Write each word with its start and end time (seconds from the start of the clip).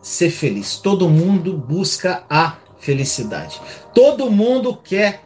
ser 0.00 0.30
feliz. 0.30 0.76
Todo 0.76 1.08
mundo 1.08 1.56
busca 1.56 2.24
a 2.28 2.54
felicidade. 2.78 3.60
Todo 3.94 4.30
mundo 4.30 4.76
quer 4.76 5.22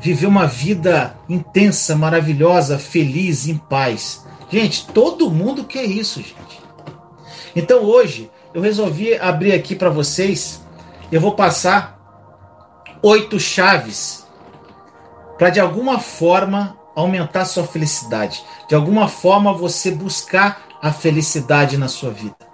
viver 0.00 0.26
uma 0.26 0.46
vida 0.46 1.16
intensa, 1.28 1.96
maravilhosa, 1.96 2.78
feliz, 2.78 3.46
em 3.48 3.56
paz. 3.56 4.24
Gente, 4.50 4.86
todo 4.86 5.30
mundo 5.30 5.64
quer 5.64 5.84
isso, 5.84 6.20
gente. 6.20 6.62
Então 7.54 7.84
hoje 7.84 8.30
eu 8.54 8.62
resolvi 8.62 9.14
abrir 9.14 9.52
aqui 9.52 9.74
para 9.74 9.90
vocês. 9.90 10.62
Eu 11.10 11.20
vou 11.20 11.32
passar 11.32 11.98
oito 13.02 13.38
chaves 13.38 14.26
para 15.38 15.50
de 15.50 15.60
alguma 15.60 16.00
forma 16.00 16.76
aumentar 16.94 17.44
sua 17.44 17.64
felicidade, 17.64 18.42
de 18.68 18.74
alguma 18.74 19.06
forma 19.06 19.52
você 19.52 19.90
buscar 19.92 20.62
a 20.82 20.92
felicidade 20.92 21.76
na 21.76 21.86
sua 21.86 22.10
vida. 22.10 22.47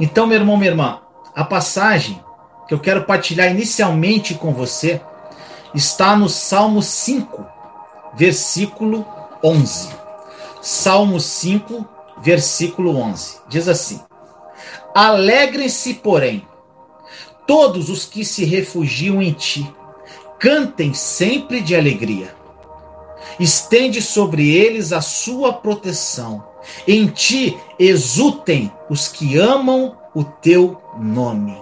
Então, 0.00 0.26
meu 0.26 0.38
irmão, 0.38 0.56
minha 0.56 0.70
irmã, 0.70 1.00
a 1.34 1.44
passagem 1.44 2.22
que 2.66 2.74
eu 2.74 2.78
quero 2.78 3.04
partilhar 3.04 3.50
inicialmente 3.50 4.34
com 4.34 4.52
você 4.52 5.00
está 5.74 6.16
no 6.16 6.28
Salmo 6.28 6.82
5, 6.82 7.44
versículo 8.14 9.04
11. 9.42 9.88
Salmo 10.60 11.18
5, 11.18 11.86
versículo 12.20 12.96
11. 12.96 13.38
Diz 13.48 13.68
assim: 13.68 14.00
Alegrem-se, 14.94 15.94
porém, 15.94 16.46
todos 17.46 17.88
os 17.88 18.04
que 18.04 18.24
se 18.24 18.44
refugiam 18.44 19.20
em 19.20 19.32
ti, 19.32 19.72
cantem 20.38 20.94
sempre 20.94 21.60
de 21.60 21.74
alegria. 21.74 22.36
Estende 23.40 24.00
sobre 24.00 24.54
eles 24.54 24.92
a 24.92 25.00
sua 25.00 25.52
proteção 25.52 26.44
em 26.86 27.06
ti 27.06 27.58
exultem 27.78 28.72
os 28.88 29.08
que 29.08 29.38
amam 29.38 29.96
o 30.14 30.24
teu 30.24 30.80
nome. 30.98 31.56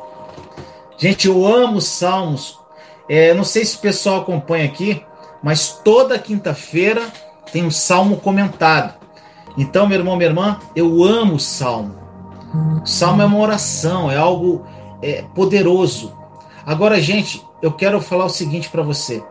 Gente, 0.98 1.26
eu 1.26 1.46
amo 1.46 1.80
salmos. 1.80 2.58
É, 3.08 3.34
não 3.34 3.44
sei 3.44 3.64
se 3.64 3.76
o 3.76 3.80
pessoal 3.80 4.20
acompanha 4.20 4.64
aqui, 4.64 5.04
mas 5.42 5.80
toda 5.84 6.18
quinta-feira 6.18 7.02
tem 7.52 7.64
um 7.64 7.70
salmo 7.70 8.16
comentado. 8.16 8.94
Então, 9.56 9.86
meu 9.86 9.98
irmão, 9.98 10.16
minha 10.16 10.28
irmã, 10.28 10.58
eu 10.74 11.04
amo 11.04 11.34
o 11.34 11.40
salmo. 11.40 11.94
O 12.82 12.86
salmo 12.86 13.22
é 13.22 13.24
uma 13.26 13.38
oração, 13.38 14.10
é 14.10 14.16
algo 14.16 14.66
é, 15.02 15.22
poderoso. 15.34 16.16
Agora, 16.64 17.00
gente, 17.00 17.44
eu 17.62 17.72
quero 17.72 18.00
falar 18.00 18.24
o 18.24 18.30
seguinte 18.30 18.68
para 18.68 18.82
você. 18.82 19.22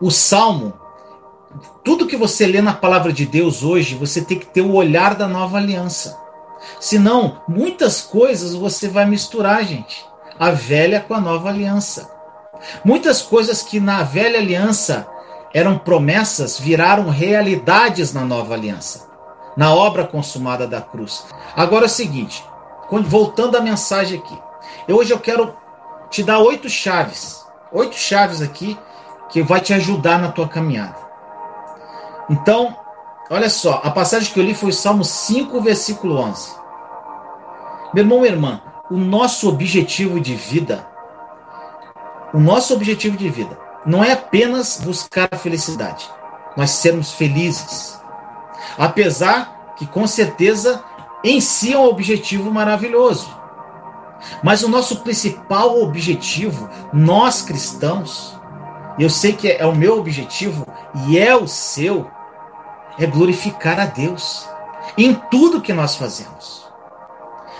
O 0.00 0.10
salmo 0.10 0.72
tudo 1.82 2.06
que 2.06 2.16
você 2.16 2.46
lê 2.46 2.60
na 2.60 2.72
palavra 2.72 3.12
de 3.12 3.26
Deus 3.26 3.62
hoje, 3.62 3.94
você 3.94 4.20
tem 4.22 4.38
que 4.38 4.46
ter 4.46 4.62
o 4.62 4.74
olhar 4.74 5.14
da 5.14 5.28
nova 5.28 5.58
aliança. 5.58 6.18
Senão, 6.80 7.42
muitas 7.46 8.00
coisas 8.00 8.54
você 8.54 8.88
vai 8.88 9.06
misturar, 9.06 9.64
gente. 9.64 10.04
A 10.38 10.50
velha 10.50 11.00
com 11.00 11.14
a 11.14 11.20
nova 11.20 11.48
aliança. 11.48 12.10
Muitas 12.84 13.22
coisas 13.22 13.62
que 13.62 13.78
na 13.78 14.02
velha 14.02 14.38
aliança 14.38 15.06
eram 15.52 15.78
promessas 15.78 16.58
viraram 16.58 17.08
realidades 17.08 18.12
na 18.12 18.24
nova 18.24 18.54
aliança, 18.54 19.08
na 19.56 19.72
obra 19.72 20.04
consumada 20.04 20.66
da 20.66 20.80
cruz. 20.80 21.24
Agora 21.54 21.84
é 21.84 21.86
o 21.86 21.90
seguinte, 21.90 22.44
voltando 22.90 23.56
à 23.56 23.60
mensagem 23.60 24.18
aqui. 24.18 24.36
Hoje 24.92 25.12
eu 25.12 25.20
quero 25.20 25.54
te 26.10 26.22
dar 26.22 26.40
oito 26.40 26.68
chaves, 26.68 27.44
oito 27.72 27.96
chaves 27.96 28.42
aqui 28.42 28.76
que 29.30 29.42
vai 29.42 29.60
te 29.60 29.72
ajudar 29.72 30.18
na 30.18 30.32
tua 30.32 30.48
caminhada. 30.48 31.03
Então, 32.28 32.76
olha 33.30 33.50
só, 33.50 33.80
a 33.84 33.90
passagem 33.90 34.32
que 34.32 34.40
eu 34.40 34.44
li 34.44 34.54
foi 34.54 34.72
Salmo 34.72 35.04
5, 35.04 35.60
versículo 35.60 36.16
11. 36.16 36.54
Meu 37.92 38.04
irmão, 38.04 38.20
minha 38.20 38.32
irmã, 38.32 38.62
o 38.90 38.96
nosso 38.96 39.48
objetivo 39.48 40.20
de 40.20 40.34
vida, 40.34 40.86
o 42.32 42.40
nosso 42.40 42.74
objetivo 42.74 43.16
de 43.16 43.28
vida 43.28 43.58
não 43.86 44.02
é 44.02 44.12
apenas 44.12 44.80
buscar 44.82 45.28
a 45.30 45.36
felicidade, 45.36 46.10
nós 46.56 46.70
sermos 46.70 47.12
felizes. 47.12 48.00
Apesar 48.78 49.74
que 49.76 49.86
com 49.86 50.06
certeza 50.06 50.82
em 51.22 51.40
si 51.40 51.72
é 51.72 51.78
um 51.78 51.86
objetivo 51.86 52.50
maravilhoso. 52.50 53.28
Mas 54.42 54.62
o 54.62 54.68
nosso 54.68 55.00
principal 55.00 55.80
objetivo, 55.82 56.68
nós 56.92 57.42
cristãos, 57.42 58.38
eu 58.98 59.10
sei 59.10 59.32
que 59.32 59.50
é 59.50 59.66
o 59.66 59.74
meu 59.74 59.98
objetivo 59.98 60.66
e 61.06 61.18
é 61.18 61.34
o 61.34 61.48
seu, 61.48 62.10
é 62.98 63.06
glorificar 63.06 63.80
a 63.80 63.86
Deus 63.86 64.46
em 64.96 65.14
tudo 65.14 65.60
que 65.60 65.72
nós 65.72 65.96
fazemos. 65.96 66.64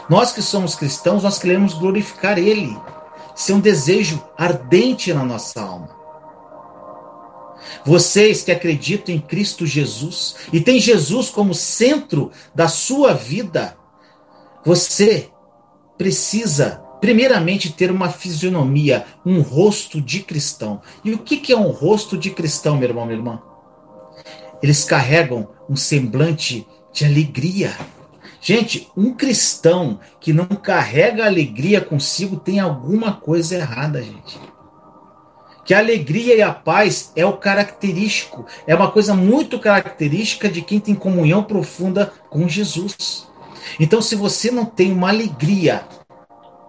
Nós 0.09 0.33
que 0.33 0.43
somos 0.43 0.75
cristãos, 0.75 1.23
nós 1.23 1.39
queremos 1.39 1.75
glorificar 1.75 2.39
Ele, 2.39 2.77
ser 3.35 3.55
um 3.55 3.61
desejo 3.61 4.23
ardente 4.37 5.13
na 5.13 5.25
nossa 5.25 5.61
alma. 5.63 5.89
Vocês 7.85 8.43
que 8.43 8.53
acreditam 8.53 9.15
em 9.15 9.21
Cristo 9.21 9.67
Jesus 9.67 10.37
e 10.53 10.61
têm 10.61 10.79
Jesus 10.79 11.31
como 11.31 11.55
centro 11.55 12.31
da 12.55 12.69
sua 12.69 13.15
vida, 13.15 13.77
você 14.65 15.31
precisa, 15.97 16.83
primeiramente, 17.01 17.73
ter 17.73 17.91
uma 17.91 18.11
fisionomia, 18.11 19.07
um 19.25 19.41
rosto 19.41 20.01
de 20.01 20.21
cristão. 20.21 20.81
E 21.03 21.13
o 21.13 21.19
que 21.19 21.53
é 21.53 21.57
um 21.57 21.71
rosto 21.71 22.17
de 22.17 22.31
cristão, 22.31 22.77
meu 22.77 22.89
irmão, 22.89 23.07
minha 23.07 23.19
irmã? 23.19 23.43
Eles 24.65 24.83
carregam 24.83 25.51
um 25.69 25.77
semblante 25.77 26.67
de 26.91 27.05
alegria. 27.05 27.77
Gente, 28.41 28.89
um 28.97 29.13
cristão 29.13 30.01
que 30.19 30.33
não 30.33 30.47
carrega 30.47 31.27
alegria 31.27 31.83
consigo 31.83 32.39
tem 32.39 32.61
alguma 32.61 33.13
coisa 33.13 33.57
errada, 33.57 34.03
gente. 34.03 34.41
Que 35.67 35.75
a 35.75 35.79
alegria 35.81 36.35
e 36.35 36.41
a 36.41 36.51
paz 36.51 37.13
é 37.15 37.27
o 37.27 37.37
característico, 37.37 38.47
é 38.67 38.75
uma 38.75 38.91
coisa 38.91 39.13
muito 39.13 39.59
característica 39.59 40.49
de 40.49 40.63
quem 40.63 40.81
tem 40.81 40.95
comunhão 40.95 41.43
profunda 41.43 42.11
com 42.31 42.49
Jesus. 42.49 43.29
Então, 43.79 44.01
se 44.01 44.17
você 44.17 44.51
não 44.51 44.65
tem 44.65 44.93
uma 44.93 45.11
alegria, 45.11 45.87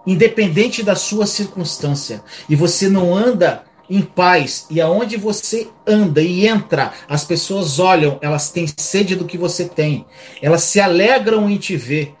independente 0.06 0.82
da 0.82 0.94
sua 0.94 1.24
circunstância, 1.24 2.22
e 2.46 2.54
você 2.54 2.90
não 2.90 3.16
anda 3.16 3.64
em 3.88 4.02
paz 4.02 4.66
e 4.70 4.80
aonde 4.80 5.16
você 5.16 5.68
anda 5.86 6.20
e 6.20 6.46
entra, 6.46 6.92
as 7.08 7.24
pessoas 7.24 7.78
olham, 7.78 8.18
elas 8.20 8.50
têm 8.50 8.66
sede 8.66 9.14
do 9.14 9.24
que 9.24 9.38
você 9.38 9.68
tem, 9.68 10.06
elas 10.42 10.62
se 10.62 10.80
alegram 10.80 11.48
em 11.48 11.56
te 11.56 11.76
ver, 11.76 12.14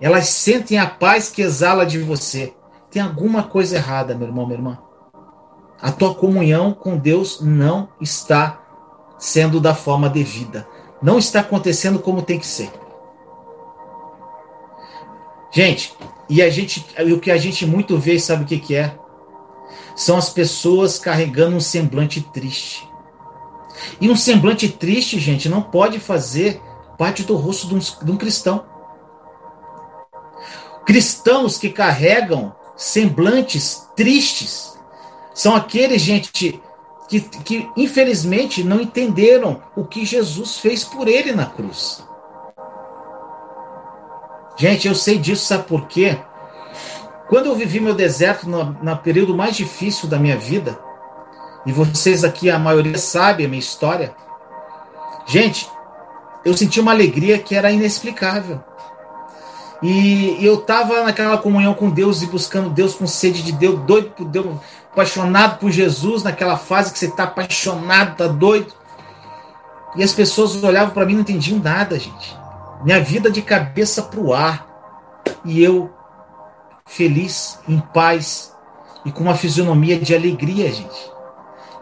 elas 0.00 0.28
sentem 0.28 0.78
a 0.78 0.86
paz 0.86 1.28
que 1.28 1.42
exala 1.42 1.84
de 1.84 1.98
você. 1.98 2.54
Tem 2.90 3.02
alguma 3.02 3.44
coisa 3.44 3.76
errada, 3.76 4.14
meu 4.14 4.26
irmão, 4.26 4.46
minha 4.46 4.58
irmã. 4.58 4.78
A 5.80 5.92
tua 5.92 6.14
comunhão 6.14 6.72
com 6.72 6.96
Deus 6.96 7.40
não 7.40 7.88
está 8.00 8.60
sendo 9.18 9.60
da 9.60 9.74
forma 9.74 10.08
devida, 10.08 10.66
não 11.00 11.18
está 11.18 11.40
acontecendo 11.40 11.98
como 11.98 12.22
tem 12.22 12.38
que 12.38 12.46
ser. 12.46 12.70
Gente, 15.52 15.94
e 16.28 16.42
a 16.42 16.48
gente, 16.48 16.86
o 17.12 17.18
que 17.18 17.30
a 17.30 17.36
gente 17.36 17.66
muito 17.66 17.98
vê, 17.98 18.18
sabe 18.18 18.44
o 18.44 18.46
que, 18.46 18.58
que 18.58 18.74
é? 18.74 18.96
São 19.94 20.16
as 20.16 20.30
pessoas 20.30 20.98
carregando 20.98 21.56
um 21.56 21.60
semblante 21.60 22.20
triste. 22.20 22.88
E 24.00 24.10
um 24.10 24.16
semblante 24.16 24.68
triste, 24.68 25.18
gente, 25.18 25.48
não 25.48 25.62
pode 25.62 25.98
fazer 25.98 26.60
parte 26.98 27.22
do 27.22 27.36
rosto 27.36 27.66
de 27.66 27.74
um, 27.74 27.78
de 27.78 28.12
um 28.12 28.16
cristão. 28.16 28.64
Cristãos 30.84 31.56
que 31.56 31.70
carregam 31.70 32.54
semblantes 32.76 33.86
tristes 33.94 34.78
são 35.34 35.54
aqueles, 35.54 36.02
gente, 36.02 36.30
que, 37.08 37.20
que 37.20 37.70
infelizmente 37.76 38.62
não 38.62 38.80
entenderam 38.80 39.62
o 39.76 39.84
que 39.84 40.04
Jesus 40.04 40.58
fez 40.58 40.84
por 40.84 41.08
ele 41.08 41.32
na 41.32 41.46
cruz. 41.46 42.04
Gente, 44.56 44.86
eu 44.86 44.94
sei 44.94 45.18
disso, 45.18 45.46
sabe 45.46 45.64
por 45.64 45.86
quê? 45.86 46.18
Quando 47.30 47.46
eu 47.46 47.54
vivi 47.54 47.78
meu 47.78 47.94
deserto 47.94 48.50
no, 48.50 48.76
no 48.82 48.96
período 48.96 49.36
mais 49.36 49.56
difícil 49.56 50.08
da 50.08 50.18
minha 50.18 50.36
vida, 50.36 50.76
e 51.64 51.70
vocês 51.70 52.24
aqui, 52.24 52.50
a 52.50 52.58
maioria 52.58 52.98
sabe 52.98 53.44
a 53.44 53.48
minha 53.48 53.60
história, 53.60 54.12
gente, 55.26 55.70
eu 56.44 56.56
senti 56.56 56.80
uma 56.80 56.90
alegria 56.90 57.38
que 57.38 57.54
era 57.54 57.70
inexplicável. 57.70 58.60
E 59.80 60.44
eu 60.44 60.60
tava 60.62 61.04
naquela 61.04 61.38
comunhão 61.38 61.72
com 61.72 61.88
Deus 61.88 62.20
e 62.20 62.26
buscando 62.26 62.68
Deus 62.68 62.96
com 62.96 63.06
sede 63.06 63.44
de 63.44 63.52
Deus, 63.52 63.78
doido 63.82 64.10
por 64.10 64.26
Deus, 64.26 64.56
apaixonado 64.92 65.58
por 65.60 65.70
Jesus, 65.70 66.24
naquela 66.24 66.56
fase 66.56 66.92
que 66.92 66.98
você 66.98 67.08
tá 67.12 67.24
apaixonado, 67.24 68.16
tá 68.16 68.26
doido. 68.26 68.74
E 69.94 70.02
as 70.02 70.12
pessoas 70.12 70.60
olhavam 70.64 70.92
para 70.92 71.06
mim 71.06 71.12
e 71.12 71.14
não 71.14 71.22
entendiam 71.22 71.60
nada, 71.60 71.96
gente. 71.96 72.36
Minha 72.82 73.00
vida 73.00 73.30
de 73.30 73.40
cabeça 73.40 74.02
pro 74.02 74.32
ar. 74.32 74.66
E 75.44 75.62
eu 75.62 75.90
feliz, 76.90 77.60
em 77.68 77.78
paz 77.78 78.52
e 79.04 79.12
com 79.12 79.22
uma 79.22 79.36
fisionomia 79.36 79.98
de 79.98 80.14
alegria, 80.14 80.70
gente. 80.72 81.10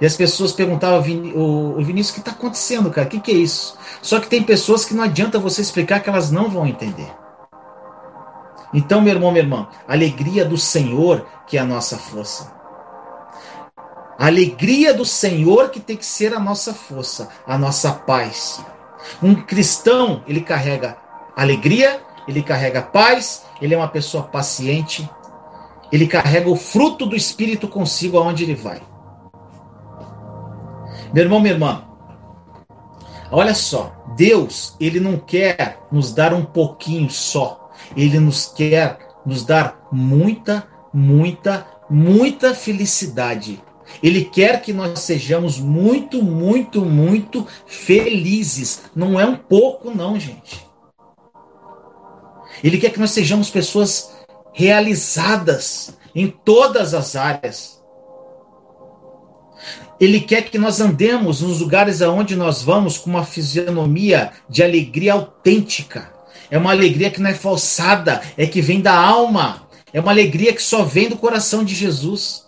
E 0.00 0.06
as 0.06 0.14
pessoas 0.14 0.52
perguntavam, 0.52 0.98
o 1.34 1.82
Vinícius, 1.82 2.10
o 2.10 2.14
que 2.14 2.20
está 2.20 2.30
acontecendo, 2.30 2.90
cara? 2.90 3.06
O 3.06 3.10
que, 3.10 3.18
que 3.18 3.32
é 3.32 3.34
isso? 3.34 3.76
Só 4.02 4.20
que 4.20 4.28
tem 4.28 4.42
pessoas 4.42 4.84
que 4.84 4.94
não 4.94 5.02
adianta 5.02 5.38
você 5.38 5.62
explicar 5.62 6.00
que 6.00 6.10
elas 6.10 6.30
não 6.30 6.48
vão 6.48 6.66
entender. 6.66 7.10
Então, 8.72 9.00
meu 9.00 9.14
irmão, 9.14 9.32
minha 9.32 9.42
irmã, 9.42 9.68
alegria 9.88 10.44
do 10.44 10.58
Senhor 10.58 11.26
que 11.46 11.56
é 11.56 11.60
a 11.60 11.64
nossa 11.64 11.96
força. 11.96 12.52
A 14.18 14.26
alegria 14.26 14.92
do 14.92 15.06
Senhor 15.06 15.70
que 15.70 15.80
tem 15.80 15.96
que 15.96 16.04
ser 16.04 16.34
a 16.34 16.38
nossa 16.38 16.74
força, 16.74 17.30
a 17.46 17.56
nossa 17.56 17.92
paz. 17.92 18.60
Um 19.22 19.34
cristão, 19.34 20.22
ele 20.26 20.42
carrega 20.42 20.98
alegria, 21.34 22.02
ele 22.28 22.42
carrega 22.42 22.82
paz, 22.82 23.46
ele 23.60 23.74
é 23.74 23.76
uma 23.76 23.88
pessoa 23.88 24.22
paciente, 24.22 25.08
ele 25.90 26.06
carrega 26.06 26.50
o 26.50 26.56
fruto 26.56 27.06
do 27.06 27.16
Espírito 27.16 27.66
consigo 27.66 28.18
aonde 28.18 28.44
ele 28.44 28.54
vai. 28.54 28.82
Meu 31.12 31.24
irmão, 31.24 31.40
minha 31.40 31.54
irmã, 31.54 31.84
olha 33.32 33.54
só, 33.54 33.96
Deus, 34.14 34.76
ele 34.78 35.00
não 35.00 35.16
quer 35.16 35.80
nos 35.90 36.12
dar 36.12 36.34
um 36.34 36.44
pouquinho 36.44 37.08
só, 37.08 37.70
ele 37.96 38.20
nos 38.20 38.44
quer 38.44 38.98
nos 39.24 39.42
dar 39.42 39.88
muita, 39.90 40.68
muita, 40.92 41.66
muita 41.88 42.54
felicidade. 42.54 43.62
Ele 44.02 44.22
quer 44.22 44.60
que 44.60 44.70
nós 44.70 45.00
sejamos 45.00 45.58
muito, 45.58 46.22
muito, 46.22 46.84
muito 46.84 47.46
felizes. 47.66 48.82
Não 48.94 49.18
é 49.18 49.24
um 49.24 49.36
pouco, 49.36 49.90
não, 49.90 50.20
gente. 50.20 50.67
Ele 52.62 52.78
quer 52.78 52.90
que 52.90 53.00
nós 53.00 53.10
sejamos 53.10 53.50
pessoas 53.50 54.10
realizadas 54.52 55.96
em 56.14 56.28
todas 56.28 56.94
as 56.94 57.14
áreas. 57.14 57.78
Ele 60.00 60.20
quer 60.20 60.42
que 60.42 60.58
nós 60.58 60.80
andemos 60.80 61.40
nos 61.40 61.60
lugares 61.60 62.00
aonde 62.02 62.36
nós 62.36 62.62
vamos 62.62 62.96
com 62.98 63.10
uma 63.10 63.24
fisionomia 63.24 64.30
de 64.48 64.62
alegria 64.62 65.14
autêntica. 65.14 66.12
É 66.50 66.56
uma 66.56 66.70
alegria 66.70 67.10
que 67.10 67.20
não 67.20 67.30
é 67.30 67.34
falsada, 67.34 68.22
é 68.36 68.46
que 68.46 68.62
vem 68.62 68.80
da 68.80 68.96
alma. 68.96 69.68
É 69.92 70.00
uma 70.00 70.12
alegria 70.12 70.52
que 70.52 70.62
só 70.62 70.84
vem 70.84 71.08
do 71.08 71.16
coração 71.16 71.64
de 71.64 71.74
Jesus. 71.74 72.46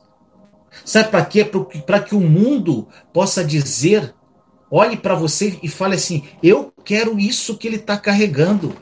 Sabe 0.85 1.11
para 1.11 1.25
quê? 1.25 1.45
Para 1.85 2.01
que 2.01 2.15
o 2.15 2.21
mundo 2.21 2.89
possa 3.13 3.45
dizer, 3.45 4.15
olhe 4.71 4.97
para 4.97 5.15
você 5.15 5.59
e 5.63 5.69
fale 5.69 5.97
assim: 5.97 6.25
eu 6.43 6.73
quero 6.85 7.19
isso 7.19 7.57
que 7.57 7.67
ele 7.67 7.77
está 7.77 7.97
carregando. 7.97 8.75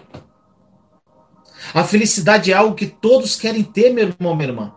A 1.75 1.85
felicidade 1.85 2.53
é 2.53 2.55
algo 2.55 2.75
que 2.75 2.87
todos 2.87 3.37
querem 3.37 3.63
ter, 3.63 3.93
meu 3.93 4.09
irmão, 4.09 4.35
minha 4.35 4.49
irmã. 4.49 4.73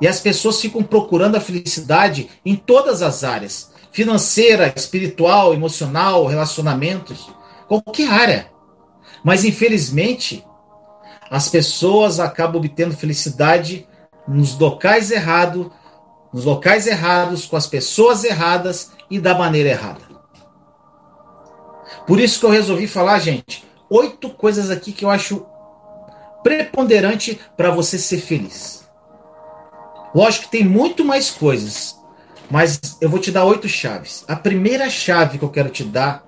E 0.00 0.08
as 0.08 0.20
pessoas 0.20 0.60
ficam 0.60 0.82
procurando 0.82 1.36
a 1.36 1.40
felicidade 1.40 2.28
em 2.44 2.56
todas 2.56 3.02
as 3.02 3.22
áreas: 3.22 3.70
financeira, 3.92 4.72
espiritual, 4.74 5.54
emocional, 5.54 6.26
relacionamentos, 6.26 7.30
qualquer 7.68 8.10
área. 8.10 8.50
Mas 9.24 9.44
infelizmente, 9.44 10.44
as 11.30 11.48
pessoas 11.48 12.18
acabam 12.18 12.56
obtendo 12.56 12.96
felicidade 12.96 13.86
nos 14.26 14.58
locais 14.58 15.10
errados, 15.10 15.68
nos 16.32 16.44
locais 16.44 16.86
errados, 16.86 17.46
com 17.46 17.56
as 17.56 17.66
pessoas 17.66 18.24
erradas 18.24 18.90
e 19.08 19.20
da 19.20 19.36
maneira 19.36 19.70
errada. 19.70 20.00
Por 22.06 22.18
isso 22.18 22.40
que 22.40 22.46
eu 22.46 22.50
resolvi 22.50 22.88
falar, 22.88 23.20
gente, 23.20 23.64
oito 23.88 24.30
coisas 24.30 24.70
aqui 24.70 24.90
que 24.90 25.04
eu 25.04 25.10
acho 25.10 25.46
preponderante 26.42 27.40
para 27.56 27.70
você 27.70 27.98
ser 27.98 28.18
feliz. 28.18 28.82
Lógico 30.14 30.44
que 30.44 30.50
tem 30.50 30.64
muito 30.64 31.04
mais 31.04 31.30
coisas, 31.30 31.96
mas 32.50 32.78
eu 33.00 33.08
vou 33.08 33.18
te 33.18 33.30
dar 33.30 33.44
oito 33.44 33.68
chaves. 33.68 34.24
A 34.28 34.36
primeira 34.36 34.90
chave 34.90 35.38
que 35.38 35.44
eu 35.44 35.50
quero 35.50 35.70
te 35.70 35.84
dar, 35.84 36.24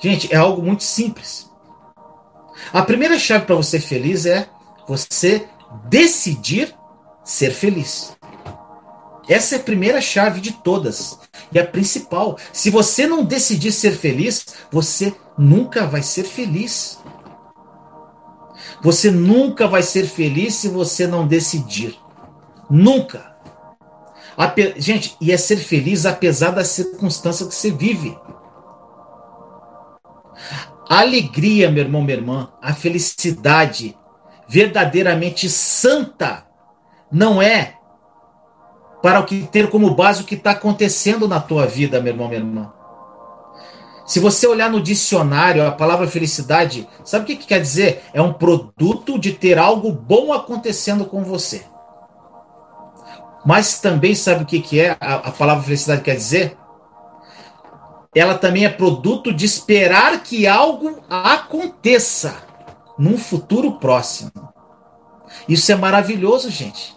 gente, 0.00 0.32
é 0.32 0.36
algo 0.36 0.62
muito 0.62 0.82
simples. 0.82 1.50
A 2.72 2.82
primeira 2.82 3.18
chave 3.18 3.44
para 3.44 3.54
você 3.54 3.78
ser 3.78 3.86
feliz 3.86 4.24
é 4.26 4.48
você 4.86 5.46
decidir 5.88 6.74
ser 7.24 7.50
feliz. 7.50 8.16
Essa 9.28 9.56
é 9.56 9.58
a 9.58 9.62
primeira 9.62 10.00
chave 10.00 10.40
de 10.40 10.52
todas 10.52 11.18
e 11.50 11.58
a 11.58 11.66
principal. 11.66 12.38
Se 12.52 12.70
você 12.70 13.06
não 13.06 13.24
decidir 13.24 13.72
ser 13.72 13.92
feliz, 13.92 14.46
você 14.70 15.14
nunca 15.38 15.86
vai 15.86 16.02
ser 16.02 16.24
feliz. 16.24 16.98
Você 18.84 19.10
nunca 19.10 19.66
vai 19.66 19.82
ser 19.82 20.04
feliz 20.04 20.56
se 20.56 20.68
você 20.68 21.06
não 21.06 21.26
decidir. 21.26 21.98
Nunca. 22.68 23.34
Ape... 24.36 24.74
Gente, 24.76 25.16
e 25.18 25.32
é 25.32 25.38
ser 25.38 25.56
feliz 25.56 26.04
apesar 26.04 26.50
da 26.50 26.62
circunstância 26.62 27.46
que 27.46 27.54
você 27.54 27.70
vive. 27.70 28.14
A 30.86 31.00
alegria, 31.00 31.70
meu 31.70 31.82
irmão, 31.82 32.02
minha 32.02 32.18
irmã, 32.18 32.52
a 32.60 32.74
felicidade 32.74 33.96
verdadeiramente 34.46 35.48
santa 35.48 36.46
não 37.10 37.40
é 37.40 37.78
para 39.02 39.18
o 39.20 39.24
que 39.24 39.44
ter 39.44 39.70
como 39.70 39.94
base 39.94 40.20
o 40.20 40.26
que 40.26 40.34
está 40.34 40.50
acontecendo 40.50 41.26
na 41.26 41.40
tua 41.40 41.66
vida, 41.66 42.02
meu 42.02 42.12
irmão, 42.12 42.28
minha 42.28 42.40
irmã. 42.40 42.73
Se 44.06 44.20
você 44.20 44.46
olhar 44.46 44.70
no 44.70 44.82
dicionário, 44.82 45.66
a 45.66 45.72
palavra 45.72 46.06
felicidade, 46.06 46.86
sabe 47.04 47.24
o 47.24 47.26
que, 47.26 47.36
que 47.36 47.46
quer 47.46 47.60
dizer? 47.60 48.02
É 48.12 48.20
um 48.20 48.32
produto 48.32 49.18
de 49.18 49.32
ter 49.32 49.58
algo 49.58 49.90
bom 49.90 50.32
acontecendo 50.32 51.06
com 51.06 51.24
você. 51.24 51.64
Mas 53.46 53.80
também 53.80 54.14
sabe 54.14 54.42
o 54.42 54.46
que, 54.46 54.60
que 54.60 54.80
é 54.80 54.96
a, 55.00 55.14
a 55.16 55.30
palavra 55.30 55.64
felicidade 55.64 56.02
quer 56.02 56.16
dizer? 56.16 56.56
Ela 58.14 58.38
também 58.38 58.64
é 58.64 58.68
produto 58.68 59.32
de 59.32 59.44
esperar 59.44 60.22
que 60.22 60.46
algo 60.46 61.02
aconteça 61.08 62.36
num 62.98 63.18
futuro 63.18 63.72
próximo. 63.72 64.30
Isso 65.48 65.72
é 65.72 65.74
maravilhoso, 65.74 66.48
gente. 66.50 66.94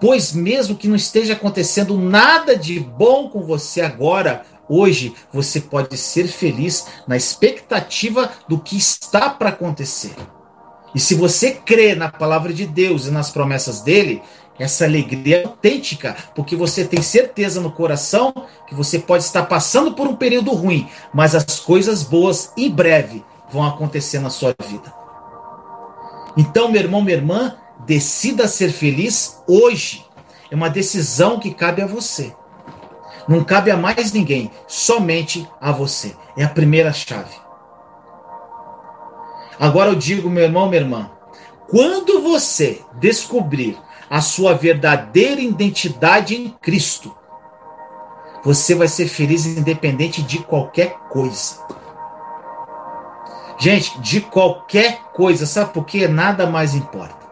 Pois 0.00 0.32
mesmo 0.32 0.76
que 0.76 0.88
não 0.88 0.96
esteja 0.96 1.34
acontecendo 1.34 1.96
nada 1.98 2.56
de 2.56 2.80
bom 2.80 3.28
com 3.28 3.42
você 3.42 3.82
agora, 3.82 4.44
Hoje 4.68 5.14
você 5.32 5.60
pode 5.60 5.96
ser 5.96 6.28
feliz 6.28 6.86
na 7.06 7.16
expectativa 7.16 8.30
do 8.48 8.58
que 8.58 8.76
está 8.76 9.30
para 9.30 9.50
acontecer. 9.50 10.14
E 10.94 11.00
se 11.00 11.14
você 11.14 11.52
crê 11.52 11.94
na 11.94 12.10
palavra 12.10 12.52
de 12.52 12.66
Deus 12.66 13.06
e 13.06 13.10
nas 13.10 13.30
promessas 13.30 13.80
dele, 13.80 14.22
essa 14.58 14.84
alegria 14.84 15.38
é 15.38 15.44
autêntica, 15.44 16.16
porque 16.34 16.54
você 16.54 16.84
tem 16.84 17.02
certeza 17.02 17.60
no 17.60 17.72
coração 17.72 18.32
que 18.66 18.74
você 18.74 18.98
pode 18.98 19.24
estar 19.24 19.44
passando 19.44 19.94
por 19.94 20.06
um 20.06 20.14
período 20.14 20.52
ruim, 20.52 20.88
mas 21.12 21.34
as 21.34 21.58
coisas 21.58 22.02
boas 22.02 22.52
em 22.56 22.70
breve 22.70 23.24
vão 23.50 23.66
acontecer 23.66 24.18
na 24.18 24.30
sua 24.30 24.54
vida. 24.68 24.92
Então, 26.36 26.70
meu 26.70 26.80
irmão, 26.80 27.02
minha 27.02 27.16
irmã, 27.16 27.56
decida 27.86 28.46
ser 28.48 28.70
feliz 28.70 29.42
hoje. 29.46 30.04
É 30.50 30.54
uma 30.54 30.70
decisão 30.70 31.38
que 31.38 31.52
cabe 31.52 31.82
a 31.82 31.86
você. 31.86 32.34
Não 33.28 33.44
cabe 33.44 33.70
a 33.70 33.76
mais 33.76 34.12
ninguém, 34.12 34.50
somente 34.66 35.48
a 35.60 35.70
você. 35.72 36.16
É 36.36 36.44
a 36.44 36.48
primeira 36.48 36.92
chave. 36.92 37.36
Agora 39.58 39.90
eu 39.90 39.94
digo, 39.94 40.28
meu 40.28 40.44
irmão, 40.44 40.68
minha 40.68 40.80
irmã, 40.80 41.10
quando 41.68 42.20
você 42.22 42.82
descobrir 42.94 43.78
a 44.10 44.20
sua 44.20 44.54
verdadeira 44.54 45.40
identidade 45.40 46.34
em 46.34 46.48
Cristo, 46.60 47.14
você 48.44 48.74
vai 48.74 48.88
ser 48.88 49.06
feliz 49.06 49.46
independente 49.46 50.22
de 50.22 50.40
qualquer 50.40 50.98
coisa. 51.08 51.60
Gente, 53.58 54.00
de 54.00 54.20
qualquer 54.20 54.98
coisa, 55.12 55.46
sabe 55.46 55.72
por 55.72 55.84
quê? 55.84 56.08
Nada 56.08 56.46
mais 56.46 56.74
importa. 56.74 57.22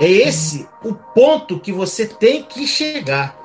É 0.00 0.08
esse 0.08 0.68
o 0.84 0.94
ponto 0.94 1.58
que 1.58 1.72
você 1.72 2.06
tem 2.06 2.42
que 2.42 2.66
chegar. 2.66 3.36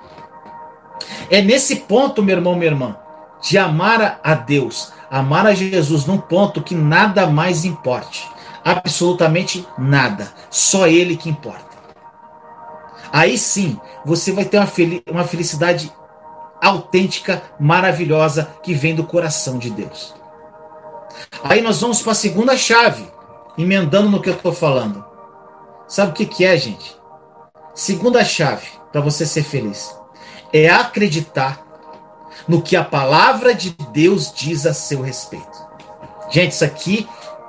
É 1.29 1.41
nesse 1.41 1.77
ponto, 1.77 2.23
meu 2.23 2.37
irmão, 2.37 2.55
minha 2.55 2.71
irmã, 2.71 2.95
de 3.41 3.57
amar 3.57 4.19
a 4.23 4.33
Deus, 4.33 4.91
amar 5.09 5.45
a 5.47 5.53
Jesus 5.53 6.05
num 6.05 6.17
ponto 6.17 6.61
que 6.61 6.75
nada 6.75 7.27
mais 7.27 7.65
importe. 7.65 8.27
Absolutamente 8.63 9.67
nada. 9.77 10.31
Só 10.49 10.87
Ele 10.87 11.15
que 11.15 11.29
importa. 11.29 11.69
Aí 13.11 13.37
sim, 13.37 13.79
você 14.05 14.31
vai 14.31 14.45
ter 14.45 14.57
uma, 14.57 14.67
fel 14.67 15.01
uma 15.09 15.23
felicidade 15.23 15.91
autêntica, 16.61 17.41
maravilhosa, 17.59 18.49
que 18.61 18.73
vem 18.73 18.93
do 18.93 19.03
coração 19.03 19.57
de 19.57 19.69
Deus. 19.69 20.13
Aí 21.43 21.61
nós 21.61 21.81
vamos 21.81 22.01
para 22.01 22.11
a 22.11 22.15
segunda 22.15 22.55
chave. 22.57 23.07
emendando 23.57 24.09
no 24.09 24.21
que 24.21 24.29
eu 24.29 24.33
estou 24.33 24.53
falando. 24.53 25.03
Sabe 25.87 26.11
o 26.11 26.13
que, 26.13 26.25
que 26.25 26.45
é, 26.45 26.55
gente? 26.55 26.95
Segunda 27.73 28.23
chave 28.23 28.67
para 28.91 29.01
você 29.01 29.25
ser 29.25 29.43
feliz 29.43 29.98
é 30.53 30.69
acreditar 30.69 31.65
no 32.47 32.61
que 32.61 32.75
a 32.75 32.83
palavra 32.83 33.53
de 33.53 33.75
Deus 33.91 34.33
diz 34.33 34.65
a 34.65 34.73
seu 34.73 35.01
respeito. 35.01 35.67
Gente, 36.31 36.51
isso 36.51 36.65
aqui 36.65 37.07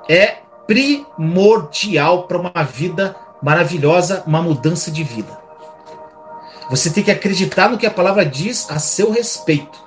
é 0.09 0.38
primordial 0.66 2.25
para 2.25 2.38
uma 2.38 2.62
vida 2.64 3.16
maravilhosa, 3.42 4.23
uma 4.26 4.42
mudança 4.42 4.90
de 4.90 5.02
vida. 5.02 5.38
Você 6.71 6.90
tem 6.90 7.02
que 7.02 7.11
acreditar 7.11 7.69
no 7.69 7.78
que 7.78 7.87
a 7.87 7.90
palavra 7.90 8.25
diz 8.25 8.71
a 8.71 8.78
seu 8.78 9.11
respeito. 9.11 9.78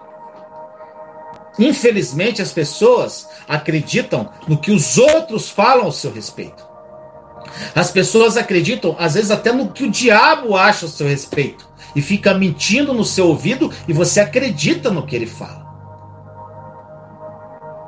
Infelizmente, 1.58 2.41
as 2.41 2.51
pessoas 2.51 3.29
acreditam 3.48 4.29
no 4.48 4.58
que 4.58 4.72
os 4.72 4.98
outros 4.98 5.50
falam 5.50 5.86
ao 5.86 5.91
seu 5.91 6.12
respeito. 6.12 6.67
As 7.75 7.91
pessoas 7.91 8.38
acreditam, 8.38 8.96
às 9.00 9.13
vezes, 9.13 9.32
até 9.32 9.51
no 9.51 9.70
que 9.70 9.84
o 9.84 9.91
diabo 9.91 10.58
acha 10.58 10.86
ao 10.86 10.91
seu 10.91 11.08
respeito. 11.08 11.73
E 11.95 12.01
fica 12.01 12.33
mentindo 12.33 12.93
no 12.93 13.05
seu 13.05 13.27
ouvido 13.27 13.71
e 13.88 13.93
você 13.93 14.19
acredita 14.19 14.89
no 14.89 15.05
que 15.05 15.15
ele 15.15 15.27
fala. 15.27 15.63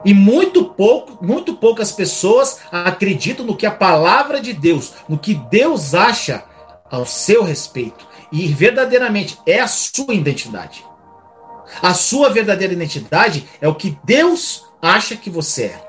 E 0.06 0.14
muito 0.14 0.66
pouco, 0.66 1.26
muito 1.26 1.56
poucas 1.56 1.92
pessoas 1.92 2.60
acreditam 2.72 3.44
no 3.44 3.58
que 3.58 3.66
a 3.66 3.72
palavra 3.72 4.40
de 4.40 4.54
Deus, 4.54 4.94
no 5.10 5.18
que 5.18 5.34
Deus 5.34 5.96
acha 5.96 6.44
ao 6.92 7.08
seu 7.08 7.44
respeito. 7.44 8.06
E 8.32 8.48
verdadeiramente 8.48 9.40
é 9.48 9.60
a 9.60 9.68
sua 9.68 10.14
identidade. 10.14 10.86
A 11.82 11.96
sua 11.96 12.30
verdadeira 12.30 12.74
identidade 12.74 13.48
é 13.60 13.68
o 13.68 13.74
que 13.74 13.98
Deus 14.04 14.66
acha 14.80 15.16
que 15.16 15.30
você 15.30 15.64
é. 15.66 15.86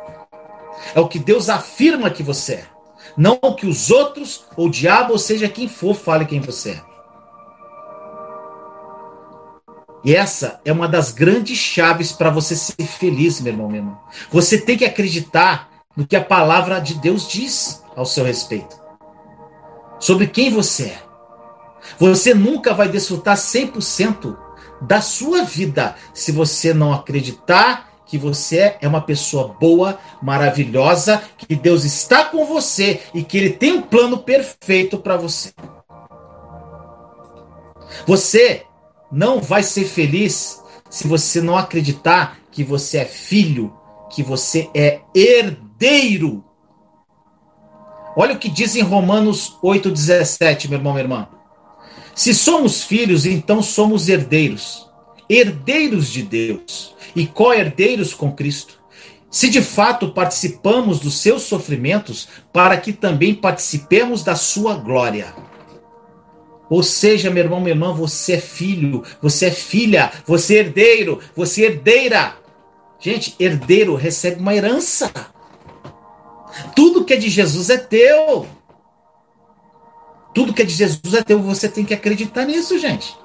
É 0.95 1.01
o 1.01 1.09
que 1.09 1.19
Deus 1.19 1.51
afirma 1.51 2.11
que 2.11 2.23
você 2.23 2.55
é. 2.55 2.65
Não 3.17 3.39
o 3.43 3.55
que 3.55 3.67
os 3.67 3.91
outros, 3.91 4.45
ou 4.57 4.67
o 4.67 4.71
diabo, 4.71 5.13
ou 5.13 5.19
seja 5.19 5.49
quem 5.49 5.69
for, 5.69 5.95
fale 5.95 6.25
quem 6.25 6.41
você 6.41 6.71
é. 6.71 6.96
E 10.07 10.15
essa 10.15 10.61
é 10.65 10.73
uma 10.73 10.87
das 10.87 11.11
grandes 11.11 11.59
chaves 11.59 12.13
para 12.13 12.31
você 12.31 12.55
ser 12.55 12.87
feliz, 12.87 13.41
meu 13.41 13.53
irmão, 13.53 13.67
meu 13.67 13.79
irmão. 13.79 13.99
Você 14.31 14.57
tem 14.57 14.79
que 14.79 14.85
acreditar 14.85 15.69
no 15.97 16.07
que 16.07 16.15
a 16.15 16.23
palavra 16.23 16.79
de 16.79 16.95
Deus 16.95 17.27
diz 17.27 17.83
ao 17.97 18.07
seu 18.07 18.25
respeito. 18.25 18.81
Sobre 19.99 20.29
quem 20.29 20.49
você 20.49 20.85
é. 20.85 21.03
Você 21.99 22.33
nunca 22.35 22.73
vai 22.73 22.89
desfrutar 22.89 23.37
100% 23.37 24.37
da 24.81 25.01
sua 25.01 25.43
vida 25.43 25.97
se 26.15 26.31
você 26.31 26.73
não 26.73 26.93
acreditar 26.93 27.89
que 28.07 28.17
você 28.17 28.77
é 28.81 28.87
uma 28.87 29.01
pessoa 29.01 29.57
boa, 29.59 29.99
maravilhosa, 30.23 31.21
que 31.37 31.57
Deus 31.57 31.83
está 31.83 32.27
com 32.27 32.45
você 32.45 33.03
e 33.13 33.25
que 33.25 33.37
Ele 33.37 33.51
tem 33.51 33.73
um 33.73 33.83
plano 33.83 34.19
perfeito 34.19 34.99
para 34.99 35.17
você. 35.17 35.53
Você 38.07 38.66
não 39.11 39.41
vai 39.41 39.63
ser 39.63 39.85
feliz 39.85 40.63
se 40.91 41.07
você 41.07 41.41
não 41.41 41.57
acreditar 41.57 42.39
que 42.51 42.65
você 42.65 42.99
é 42.99 43.05
filho, 43.05 43.73
que 44.11 44.23
você 44.23 44.71
é 44.75 45.01
herdeiro. 45.15 46.45
Olha 48.17 48.35
o 48.35 48.39
que 48.39 48.49
diz 48.49 48.75
em 48.77 48.83
Romanos 48.83 49.57
8,17, 49.63 50.69
meu 50.69 50.79
irmão, 50.79 50.95
minha 50.95 51.05
irmã. 51.05 51.29
Se 52.15 52.33
somos 52.33 52.83
filhos, 52.83 53.27
então 53.27 53.63
somos 53.63 54.09
herdeiros, 54.09 54.89
herdeiros 55.29 56.11
de 56.11 56.23
Deus 56.23 56.95
e 57.15 57.27
co-herdeiros 57.27 58.15
com 58.15 58.33
Cristo. 58.33 58.81
Se 59.31 59.51
de 59.51 59.61
fato 59.61 60.13
participamos 60.13 60.99
dos 60.99 61.19
seus 61.19 61.43
sofrimentos, 61.43 62.27
para 62.55 62.79
que 62.79 62.91
também 62.91 63.35
participemos 63.35 64.23
da 64.23 64.35
sua 64.35 64.77
glória. 64.77 65.35
Ou 66.69 66.83
seja, 66.83 67.31
meu 67.31 67.45
irmão, 67.45 67.61
minha 67.61 67.73
irmã, 67.73 67.93
você 67.93 68.35
é 68.35 68.41
filho, 68.41 69.05
você 69.23 69.47
é 69.47 69.51
filha, 69.51 70.13
você 70.27 70.57
é 70.57 70.59
herdeiro, 70.59 71.21
você 71.35 71.63
é 71.63 71.67
herdeira. 71.67 72.35
Gente, 72.99 73.37
herdeiro 73.39 73.95
recebe 73.95 74.41
uma 74.41 74.55
herança. 74.55 75.13
Tudo 76.75 77.05
que 77.05 77.15
é 77.15 77.17
de 77.17 77.29
Jesus 77.29 77.71
é 77.71 77.77
teu. 77.77 78.47
Tudo 80.35 80.53
que 80.53 80.63
é 80.63 80.65
de 80.65 80.75
Jesus 80.75 81.15
é 81.15 81.23
teu. 81.23 81.41
Você 81.41 81.69
tem 81.69 81.85
que 81.85 81.95
acreditar 81.95 82.45
nisso, 82.45 82.79
gente. 82.79 83.17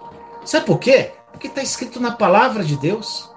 Sabe 0.45 0.65
por 0.65 0.77
quê? 0.77 1.11
Porque 1.31 1.47
está 1.47 1.63
escrito 1.63 1.99
na 1.99 2.11
palavra 2.11 2.63
de 2.63 2.75
Deus. 2.77 3.29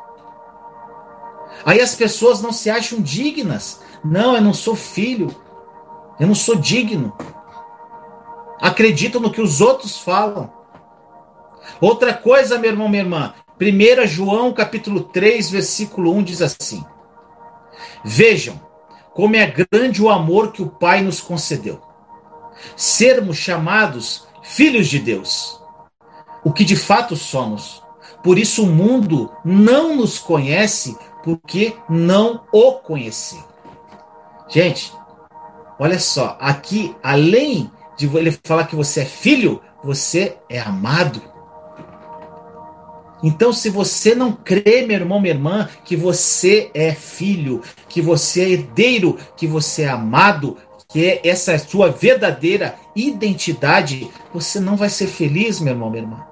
Aí 1.64 1.80
as 1.80 1.94
pessoas 1.94 2.42
não 2.42 2.52
se 2.52 2.68
acham 2.68 3.00
dignas. 3.00 3.80
Não, 4.04 4.34
eu 4.34 4.42
não 4.42 4.52
sou 4.52 4.75
filho. 4.75 5.34
Eu 6.20 6.26
não 6.26 6.34
sou 6.34 6.56
digno 6.56 7.16
acreditam 8.64 9.21
no 9.21 9.30
que 9.30 9.42
os 9.42 9.61
outros 9.61 9.99
falam. 9.99 10.50
Outra 11.83 12.14
coisa, 12.14 12.59
meu 12.59 12.71
irmão, 12.71 12.88
minha 12.88 13.02
irmã, 13.02 13.35
1 13.61 14.06
João 14.06 14.54
capítulo 14.54 15.02
3, 15.02 15.50
versículo 15.50 16.11
1 16.14 16.23
diz 16.23 16.40
assim: 16.40 16.83
Vejam 18.02 18.59
como 19.12 19.37
é 19.37 19.47
grande 19.47 20.02
o 20.02 20.09
amor 20.09 20.50
que 20.50 20.62
o 20.62 20.71
Pai 20.71 21.02
nos 21.02 21.21
concedeu. 21.21 21.78
Sermos 22.75 23.37
chamados 23.37 24.26
filhos 24.42 24.88
de 24.88 24.99
Deus, 24.99 25.61
o 26.42 26.50
que 26.50 26.64
de 26.64 26.75
fato 26.75 27.16
somos. 27.16 27.83
Por 28.23 28.38
isso 28.38 28.62
o 28.62 28.66
mundo 28.66 29.30
não 29.44 29.94
nos 29.94 30.18
conhece 30.18 30.97
porque 31.23 31.76
não 31.87 32.44
o 32.50 32.73
conheceu. 32.73 33.44
Gente, 34.49 34.90
olha 35.78 35.99
só, 35.99 36.38
aqui 36.40 36.97
além 37.02 37.71
de 37.97 38.07
ele 38.07 38.37
falar 38.43 38.67
que 38.67 38.77
você 38.77 39.01
é 39.01 39.05
filho, 39.05 39.61
você 39.83 40.37
é 40.49 40.61
amado. 40.61 41.23
Então, 43.23 43.53
se 43.53 43.71
você 43.71 44.15
não 44.15 44.33
crê, 44.33 44.85
meu 44.87 44.99
irmão, 44.99 45.21
minha 45.21 45.33
irmã, 45.33 45.69
que 45.85 45.97
você 45.97 46.71
é 46.75 46.93
filho, 46.93 47.63
que 47.89 48.03
você 48.03 48.43
é 48.43 48.49
herdeiro, 48.51 49.19
que 49.37 49.47
você 49.47 49.83
é 49.83 49.89
amado, 49.89 50.59
que 50.89 51.07
é 51.07 51.21
essa 51.25 51.53
é 51.53 51.55
a 51.55 51.59
sua 51.59 51.91
verdadeira 51.91 52.75
identidade, 52.95 54.11
você 54.33 54.61
não 54.61 54.77
vai 54.77 54.91
ser 54.91 55.07
feliz, 55.07 55.61
meu 55.61 55.73
irmão, 55.73 55.91
minha 55.91 56.03
irmã. 56.03 56.27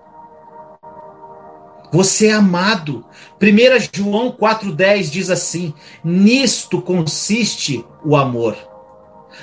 Você 1.92 2.28
é 2.28 2.32
amado. 2.32 3.04
1 3.40 3.88
João 3.92 4.32
4,10 4.32 5.10
diz 5.10 5.30
assim: 5.30 5.74
Nisto 6.02 6.80
consiste 6.80 7.84
o 8.04 8.16
amor 8.16 8.71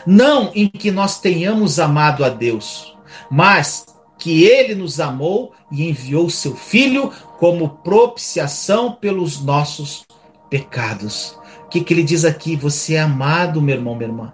não 0.05 0.51
em 0.53 0.67
que 0.67 0.91
nós 0.91 1.19
tenhamos 1.19 1.79
amado 1.79 2.23
a 2.23 2.29
Deus, 2.29 2.97
mas 3.29 3.85
que 4.17 4.43
ele 4.43 4.75
nos 4.75 4.99
amou 4.99 5.53
e 5.71 5.87
enviou 5.87 6.29
seu 6.29 6.55
Filho 6.55 7.11
como 7.39 7.69
propiciação 7.69 8.91
pelos 8.91 9.41
nossos 9.41 10.05
pecados. 10.49 11.37
O 11.65 11.69
que, 11.69 11.81
que 11.81 11.93
ele 11.93 12.03
diz 12.03 12.25
aqui? 12.25 12.55
Você 12.55 12.95
é 12.95 13.01
amado, 13.01 13.61
meu 13.61 13.75
irmão, 13.75 13.95
minha 13.95 14.09
irmã. 14.09 14.33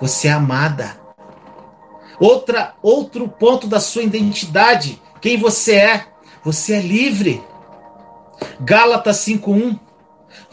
Você 0.00 0.28
é 0.28 0.32
amada. 0.32 0.98
Outra, 2.18 2.74
outro 2.82 3.28
ponto 3.28 3.66
da 3.66 3.80
sua 3.80 4.02
identidade, 4.02 5.00
quem 5.20 5.36
você 5.36 5.74
é? 5.74 6.06
Você 6.44 6.74
é 6.74 6.80
livre. 6.80 7.42
Gálatas 8.60 9.16
5:1 9.18 9.78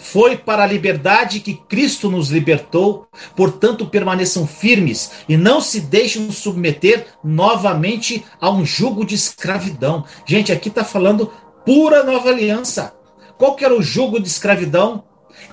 foi 0.01 0.35
para 0.35 0.63
a 0.63 0.67
liberdade 0.67 1.39
que 1.39 1.53
Cristo 1.53 2.09
nos 2.09 2.29
libertou, 2.31 3.07
portanto 3.35 3.85
permaneçam 3.85 4.47
firmes 4.47 5.11
e 5.29 5.37
não 5.37 5.61
se 5.61 5.79
deixem 5.79 6.31
submeter 6.31 7.05
novamente 7.23 8.25
a 8.41 8.49
um 8.49 8.65
jugo 8.65 9.05
de 9.05 9.13
escravidão. 9.13 10.03
Gente, 10.25 10.51
aqui 10.51 10.69
está 10.69 10.83
falando 10.83 11.31
pura 11.63 12.03
nova 12.03 12.29
aliança. 12.29 12.95
Qual 13.37 13.55
que 13.55 13.63
era 13.63 13.77
o 13.77 13.81
jugo 13.83 14.19
de 14.19 14.27
escravidão? 14.27 15.03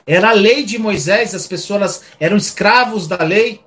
Era 0.07 0.31
a 0.31 0.33
lei 0.33 0.65
de 0.65 0.79
Moisés, 0.79 1.35
as 1.35 1.47
pessoas 1.47 2.03
eram 2.19 2.39
escravos 2.39 3.07
da 3.07 3.23
lei. 3.23 3.61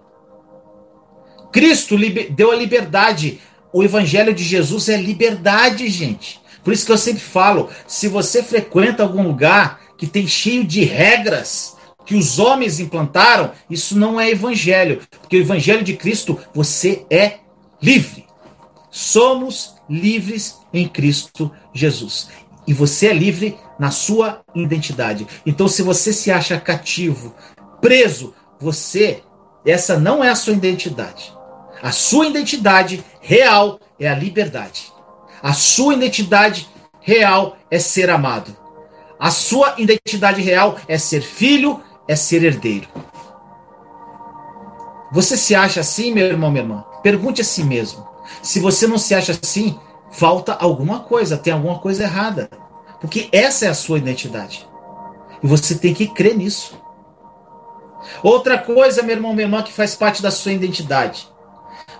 Cristo 1.52 1.96
deu 2.32 2.52
a 2.52 2.56
liberdade. 2.56 3.40
O 3.72 3.84
evangelho 3.84 4.34
de 4.34 4.44
Jesus 4.44 4.90
é 4.90 4.98
liberdade, 4.98 5.88
gente. 5.90 6.42
Por 6.64 6.74
isso 6.74 6.86
que 6.86 6.92
eu 6.92 6.98
sempre 6.98 7.22
falo: 7.22 7.70
se 7.88 8.08
você 8.08 8.42
frequenta 8.42 9.04
algum 9.04 9.22
lugar 9.22 9.81
que 10.02 10.08
tem 10.08 10.26
cheio 10.26 10.64
de 10.64 10.84
regras 10.84 11.78
que 12.08 12.16
os 12.16 12.40
homens 12.40 12.80
implantaram, 12.80 13.52
isso 13.70 13.96
não 13.96 14.20
é 14.20 14.32
evangelho, 14.32 15.00
porque 15.22 15.38
o 15.38 15.42
evangelho 15.42 15.84
de 15.84 15.96
Cristo, 15.96 16.40
você 16.52 17.06
é 17.08 17.36
livre. 17.80 18.26
Somos 18.90 19.76
livres 19.88 20.58
em 20.74 20.88
Cristo 20.88 21.52
Jesus. 21.72 22.30
E 22.66 22.74
você 22.74 23.10
é 23.10 23.14
livre 23.14 23.56
na 23.78 23.92
sua 23.92 24.42
identidade. 24.56 25.28
Então, 25.46 25.68
se 25.68 25.84
você 25.84 26.12
se 26.12 26.32
acha 26.32 26.60
cativo, 26.60 27.36
preso, 27.80 28.34
você, 28.60 29.22
essa 29.64 30.00
não 30.00 30.24
é 30.24 30.30
a 30.30 30.36
sua 30.36 30.54
identidade. 30.54 31.32
A 31.80 31.92
sua 31.92 32.26
identidade 32.26 33.04
real 33.22 33.80
é 34.00 34.10
a 34.10 34.16
liberdade. 34.16 34.92
A 35.44 35.54
sua 35.54 35.94
identidade 35.94 36.68
real 37.02 37.56
é 37.70 37.78
ser 37.78 38.10
amado. 38.10 38.61
A 39.22 39.30
sua 39.30 39.76
identidade 39.78 40.42
real 40.42 40.78
é 40.88 40.98
ser 40.98 41.22
filho, 41.22 41.80
é 42.08 42.16
ser 42.16 42.44
herdeiro. 42.44 42.88
Você 45.12 45.38
se 45.38 45.54
acha 45.54 45.82
assim, 45.82 46.12
meu 46.12 46.26
irmão, 46.26 46.50
minha 46.50 46.64
irmã? 46.64 46.84
Pergunte 47.04 47.40
a 47.40 47.44
si 47.44 47.64
mesmo. 47.64 48.04
Se 48.42 48.60
você 48.60 48.88
não 48.88 48.98
se 48.98 49.14
acha 49.14 49.32
assim, 49.34 49.80
falta 50.10 50.54
alguma 50.54 51.02
coisa, 51.02 51.38
tem 51.38 51.54
alguma 51.54 51.78
coisa 51.78 52.02
errada. 52.02 52.50
Porque 53.00 53.30
essa 53.32 53.66
é 53.66 53.68
a 53.68 53.76
sua 53.76 54.00
identidade. 54.00 54.68
E 55.44 55.46
você 55.46 55.76
tem 55.76 55.94
que 55.94 56.08
crer 56.08 56.36
nisso. 56.36 56.82
Outra 58.24 58.58
coisa, 58.58 59.04
meu 59.04 59.16
irmão, 59.18 59.34
minha 59.34 59.46
irmã, 59.46 59.62
que 59.62 59.72
faz 59.72 59.94
parte 59.94 60.20
da 60.24 60.32
sua 60.32 60.52
identidade. 60.52 61.30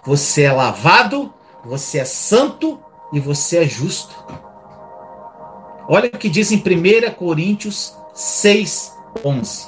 Você 0.04 0.42
é 0.42 0.52
lavado, 0.52 1.32
você 1.64 2.00
é 2.00 2.06
santo 2.06 2.80
e 3.14 3.20
você 3.20 3.58
é 3.60 3.68
justo. 3.68 4.16
Olha 5.88 6.10
o 6.14 6.18
que 6.18 6.30
diz 6.30 6.52
em 6.52 6.58
1 6.58 7.14
Coríntios 7.16 7.96
6, 8.14 8.94
11. 9.24 9.68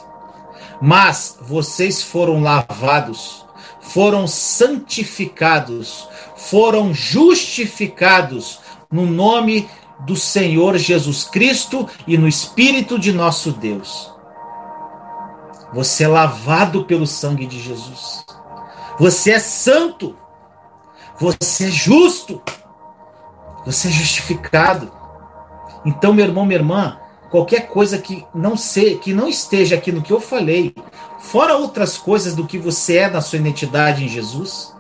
Mas 0.81 1.37
vocês 1.41 2.01
foram 2.01 2.41
lavados, 2.41 3.45
foram 3.81 4.27
santificados, 4.27 6.07
foram 6.35 6.93
justificados 6.93 8.59
no 8.91 9.05
nome 9.05 9.67
do 9.99 10.15
Senhor 10.15 10.77
Jesus 10.77 11.23
Cristo 11.23 11.87
e 12.05 12.17
no 12.17 12.27
Espírito 12.27 12.99
de 12.99 13.11
nosso 13.11 13.51
Deus. 13.51 14.11
Você 15.73 16.03
é 16.03 16.07
lavado 16.07 16.85
pelo 16.85 17.07
sangue 17.07 17.47
de 17.47 17.59
Jesus. 17.59 18.23
Você 18.99 19.31
é 19.31 19.39
santo. 19.39 20.15
Você 21.19 21.65
é 21.65 21.71
justo. 21.71 22.41
Você 23.65 23.87
é 23.87 23.91
justificado. 23.91 25.02
Então, 25.85 26.13
meu 26.13 26.25
irmão, 26.25 26.45
minha 26.45 26.59
irmã, 26.59 26.97
qualquer 27.29 27.67
coisa 27.67 27.97
que 27.97 28.25
não 28.33 28.55
ser, 28.55 28.99
que 28.99 29.13
não 29.13 29.27
esteja 29.27 29.75
aqui 29.75 29.91
no 29.91 30.01
que 30.01 30.13
eu 30.13 30.19
falei, 30.19 30.73
fora 31.19 31.57
outras 31.57 31.97
coisas 31.97 32.35
do 32.35 32.45
que 32.45 32.57
você 32.57 32.97
é 32.97 33.09
na 33.09 33.21
sua 33.21 33.39
identidade 33.39 34.03
em 34.03 34.07
Jesus, 34.07 34.73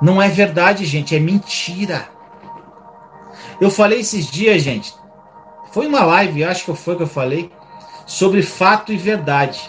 não 0.00 0.20
é 0.20 0.28
verdade, 0.28 0.84
gente, 0.84 1.14
é 1.14 1.20
mentira. 1.20 2.08
Eu 3.60 3.70
falei 3.70 4.00
esses 4.00 4.26
dias, 4.26 4.62
gente, 4.62 4.94
foi 5.70 5.86
uma 5.86 6.04
live, 6.04 6.44
acho 6.44 6.64
que 6.64 6.74
foi 6.74 6.96
que 6.96 7.02
eu 7.02 7.06
falei, 7.06 7.52
sobre 8.06 8.42
fato 8.42 8.92
e 8.92 8.96
verdade. 8.96 9.60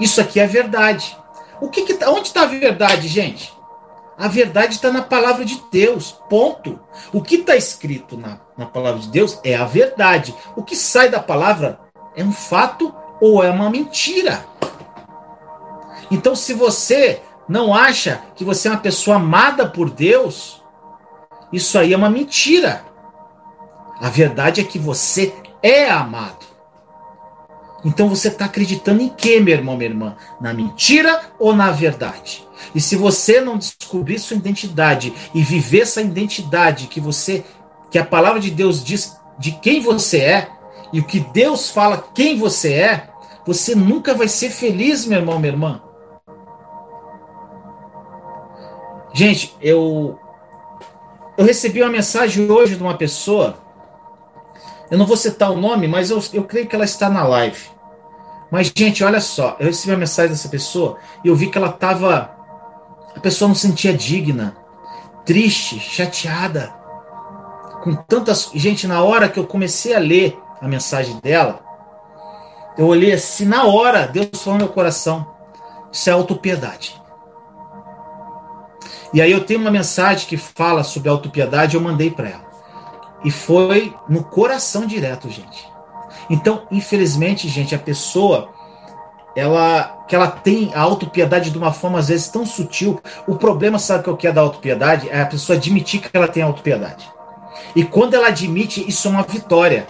Isso 0.00 0.20
aqui 0.20 0.40
é 0.40 0.46
verdade. 0.46 1.16
O 1.60 1.68
que, 1.68 1.82
que 1.82 1.94
tá, 1.94 2.10
onde 2.10 2.28
está 2.28 2.42
a 2.42 2.46
verdade, 2.46 3.06
gente? 3.08 3.52
A 4.18 4.26
verdade 4.26 4.74
está 4.74 4.90
na 4.90 5.02
palavra 5.02 5.44
de 5.44 5.62
Deus. 5.70 6.12
Ponto. 6.28 6.80
O 7.12 7.22
que 7.22 7.36
está 7.36 7.54
escrito 7.54 8.16
na, 8.16 8.40
na 8.56 8.66
palavra 8.66 9.00
de 9.00 9.08
Deus 9.08 9.38
é 9.44 9.54
a 9.54 9.64
verdade. 9.64 10.34
O 10.56 10.62
que 10.62 10.74
sai 10.74 11.08
da 11.08 11.20
palavra 11.20 11.78
é 12.16 12.24
um 12.24 12.32
fato 12.32 12.92
ou 13.20 13.44
é 13.44 13.50
uma 13.50 13.70
mentira. 13.70 14.44
Então, 16.10 16.34
se 16.34 16.52
você 16.52 17.22
não 17.48 17.72
acha 17.72 18.22
que 18.34 18.44
você 18.44 18.66
é 18.66 18.72
uma 18.72 18.80
pessoa 18.80 19.18
amada 19.18 19.68
por 19.68 19.88
Deus, 19.88 20.62
isso 21.52 21.78
aí 21.78 21.92
é 21.92 21.96
uma 21.96 22.10
mentira. 22.10 22.84
A 24.00 24.08
verdade 24.08 24.60
é 24.60 24.64
que 24.64 24.78
você 24.78 25.32
é 25.62 25.88
amado. 25.88 26.46
Então 27.84 28.08
você 28.08 28.28
está 28.28 28.46
acreditando 28.46 29.02
em 29.02 29.08
quê, 29.08 29.38
meu 29.38 29.54
irmão, 29.54 29.76
minha 29.76 29.90
irmã? 29.90 30.16
Na 30.40 30.52
mentira 30.52 31.20
ou 31.38 31.54
na 31.54 31.70
verdade? 31.70 32.47
E 32.74 32.80
se 32.80 32.96
você 32.96 33.40
não 33.40 33.58
descobrir 33.58 34.18
sua 34.18 34.36
identidade 34.36 35.12
e 35.34 35.42
viver 35.42 35.80
essa 35.80 36.00
identidade 36.00 36.86
que 36.86 37.00
você, 37.00 37.44
que 37.90 37.98
a 37.98 38.04
palavra 38.04 38.40
de 38.40 38.50
Deus 38.50 38.84
diz 38.84 39.16
de 39.38 39.52
quem 39.52 39.80
você 39.80 40.18
é 40.18 40.48
e 40.92 41.00
o 41.00 41.04
que 41.04 41.20
Deus 41.20 41.70
fala 41.70 42.04
quem 42.14 42.38
você 42.38 42.74
é, 42.74 43.08
você 43.46 43.74
nunca 43.74 44.14
vai 44.14 44.28
ser 44.28 44.50
feliz, 44.50 45.06
meu 45.06 45.18
irmão, 45.18 45.38
minha 45.38 45.52
irmã. 45.52 45.82
Gente, 49.14 49.56
eu 49.60 50.18
eu 51.38 51.44
recebi 51.44 51.80
uma 51.80 51.90
mensagem 51.90 52.50
hoje 52.50 52.74
de 52.74 52.82
uma 52.82 52.96
pessoa. 52.96 53.56
Eu 54.90 54.98
não 54.98 55.06
vou 55.06 55.16
citar 55.16 55.52
o 55.52 55.56
nome, 55.56 55.86
mas 55.86 56.10
eu, 56.10 56.20
eu 56.32 56.42
creio 56.42 56.66
que 56.66 56.74
ela 56.74 56.84
está 56.84 57.08
na 57.08 57.22
live. 57.22 57.60
Mas, 58.50 58.72
gente, 58.76 59.04
olha 59.04 59.20
só. 59.20 59.56
Eu 59.60 59.66
recebi 59.66 59.92
uma 59.92 59.98
mensagem 59.98 60.32
dessa 60.32 60.48
pessoa 60.48 60.98
e 61.24 61.28
eu 61.28 61.36
vi 61.36 61.48
que 61.48 61.56
ela 61.56 61.68
estava 61.68 62.37
a 63.14 63.20
pessoa 63.20 63.48
não 63.48 63.54
se 63.54 63.66
sentia 63.66 63.92
digna, 63.92 64.56
triste, 65.24 65.78
chateada. 65.78 66.74
Com 67.82 67.94
tantas. 67.94 68.50
Gente, 68.54 68.86
na 68.86 69.02
hora 69.02 69.28
que 69.28 69.38
eu 69.38 69.46
comecei 69.46 69.94
a 69.94 69.98
ler 69.98 70.38
a 70.60 70.66
mensagem 70.66 71.18
dela, 71.20 71.60
eu 72.76 72.86
olhei 72.86 73.12
assim, 73.12 73.44
na 73.44 73.64
hora, 73.64 74.06
Deus 74.06 74.42
falou 74.42 74.58
no 74.58 74.64
meu 74.64 74.74
coração: 74.74 75.26
Isso 75.92 76.08
é 76.08 76.12
autopiedade. 76.12 77.00
E 79.12 79.22
aí 79.22 79.32
eu 79.32 79.44
tenho 79.44 79.60
uma 79.60 79.70
mensagem 79.70 80.28
que 80.28 80.36
fala 80.36 80.84
sobre 80.84 81.08
autopiedade, 81.08 81.74
eu 81.74 81.80
mandei 81.80 82.10
para 82.10 82.28
ela. 82.28 82.48
E 83.24 83.30
foi 83.30 83.94
no 84.08 84.22
coração 84.22 84.86
direto, 84.86 85.28
gente. 85.28 85.68
Então, 86.30 86.66
infelizmente, 86.70 87.48
gente, 87.48 87.74
a 87.74 87.78
pessoa 87.78 88.50
ela 89.36 89.96
que 90.08 90.16
ela 90.16 90.28
tem 90.28 90.72
a 90.74 90.80
autopiedade 90.80 91.50
de 91.50 91.58
uma 91.58 91.72
forma 91.72 91.98
às 91.98 92.08
vezes 92.08 92.28
tão 92.28 92.46
sutil. 92.46 93.00
O 93.26 93.36
problema, 93.36 93.78
sabe 93.78 94.08
o 94.08 94.16
que 94.16 94.26
é 94.26 94.32
da 94.32 94.40
autopiedade? 94.40 95.08
É 95.10 95.20
a 95.20 95.26
pessoa 95.26 95.56
admitir 95.56 96.00
que 96.00 96.16
ela 96.16 96.26
tem 96.26 96.42
autopiedade. 96.42 97.06
E 97.76 97.84
quando 97.84 98.14
ela 98.14 98.28
admite, 98.28 98.88
isso 98.88 99.06
é 99.06 99.10
uma 99.10 99.22
vitória. 99.22 99.86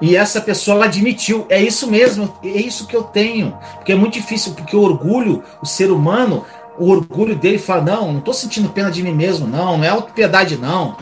E 0.00 0.16
essa 0.16 0.40
pessoa 0.40 0.76
ela 0.76 0.84
admitiu, 0.86 1.46
é 1.48 1.60
isso 1.60 1.90
mesmo, 1.90 2.32
é 2.44 2.48
isso 2.48 2.86
que 2.86 2.96
eu 2.96 3.04
tenho. 3.04 3.56
Porque 3.76 3.92
é 3.92 3.96
muito 3.96 4.14
difícil, 4.14 4.52
porque 4.54 4.76
o 4.76 4.82
orgulho, 4.82 5.42
o 5.62 5.66
ser 5.66 5.90
humano, 5.90 6.44
o 6.78 6.90
orgulho 6.90 7.36
dele 7.36 7.58
fala: 7.58 7.82
não, 7.82 8.12
não 8.12 8.18
estou 8.18 8.34
sentindo 8.34 8.68
pena 8.68 8.90
de 8.90 9.02
mim 9.02 9.14
mesmo, 9.14 9.46
não, 9.46 9.78
não 9.78 9.84
é 9.84 9.88
autopiedade, 9.88 10.56
não. 10.56 10.96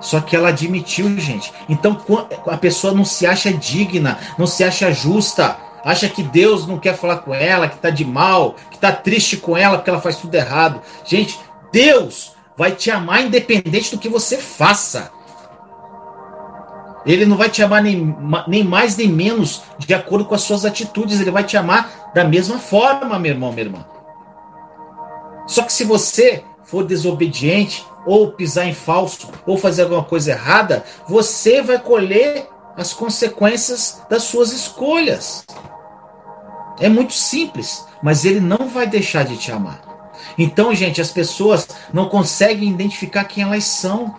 Só 0.00 0.20
que 0.20 0.36
ela 0.36 0.48
admitiu, 0.48 1.18
gente. 1.18 1.52
Então 1.68 1.98
a 2.46 2.56
pessoa 2.56 2.92
não 2.92 3.04
se 3.04 3.26
acha 3.26 3.52
digna, 3.52 4.18
não 4.38 4.46
se 4.46 4.62
acha 4.62 4.92
justa, 4.92 5.56
acha 5.84 6.08
que 6.08 6.22
Deus 6.22 6.66
não 6.66 6.78
quer 6.78 6.96
falar 6.96 7.18
com 7.18 7.34
ela, 7.34 7.68
que 7.68 7.78
tá 7.78 7.90
de 7.90 8.04
mal, 8.04 8.54
que 8.70 8.78
tá 8.78 8.92
triste 8.92 9.36
com 9.36 9.56
ela 9.56 9.76
porque 9.76 9.90
ela 9.90 10.00
faz 10.00 10.16
tudo 10.16 10.34
errado. 10.34 10.80
Gente, 11.04 11.38
Deus 11.72 12.32
vai 12.56 12.72
te 12.72 12.90
amar 12.90 13.24
independente 13.24 13.94
do 13.94 14.00
que 14.00 14.08
você 14.08 14.36
faça. 14.36 15.10
Ele 17.06 17.24
não 17.24 17.36
vai 17.36 17.48
te 17.48 17.62
amar 17.62 17.82
nem, 17.82 18.14
nem 18.46 18.62
mais 18.64 18.96
nem 18.96 19.08
menos 19.08 19.62
de 19.78 19.94
acordo 19.94 20.26
com 20.26 20.34
as 20.34 20.42
suas 20.42 20.64
atitudes. 20.64 21.20
Ele 21.20 21.30
vai 21.30 21.44
te 21.44 21.56
amar 21.56 22.10
da 22.14 22.24
mesma 22.24 22.58
forma, 22.58 23.18
meu 23.18 23.32
irmão, 23.32 23.52
minha 23.52 23.64
irmã. 23.64 23.86
Só 25.46 25.62
que 25.62 25.72
se 25.72 25.84
você 25.84 26.44
for 26.64 26.84
desobediente, 26.84 27.84
ou 28.08 28.32
pisar 28.32 28.66
em 28.66 28.72
falso, 28.72 29.28
ou 29.46 29.58
fazer 29.58 29.82
alguma 29.82 30.02
coisa 30.02 30.30
errada, 30.30 30.82
você 31.06 31.60
vai 31.60 31.78
colher 31.78 32.48
as 32.74 32.94
consequências 32.94 34.00
das 34.08 34.22
suas 34.22 34.50
escolhas. 34.50 35.44
É 36.80 36.88
muito 36.88 37.12
simples, 37.12 37.84
mas 38.02 38.24
ele 38.24 38.40
não 38.40 38.66
vai 38.66 38.86
deixar 38.86 39.24
de 39.24 39.36
te 39.36 39.52
amar. 39.52 39.82
Então, 40.38 40.74
gente, 40.74 41.02
as 41.02 41.10
pessoas 41.10 41.68
não 41.92 42.08
conseguem 42.08 42.70
identificar 42.70 43.24
quem 43.24 43.44
elas 43.44 43.64
são. 43.64 44.14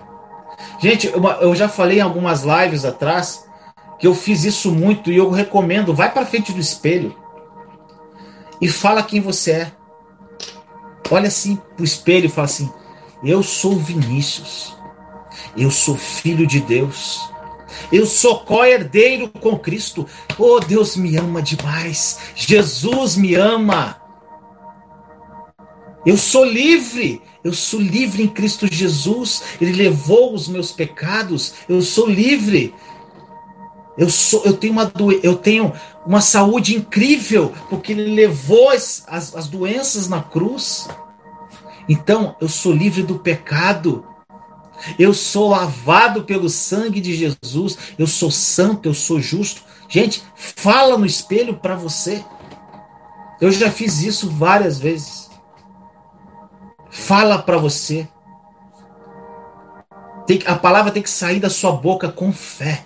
Gente, 0.77 1.11
eu 1.41 1.55
já 1.55 1.67
falei 1.67 1.97
em 1.97 2.01
algumas 2.01 2.43
lives 2.43 2.85
atrás 2.85 3.49
que 3.97 4.05
eu 4.05 4.13
fiz 4.13 4.43
isso 4.43 4.71
muito 4.71 5.11
e 5.11 5.17
eu 5.17 5.31
recomendo, 5.31 5.95
vai 5.95 6.11
para 6.11 6.27
frente 6.27 6.53
do 6.53 6.59
espelho 6.59 7.15
e 8.61 8.67
fala 8.67 9.01
quem 9.01 9.19
você 9.19 9.51
é. 9.51 9.71
Olha 11.09 11.27
assim 11.27 11.55
pro 11.75 11.83
espelho 11.83 12.27
e 12.27 12.29
fala 12.29 12.45
assim: 12.45 12.71
eu 13.23 13.43
sou 13.43 13.75
Vinícius. 13.75 14.75
Eu 15.55 15.71
sou 15.71 15.95
filho 15.95 16.47
de 16.47 16.59
Deus. 16.59 17.29
Eu 17.91 18.05
sou 18.05 18.39
co-herdeiro 18.39 19.29
com 19.29 19.57
Cristo. 19.57 20.05
Oh, 20.37 20.59
Deus 20.59 20.95
me 20.95 21.17
ama 21.17 21.41
demais. 21.41 22.19
Jesus 22.35 23.15
me 23.15 23.35
ama. 23.35 24.01
Eu 26.05 26.17
sou 26.17 26.45
livre. 26.45 27.21
Eu 27.43 27.53
sou 27.53 27.79
livre 27.79 28.23
em 28.23 28.27
Cristo 28.27 28.71
Jesus. 28.71 29.43
Ele 29.59 29.73
levou 29.73 30.33
os 30.33 30.47
meus 30.47 30.71
pecados. 30.71 31.55
Eu 31.67 31.81
sou 31.81 32.07
livre. 32.07 32.73
Eu 33.97 34.09
sou, 34.09 34.43
eu 34.45 34.53
tenho 34.53 34.73
uma 34.73 34.91
eu 35.21 35.35
tenho 35.35 35.73
uma 36.05 36.21
saúde 36.21 36.73
incrível 36.73 37.51
porque 37.69 37.91
ele 37.91 38.15
levou 38.15 38.69
as, 38.69 39.03
as, 39.07 39.35
as 39.35 39.47
doenças 39.47 40.07
na 40.07 40.21
cruz. 40.21 40.87
Então, 41.89 42.35
eu 42.39 42.47
sou 42.47 42.71
livre 42.71 43.01
do 43.01 43.17
pecado. 43.17 44.05
Eu 44.97 45.11
sou 45.11 45.49
lavado 45.49 46.23
pelo 46.23 46.47
sangue 46.47 47.01
de 47.01 47.15
Jesus. 47.15 47.77
Eu 47.97 48.05
sou 48.05 48.29
santo, 48.29 48.87
eu 48.87 48.93
sou 48.93 49.19
justo. 49.19 49.63
Gente, 49.89 50.23
fala 50.35 50.95
no 50.99 51.05
espelho 51.05 51.55
para 51.55 51.75
você. 51.75 52.23
Eu 53.41 53.51
já 53.51 53.71
fiz 53.71 54.03
isso 54.03 54.29
várias 54.29 54.79
vezes. 54.79 55.31
Fala 56.91 57.39
para 57.39 57.57
você. 57.57 58.07
Tem, 60.27 60.43
a 60.45 60.55
palavra 60.55 60.91
tem 60.91 61.01
que 61.01 61.09
sair 61.09 61.39
da 61.39 61.49
sua 61.49 61.71
boca 61.71 62.07
com 62.11 62.31
fé. 62.31 62.85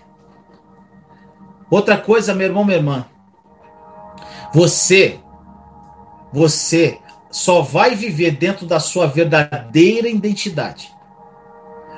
Outra 1.70 1.98
coisa, 1.98 2.34
meu 2.34 2.48
irmão, 2.48 2.63
minha 2.63 2.78
irmã. 2.78 3.06
Você 4.54 5.20
você 6.34 7.00
só 7.34 7.63
vai 7.63 7.96
viver 7.96 8.38
dentro 8.38 8.67
da 8.67 8.80
sua 8.80 9.08
verdadeira 9.08 10.08
identidade, 10.08 10.93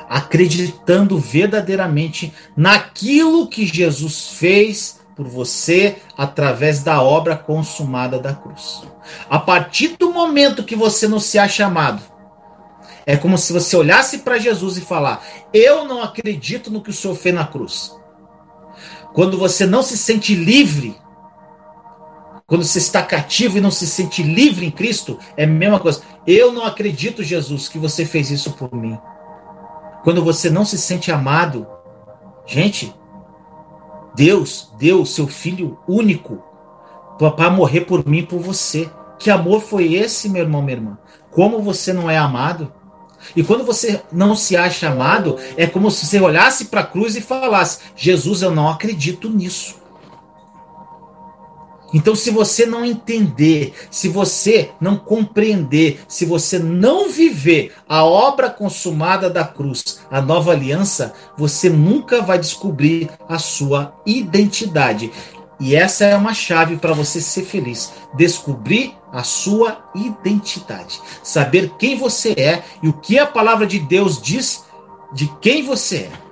acreditando 0.08 1.19
verdadeiramente 1.19 2.34
naquilo 2.56 3.45
que 3.50 3.65
Jesus 3.65 4.30
fez 4.30 5.02
por 5.13 5.28
você 5.28 5.98
através 6.17 6.82
da 6.84 7.02
obra 7.02 7.36
consumada 7.36 8.17
da 8.17 8.34
cruz. 8.34 8.84
A 9.30 9.38
partir 9.38 9.98
do 10.00 10.13
momento 10.13 10.63
que 10.63 10.76
você 10.76 11.06
não 11.06 11.19
se 11.19 11.38
acha 11.38 11.65
amado, 11.65 12.02
é 13.06 13.17
como 13.17 13.38
se 13.38 13.52
você 13.52 13.76
olhasse 13.76 14.19
para 14.19 14.39
Jesus 14.39 14.78
e 14.78 14.82
falar: 14.82 15.21
Eu 15.54 15.84
não 15.84 16.02
acredito 16.02 16.71
no 16.71 16.82
que 16.82 16.91
o 16.91 16.93
Senhor 16.93 17.13
fez 17.13 17.36
na 17.36 17.45
cruz. 17.45 17.93
Quando 19.13 19.38
você 19.38 19.65
não 19.65 19.84
se 19.84 19.98
sente 19.98 20.34
livre, 20.34 20.95
quando 22.47 22.63
você 22.63 22.77
está 22.77 23.01
cativo 23.01 23.58
e 23.58 23.62
não 23.62 23.71
se 23.71 23.88
sente 23.88 24.21
livre 24.21 24.65
em 24.65 24.71
Cristo, 24.71 25.17
é 25.36 25.45
a 25.45 25.47
mesma 25.47 25.79
coisa. 25.79 26.01
Eu 26.27 26.53
não 26.53 26.63
acredito, 26.63 27.23
Jesus, 27.23 27.67
que 27.67 27.79
você 27.79 28.05
fez 28.05 28.29
isso 28.29 28.51
por 28.51 28.73
mim. 28.73 28.97
Quando 30.03 30.23
você 30.23 30.49
não 30.49 30.63
se 30.63 30.77
sente 30.77 31.12
amado, 31.12 31.65
gente, 32.45 32.93
Deus 34.15 34.71
deu 34.77 35.03
seu 35.05 35.27
filho 35.27 35.79
único 35.88 36.43
para 37.17 37.49
morrer 37.49 37.81
por 37.81 38.08
mim, 38.08 38.23
por 38.23 38.39
você. 38.39 38.89
Que 39.17 39.31
amor 39.31 39.62
foi 39.62 39.95
esse, 39.95 40.29
meu 40.29 40.43
irmão, 40.43 40.62
minha 40.62 40.77
irmã? 40.77 40.97
Como 41.31 41.63
você 41.63 41.91
não 41.93 42.12
é 42.12 42.17
amado? 42.17 42.71
E 43.36 43.43
quando 43.43 43.63
você 43.63 44.03
não 44.12 44.36
se 44.36 44.55
acha 44.55 44.89
amado, 44.89 45.38
é 45.58 45.65
como 45.65 45.89
se 45.89 46.05
você 46.05 46.19
olhasse 46.19 46.65
para 46.65 46.81
a 46.81 46.86
cruz 46.86 47.15
e 47.15 47.21
falasse: 47.21 47.79
Jesus, 47.95 48.43
eu 48.43 48.51
não 48.51 48.69
acredito 48.69 49.29
nisso. 49.29 49.85
Então, 51.93 52.15
se 52.15 52.30
você 52.30 52.65
não 52.65 52.84
entender, 52.84 53.74
se 53.89 54.10
você 54.10 54.71
não 54.82 54.98
compreender, 54.98 56.02
se 56.08 56.26
você 56.26 56.60
não 56.60 57.10
viver 57.10 57.74
a 57.88 58.04
obra 58.04 58.50
consumada 58.50 59.30
da 59.30 59.43
cruz, 59.43 60.00
a 60.12 60.21
nova 60.21 60.52
aliança, 60.52 61.13
você 61.38 61.69
nunca 61.69 62.21
vai 62.21 62.38
descobrir 62.38 63.10
a 63.30 63.38
sua 63.39 63.95
identidade. 64.06 65.12
E 65.60 65.76
essa 65.76 66.04
é 66.06 66.15
uma 66.15 66.34
chave 66.34 66.76
para 66.76 66.93
você 66.93 67.21
ser 67.21 67.43
feliz. 67.43 67.93
Descobrir 68.15 68.93
a 69.12 69.24
sua 69.24 69.89
identidade. 69.95 71.00
Saber 71.24 71.74
quem 71.80 71.98
você 71.98 72.32
é 72.32 72.63
e 72.84 72.89
o 72.89 72.93
que 72.93 73.17
a 73.17 73.26
palavra 73.26 73.65
de 73.65 73.80
Deus 73.80 74.21
diz 74.21 74.65
de 75.13 75.32
quem 75.39 75.63
você 75.63 76.10
é. 76.12 76.26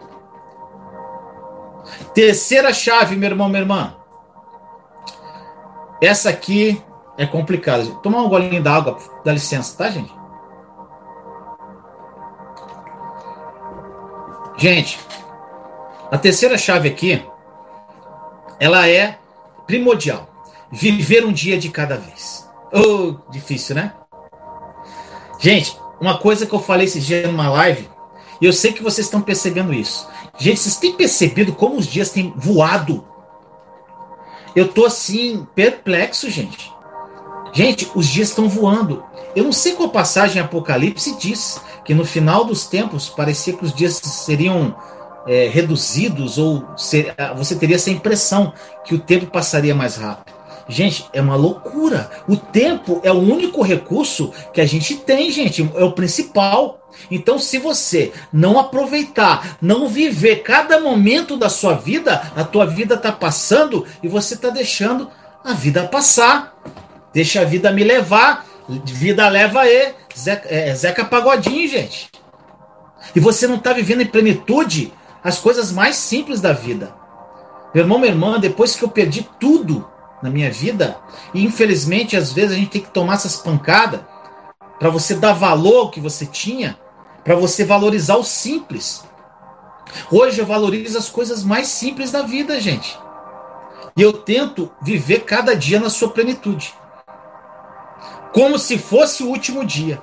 Terceira 2.13 2.74
chave, 2.74 3.16
meu 3.16 3.30
irmão, 3.30 3.48
minha 3.48 3.62
irmã. 3.62 3.96
Essa 6.04 6.32
aqui 6.32 6.84
é 7.18 7.26
complicada. 7.26 7.86
Tomar 8.04 8.24
um 8.24 8.28
golinho 8.28 8.62
d'água, 8.62 8.98
dá 9.24 9.32
licença, 9.32 9.78
tá, 9.78 9.89
gente? 9.89 10.13
Gente, 14.58 15.00
a 16.12 16.18
terceira 16.18 16.58
chave 16.58 16.89
aqui, 16.89 17.26
ela 18.60 18.86
é 18.86 19.18
primordial. 19.66 20.28
Viver 20.70 21.24
um 21.24 21.32
dia 21.32 21.58
de 21.58 21.70
cada 21.70 21.96
vez. 21.96 22.50
Oh, 22.74 23.16
difícil, 23.32 23.74
né? 23.74 23.94
Gente, 25.39 25.80
uma 26.02 26.18
coisa 26.18 26.46
que 26.46 26.54
eu 26.54 26.60
falei 26.60 26.86
esse 26.86 27.00
dia 27.00 27.26
numa 27.28 27.50
live, 27.50 27.89
e 28.42 28.46
eu 28.46 28.52
sei 28.52 28.74
que 28.74 28.84
vocês 28.84 29.08
estão 29.08 29.22
percebendo 29.22 29.74
isso. 29.74 30.06
Gente, 30.38 30.60
vocês 30.60 30.76
têm 30.76 30.98
percebido 30.98 31.54
como 31.54 31.78
os 31.78 31.88
dias 31.88 32.10
têm 32.10 32.34
voado 32.36 33.12
eu 34.56 34.68
tô 34.68 34.86
assim, 34.86 35.48
perplexo, 35.56 36.30
gente. 36.30 36.72
Gente, 37.54 37.89
os 37.94 38.08
dias 38.08 38.30
estão 38.30 38.50
voando. 38.50 39.04
Eu 39.36 39.44
não 39.44 39.52
sei 39.52 39.74
qual 39.74 39.89
passagem 39.89 40.42
Apocalipse 40.42 41.18
diz 41.18 41.62
que 41.86 41.94
no 41.94 42.06
final 42.06 42.46
dos 42.46 42.66
tempos 42.66 43.10
parecia 43.10 43.54
que 43.54 43.63
os 43.63 43.74
dias 43.74 43.96
seriam 43.96 44.76
é, 45.28 45.48
reduzidos 45.48 46.38
ou 46.38 46.66
ser, 46.76 47.16
você 47.36 47.56
teria 47.56 47.76
essa 47.76 47.92
impressão 47.92 48.54
que 48.84 48.94
o 48.96 49.00
tempo 49.00 49.28
passaria 49.28 49.74
mais 49.74 49.96
rápido. 49.96 50.43
Gente, 50.67 51.06
é 51.12 51.21
uma 51.21 51.36
loucura. 51.36 52.10
O 52.28 52.38
tempo 52.38 53.02
é 53.04 53.12
o 53.12 53.19
único 53.19 53.62
recurso 53.62 54.32
que 54.54 54.62
a 54.62 54.65
gente 54.65 54.95
tem, 54.95 55.30
gente. 55.30 55.69
É 55.76 55.84
o 55.84 55.91
principal. 55.91 56.80
Então, 57.12 57.38
se 57.38 57.58
você 57.58 58.13
não 58.32 58.58
aproveitar, 58.58 59.58
não 59.62 59.88
viver 59.88 60.38
cada 60.38 60.80
momento 60.80 61.36
da 61.36 61.49
sua 61.49 61.73
vida, 61.73 62.32
a 62.36 62.43
tua 62.43 62.65
vida 62.65 62.95
está 62.95 63.12
passando 63.12 63.86
e 64.02 64.08
você 64.08 64.36
está 64.36 64.49
deixando 64.49 65.10
a 65.43 65.54
vida 65.54 65.84
passar. 65.88 66.56
Deixa 67.13 67.41
a 67.41 67.45
vida 67.45 67.71
me 67.71 67.84
levar. 67.84 68.45
Vida 68.86 69.28
leva 69.28 69.62
aí. 69.62 69.93
Zeca, 70.17 70.47
é, 70.49 70.73
Zeca 70.73 71.04
Pagodinho, 71.04 71.67
gente. 71.67 72.10
E 73.15 73.19
você 73.19 73.47
não 73.47 73.56
está 73.56 73.73
vivendo 73.73 74.02
em 74.02 74.08
plenitude 74.08 74.93
as 75.23 75.38
coisas 75.39 75.71
mais 75.71 75.95
simples 75.95 76.39
da 76.39 76.54
vida. 76.54 76.93
Meu 77.73 77.84
irmão, 77.84 77.99
minha 77.99 78.12
irmã, 78.12 78.39
depois 78.39 78.76
que 78.76 78.84
eu 78.84 78.89
perdi 78.89 79.28
tudo, 79.39 79.88
na 80.24 80.30
minha 80.30 80.50
vida. 80.50 80.98
E 81.34 81.44
infelizmente, 81.44 82.16
às 82.16 82.32
vezes 82.32 82.54
a 82.54 82.56
gente 82.56 82.70
tem 82.70 82.82
que 82.82 82.90
tomar 82.90 83.16
essas 83.16 83.36
pancadas 83.36 84.00
para 84.80 84.90
você 84.90 85.16
dar 85.16 85.34
valor 85.34 85.82
ao 85.82 85.92
que 85.92 86.00
você 86.00 86.26
tinha, 86.26 86.80
para 87.24 87.36
você 87.36 87.66
valorizar 87.66 88.16
o 88.16 88.24
simples. 88.24 89.04
Hoje 90.10 90.40
eu 90.40 90.46
valorizo 90.46 90.98
as 90.98 91.10
coisas 91.10 91.44
mais 91.44 91.68
simples 91.68 92.12
da 92.12 92.22
vida, 92.22 92.60
gente. 92.60 92.98
E 93.96 94.02
eu 94.02 94.14
tento 94.14 94.72
viver 94.82 95.26
cada 95.26 95.56
dia 95.56 95.80
na 95.80 95.90
sua 95.90 96.10
plenitude. 96.10 96.74
Como 98.34 98.58
se 98.58 98.80
fosse 98.80 99.24
o 99.24 99.28
último 99.28 99.64
dia. 99.64 100.02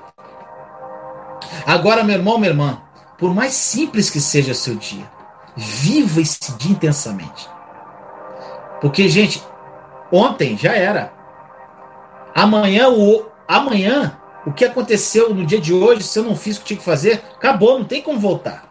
Agora, 1.67 2.05
meu 2.05 2.17
irmão, 2.17 2.39
minha 2.39 2.51
irmã, 2.51 2.81
por 3.19 3.35
mais 3.35 3.55
simples 3.55 4.09
que 4.09 4.21
seja 4.21 4.55
seu 4.55 4.77
dia, 4.77 5.11
viva 5.57 6.21
esse 6.21 6.53
dia 6.53 6.71
intensamente. 6.71 7.49
Porque, 8.81 9.09
gente, 9.09 9.43
Ontem 10.13 10.57
já 10.57 10.75
era. 10.75 11.13
Amanhã 12.35 12.89
o 12.89 13.27
amanhã 13.47 14.21
o 14.47 14.53
que 14.53 14.65
aconteceu 14.65 15.35
no 15.35 15.45
dia 15.45 15.61
de 15.61 15.73
hoje, 15.73 16.03
se 16.03 16.19
eu 16.19 16.25
não 16.25 16.35
fiz 16.35 16.57
o 16.57 16.61
que 16.61 16.67
tinha 16.69 16.79
que 16.79 16.85
fazer, 16.85 17.23
acabou, 17.35 17.79
não 17.79 17.85
tem 17.85 18.01
como 18.01 18.19
voltar. 18.19 18.65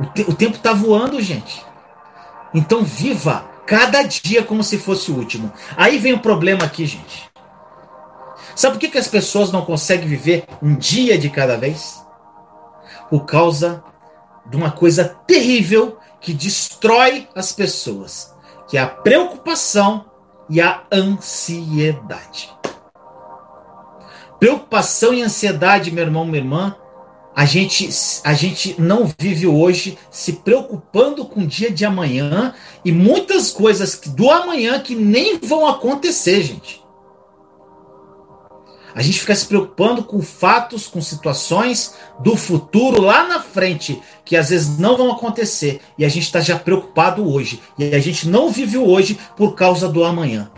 O, 0.00 0.06
te, 0.06 0.22
o 0.22 0.34
tempo 0.34 0.56
está 0.56 0.72
voando, 0.72 1.20
gente. 1.20 1.64
Então 2.54 2.82
viva 2.82 3.44
cada 3.66 4.02
dia 4.02 4.42
como 4.42 4.64
se 4.64 4.78
fosse 4.78 5.10
o 5.10 5.16
último. 5.16 5.52
Aí 5.76 5.98
vem 5.98 6.14
o 6.14 6.20
problema 6.20 6.64
aqui, 6.64 6.86
gente. 6.86 7.30
Sabe 8.56 8.74
por 8.74 8.80
que, 8.80 8.88
que 8.88 8.98
as 8.98 9.08
pessoas 9.08 9.52
não 9.52 9.64
conseguem 9.64 10.08
viver 10.08 10.44
um 10.62 10.74
dia 10.74 11.18
de 11.18 11.30
cada 11.30 11.56
vez? 11.56 12.04
Por 13.08 13.24
causa 13.24 13.82
de 14.46 14.56
uma 14.56 14.70
coisa 14.70 15.16
terrível 15.26 15.98
que 16.20 16.32
destrói 16.32 17.28
as 17.34 17.52
pessoas 17.52 18.31
que 18.72 18.78
é 18.78 18.80
a 18.80 18.86
preocupação 18.86 20.06
e 20.48 20.58
a 20.58 20.82
ansiedade. 20.90 22.48
Preocupação 24.40 25.12
e 25.12 25.20
ansiedade, 25.20 25.90
meu 25.90 26.02
irmão, 26.02 26.24
minha 26.24 26.38
irmã, 26.38 26.74
a 27.36 27.44
gente, 27.44 27.86
a 28.24 28.32
gente 28.32 28.80
não 28.80 29.12
vive 29.18 29.46
hoje 29.46 29.98
se 30.10 30.32
preocupando 30.32 31.26
com 31.26 31.40
o 31.40 31.46
dia 31.46 31.70
de 31.70 31.84
amanhã 31.84 32.54
e 32.82 32.90
muitas 32.90 33.50
coisas 33.50 34.00
do 34.06 34.30
amanhã 34.30 34.80
que 34.80 34.94
nem 34.94 35.38
vão 35.38 35.66
acontecer, 35.66 36.42
gente. 36.42 36.81
A 38.94 39.00
gente 39.02 39.20
fica 39.20 39.34
se 39.34 39.46
preocupando 39.46 40.04
com 40.04 40.20
fatos, 40.20 40.86
com 40.86 41.00
situações 41.00 41.94
do 42.18 42.36
futuro 42.36 43.00
lá 43.00 43.26
na 43.26 43.40
frente, 43.40 44.02
que 44.24 44.36
às 44.36 44.50
vezes 44.50 44.78
não 44.78 44.96
vão 44.96 45.10
acontecer. 45.12 45.80
E 45.96 46.04
a 46.04 46.08
gente 46.08 46.24
está 46.24 46.40
já 46.40 46.58
preocupado 46.58 47.26
hoje. 47.26 47.62
E 47.78 47.94
a 47.94 47.98
gente 47.98 48.28
não 48.28 48.50
vive 48.50 48.76
o 48.76 48.88
hoje 48.88 49.18
por 49.36 49.54
causa 49.54 49.88
do 49.88 50.04
amanhã. 50.04 50.50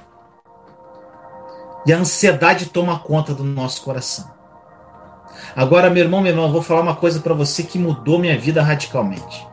E 1.87 1.93
a 1.93 1.99
ansiedade 1.99 2.67
toma 2.67 2.99
conta 2.99 3.35
do 3.35 3.45
nosso 3.45 3.83
coração. 3.83 4.33
Agora, 5.55 5.91
meu 5.91 6.03
irmão, 6.03 6.21
meu 6.21 6.31
irmão, 6.33 6.47
eu 6.47 6.53
vou 6.53 6.63
falar 6.63 6.81
uma 6.81 6.97
coisa 6.97 7.21
para 7.21 7.35
você 7.35 7.63
que 7.63 7.79
mudou 7.79 8.19
minha 8.19 8.39
vida 8.39 8.63
radicalmente. 8.63 9.47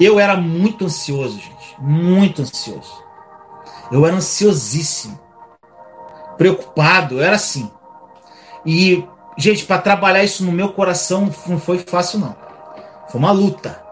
Eu 0.00 0.18
era 0.18 0.36
muito 0.36 0.86
ansioso, 0.86 1.38
gente. 1.38 1.76
Muito 1.78 2.42
ansioso. 2.42 3.04
Eu 3.92 4.04
era 4.04 4.16
ansiosíssimo. 4.16 5.20
Preocupado, 6.36 7.16
eu 7.16 7.22
era 7.22 7.36
assim. 7.36 7.70
E, 8.64 9.04
gente, 9.36 9.64
para 9.64 9.80
trabalhar 9.80 10.24
isso 10.24 10.44
no 10.44 10.52
meu 10.52 10.70
coração 10.72 11.32
não 11.46 11.58
foi 11.58 11.78
fácil, 11.78 12.18
não. 12.18 12.36
Foi 13.08 13.18
uma 13.18 13.32
luta. 13.32 13.82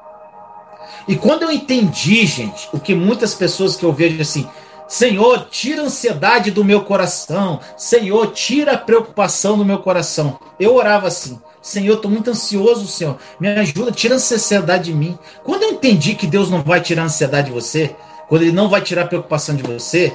E 1.06 1.16
quando 1.16 1.42
eu 1.42 1.50
entendi, 1.50 2.26
gente, 2.26 2.68
o 2.72 2.78
que 2.78 2.94
muitas 2.94 3.35
pessoas 3.35 3.76
que 3.76 3.85
eu 3.85 3.92
vejo 3.92 4.20
assim, 4.20 4.48
Senhor, 4.92 5.46
tira 5.50 5.80
a 5.80 5.85
ansiedade 5.87 6.50
do 6.50 6.62
meu 6.62 6.82
coração. 6.82 7.61
Senhor, 7.78 8.26
tira 8.32 8.72
a 8.72 8.78
preocupação 8.78 9.56
do 9.56 9.64
meu 9.64 9.78
coração. 9.78 10.38
Eu 10.61 10.74
orava 10.74 11.08
assim. 11.08 11.40
Senhor, 11.62 11.94
estou 11.94 12.11
muito 12.11 12.28
ansioso, 12.28 12.87
Senhor. 12.87 13.16
Me 13.40 13.48
ajuda, 13.48 13.90
tira 13.90 14.14
a 14.14 14.16
ansiedade 14.16 14.85
de 14.85 14.94
mim. 14.94 15.18
Quando 15.42 15.62
eu 15.62 15.70
entendi 15.70 16.14
que 16.14 16.26
Deus 16.26 16.50
não 16.50 16.62
vai 16.62 16.80
tirar 16.80 17.02
a 17.02 17.04
ansiedade 17.06 17.46
de 17.46 17.54
você, 17.54 17.96
quando 18.28 18.42
Ele 18.42 18.52
não 18.52 18.68
vai 18.68 18.82
tirar 18.82 19.04
a 19.04 19.06
preocupação 19.06 19.56
de 19.56 19.62
você, 19.62 20.14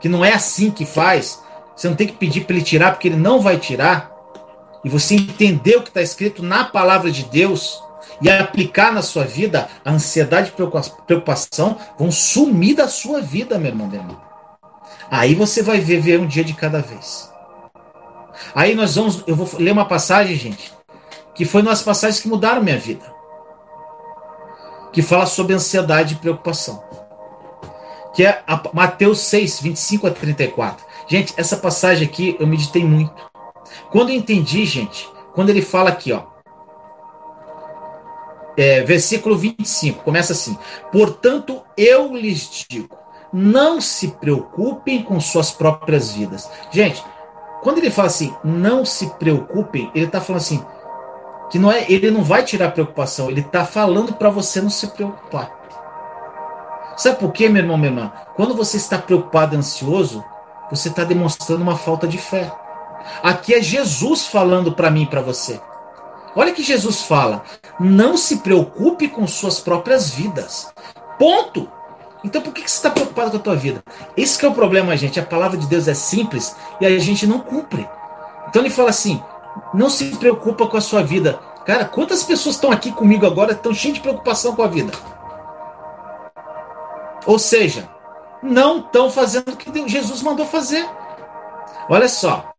que 0.00 0.08
não 0.08 0.24
é 0.24 0.32
assim 0.32 0.70
que 0.70 0.84
faz, 0.84 1.40
você 1.78 1.88
não 1.88 1.94
tem 1.94 2.08
que 2.08 2.14
pedir 2.14 2.40
para 2.44 2.56
ele 2.56 2.64
tirar, 2.64 2.90
porque 2.90 3.06
ele 3.06 3.16
não 3.16 3.40
vai 3.40 3.56
tirar, 3.56 4.10
e 4.84 4.88
você 4.88 5.14
entender 5.14 5.76
o 5.76 5.82
que 5.82 5.90
está 5.90 6.02
escrito 6.02 6.42
na 6.42 6.64
palavra 6.64 7.08
de 7.08 7.22
Deus 7.22 7.80
e 8.20 8.28
aplicar 8.28 8.92
na 8.92 9.00
sua 9.00 9.22
vida, 9.22 9.68
a 9.84 9.92
ansiedade 9.92 10.48
e 10.48 11.02
preocupação 11.06 11.78
vão 11.96 12.10
sumir 12.10 12.74
da 12.74 12.88
sua 12.88 13.20
vida, 13.20 13.56
meu 13.58 13.70
irmão, 13.70 13.86
meu 13.86 14.00
irmão. 14.00 14.20
Aí 15.08 15.36
você 15.36 15.62
vai 15.62 15.78
viver 15.78 16.18
um 16.18 16.26
dia 16.26 16.42
de 16.42 16.52
cada 16.52 16.80
vez. 16.82 17.32
Aí 18.56 18.74
nós 18.74 18.96
vamos, 18.96 19.22
eu 19.28 19.36
vou 19.36 19.48
ler 19.60 19.70
uma 19.70 19.84
passagem, 19.84 20.34
gente, 20.34 20.72
que 21.32 21.44
foi 21.44 21.62
uma 21.62 21.70
das 21.70 21.82
passagens 21.82 22.20
que 22.20 22.28
mudaram 22.28 22.60
minha 22.60 22.78
vida. 22.78 23.04
Que 24.92 25.00
fala 25.00 25.26
sobre 25.26 25.54
ansiedade 25.54 26.14
e 26.14 26.18
preocupação. 26.18 26.82
Que 28.14 28.26
é 28.26 28.42
Mateus 28.72 29.20
6, 29.20 29.60
25 29.60 30.08
a 30.08 30.10
34. 30.10 30.87
Gente, 31.08 31.32
essa 31.36 31.56
passagem 31.56 32.06
aqui 32.06 32.36
eu 32.38 32.46
meditei 32.46 32.84
muito. 32.84 33.12
Quando 33.90 34.10
eu 34.10 34.16
entendi, 34.16 34.64
gente, 34.66 35.08
quando 35.34 35.48
ele 35.48 35.62
fala 35.62 35.88
aqui, 35.88 36.12
ó, 36.12 36.22
é, 38.56 38.82
versículo 38.82 39.36
25, 39.36 40.04
começa 40.04 40.32
assim: 40.32 40.58
Portanto, 40.92 41.62
eu 41.76 42.14
lhes 42.14 42.66
digo, 42.68 42.96
não 43.32 43.80
se 43.80 44.08
preocupem 44.08 45.02
com 45.02 45.18
suas 45.18 45.50
próprias 45.50 46.12
vidas. 46.12 46.50
Gente, 46.70 47.02
quando 47.62 47.78
ele 47.78 47.90
fala 47.90 48.08
assim, 48.08 48.34
não 48.44 48.84
se 48.84 49.06
preocupem, 49.14 49.90
ele 49.94 50.06
está 50.06 50.20
falando 50.20 50.42
assim, 50.42 50.64
que 51.50 51.58
não 51.58 51.70
é, 51.70 51.90
ele 51.90 52.10
não 52.10 52.22
vai 52.22 52.44
tirar 52.44 52.72
preocupação, 52.72 53.30
ele 53.30 53.40
está 53.40 53.64
falando 53.64 54.12
para 54.12 54.30
você 54.30 54.60
não 54.60 54.70
se 54.70 54.86
preocupar. 54.88 55.56
Sabe 56.96 57.18
por 57.18 57.32
quê, 57.32 57.48
meu 57.48 57.62
irmão, 57.62 57.76
minha 57.76 57.90
irmã? 57.90 58.12
Quando 58.34 58.54
você 58.54 58.76
está 58.76 58.98
preocupado 58.98 59.56
ansioso, 59.56 60.24
você 60.70 60.88
está 60.88 61.04
demonstrando 61.04 61.62
uma 61.62 61.76
falta 61.76 62.06
de 62.06 62.18
fé. 62.18 62.52
Aqui 63.22 63.54
é 63.54 63.62
Jesus 63.62 64.26
falando 64.26 64.72
para 64.72 64.90
mim 64.90 65.02
e 65.02 65.06
para 65.06 65.20
você. 65.20 65.60
Olha 66.36 66.52
que 66.52 66.62
Jesus 66.62 67.02
fala: 67.02 67.42
não 67.80 68.16
se 68.16 68.38
preocupe 68.38 69.08
com 69.08 69.26
suas 69.26 69.60
próprias 69.60 70.10
vidas. 70.10 70.72
Ponto. 71.18 71.70
Então 72.24 72.42
por 72.42 72.52
que 72.52 72.60
você 72.60 72.76
está 72.76 72.90
preocupado 72.90 73.30
com 73.30 73.36
a 73.36 73.40
tua 73.40 73.56
vida? 73.56 73.82
Esse 74.16 74.44
é 74.44 74.48
o 74.48 74.54
problema, 74.54 74.96
gente. 74.96 75.20
A 75.20 75.24
palavra 75.24 75.56
de 75.56 75.66
Deus 75.66 75.86
é 75.88 75.94
simples 75.94 76.54
e 76.80 76.86
a 76.86 76.98
gente 76.98 77.26
não 77.26 77.40
cumpre. 77.40 77.88
Então 78.48 78.62
ele 78.62 78.70
fala 78.70 78.90
assim: 78.90 79.22
não 79.72 79.88
se 79.88 80.04
preocupa 80.16 80.66
com 80.66 80.76
a 80.76 80.80
sua 80.80 81.02
vida. 81.02 81.38
Cara, 81.64 81.84
quantas 81.84 82.22
pessoas 82.22 82.54
estão 82.54 82.72
aqui 82.72 82.90
comigo 82.90 83.26
agora 83.26 83.52
estão 83.52 83.74
cheias 83.74 83.96
de 83.96 84.00
preocupação 84.00 84.54
com 84.54 84.62
a 84.62 84.66
vida? 84.66 84.92
Ou 87.26 87.38
seja, 87.38 87.88
não 88.42 88.78
estão 88.78 89.10
fazendo 89.10 89.52
o 89.52 89.56
que 89.56 89.88
Jesus 89.88 90.22
mandou 90.22 90.46
fazer. 90.46 90.88
Olha 91.88 92.08
só. 92.08 92.52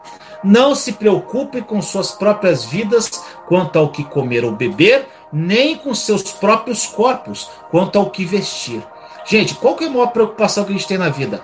Não 0.44 0.74
se 0.74 0.94
preocupe 0.94 1.62
com 1.62 1.82
suas 1.82 2.12
próprias 2.12 2.64
vidas 2.64 3.24
quanto 3.48 3.78
ao 3.78 3.90
que 3.90 4.06
comer 4.06 4.46
ou 4.46 4.52
beber, 4.52 5.08
nem 5.34 5.76
com 5.76 5.94
seus 5.94 6.24
próprios 6.24 6.86
corpos 6.86 7.50
quanto 7.70 8.00
ao 8.00 8.10
que 8.10 8.24
vestir. 8.24 8.82
Gente, 9.26 9.54
qual 9.56 9.76
que 9.76 9.84
é 9.84 9.88
a 9.88 9.92
maior 9.92 10.08
preocupação 10.08 10.64
que 10.64 10.72
a 10.72 10.74
gente 10.74 10.88
tem 10.88 10.98
na 10.98 11.10
vida? 11.10 11.44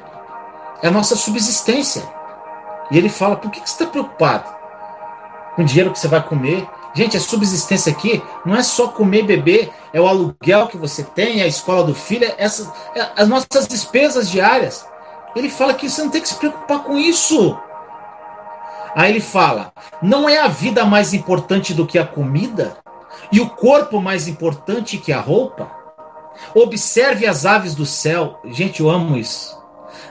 É 0.82 0.88
a 0.88 0.92
nossa 0.92 1.16
subsistência. 1.16 2.04
E 2.90 2.98
ele 2.98 3.10
fala: 3.10 3.36
por 3.36 3.52
que, 3.52 3.60
você 3.60 3.66
está 3.66 3.86
preocupado? 3.86 4.50
Com 5.56 5.64
o 5.64 5.66
dinheiro 5.66 5.92
que 5.92 6.00
você 6.00 6.08
vai 6.08 6.24
comer? 6.24 6.68
Gente, 6.96 7.18
a 7.18 7.20
subsistência 7.20 7.92
aqui 7.92 8.24
não 8.46 8.56
é 8.56 8.64
só 8.64 8.88
comer 8.88 9.20
e 9.20 9.28
beber, 9.28 9.70
é 9.92 10.00
o 10.00 10.08
aluguel 10.08 10.68
que 10.68 10.78
você 10.78 11.04
tem, 11.04 11.42
é 11.42 11.44
a 11.44 11.48
escola 11.48 11.84
do 11.84 11.94
filho, 11.94 12.24
é, 12.24 12.36
essa, 12.38 12.74
é 12.96 13.12
as 13.18 13.28
nossas 13.28 13.68
despesas 13.68 14.30
diárias. 14.30 14.88
Ele 15.36 15.50
fala 15.50 15.74
que 15.74 15.90
você 15.90 16.02
não 16.02 16.10
tem 16.10 16.22
que 16.22 16.30
se 16.30 16.36
preocupar 16.36 16.84
com 16.84 16.98
isso. 16.98 17.60
Aí 18.96 19.12
ele 19.12 19.20
fala: 19.20 19.74
não 20.02 20.30
é 20.30 20.40
a 20.40 20.48
vida 20.48 20.86
mais 20.86 21.14
importante 21.14 21.74
do 21.74 21.86
que 21.86 22.00
a 22.00 22.06
comida? 22.06 22.78
E 23.30 23.42
o 23.42 23.50
corpo 23.50 24.00
mais 24.00 24.30
importante 24.30 24.98
que 24.98 25.12
a 25.12 25.20
roupa? 25.20 25.70
Observe 26.54 27.28
as 27.28 27.46
aves 27.46 27.76
do 27.76 27.86
céu. 27.86 28.40
Gente, 28.46 28.80
eu 28.80 28.90
amo 28.90 29.18
isso. 29.18 29.62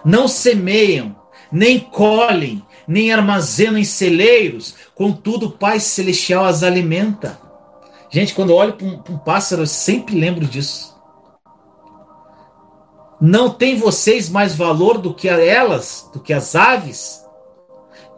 Não 0.04 0.28
semeiam, 0.28 1.16
nem 1.50 1.80
colhem, 1.80 2.62
nem 2.86 3.12
armazenam 3.12 3.78
em 3.78 3.84
celeiros, 3.84 4.74
contudo 4.94 5.46
o 5.46 5.52
Pai 5.52 5.80
Celestial 5.80 6.44
as 6.44 6.62
alimenta. 6.62 7.38
Gente, 8.10 8.34
quando 8.34 8.50
eu 8.50 8.56
olho 8.56 8.74
para 8.74 8.86
um, 8.86 9.02
um, 9.10 9.18
pássaro, 9.18 9.62
eu 9.62 9.66
sempre 9.66 10.18
lembro 10.18 10.44
disso. 10.44 10.94
Não 13.20 13.50
tem 13.50 13.76
vocês 13.76 14.28
mais 14.28 14.54
valor 14.54 14.98
do 14.98 15.14
que 15.14 15.28
elas, 15.28 16.08
do 16.12 16.20
que 16.20 16.32
as 16.32 16.54
aves? 16.54 17.24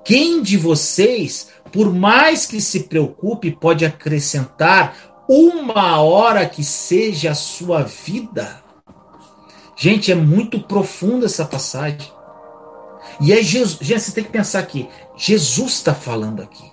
Quem 0.04 0.42
de 0.42 0.56
vocês, 0.56 1.48
por 1.72 1.92
mais 1.92 2.46
que 2.46 2.60
se 2.60 2.84
preocupe, 2.84 3.50
pode 3.50 3.84
acrescentar 3.84 4.96
uma 5.28 6.00
hora 6.00 6.46
que 6.46 6.62
seja 6.62 7.30
a 7.30 7.34
sua 7.34 7.82
vida. 7.82 8.62
Gente, 9.76 10.10
é 10.10 10.14
muito 10.14 10.60
profunda 10.60 11.26
essa 11.26 11.44
passagem. 11.44 12.15
E 13.20 13.32
é 13.32 13.42
Jesus. 13.42 13.78
Gente, 13.80 14.02
você 14.02 14.12
tem 14.12 14.24
que 14.24 14.30
pensar 14.30 14.60
aqui. 14.60 14.88
Jesus 15.16 15.72
está 15.72 15.94
falando 15.94 16.42
aqui. 16.42 16.72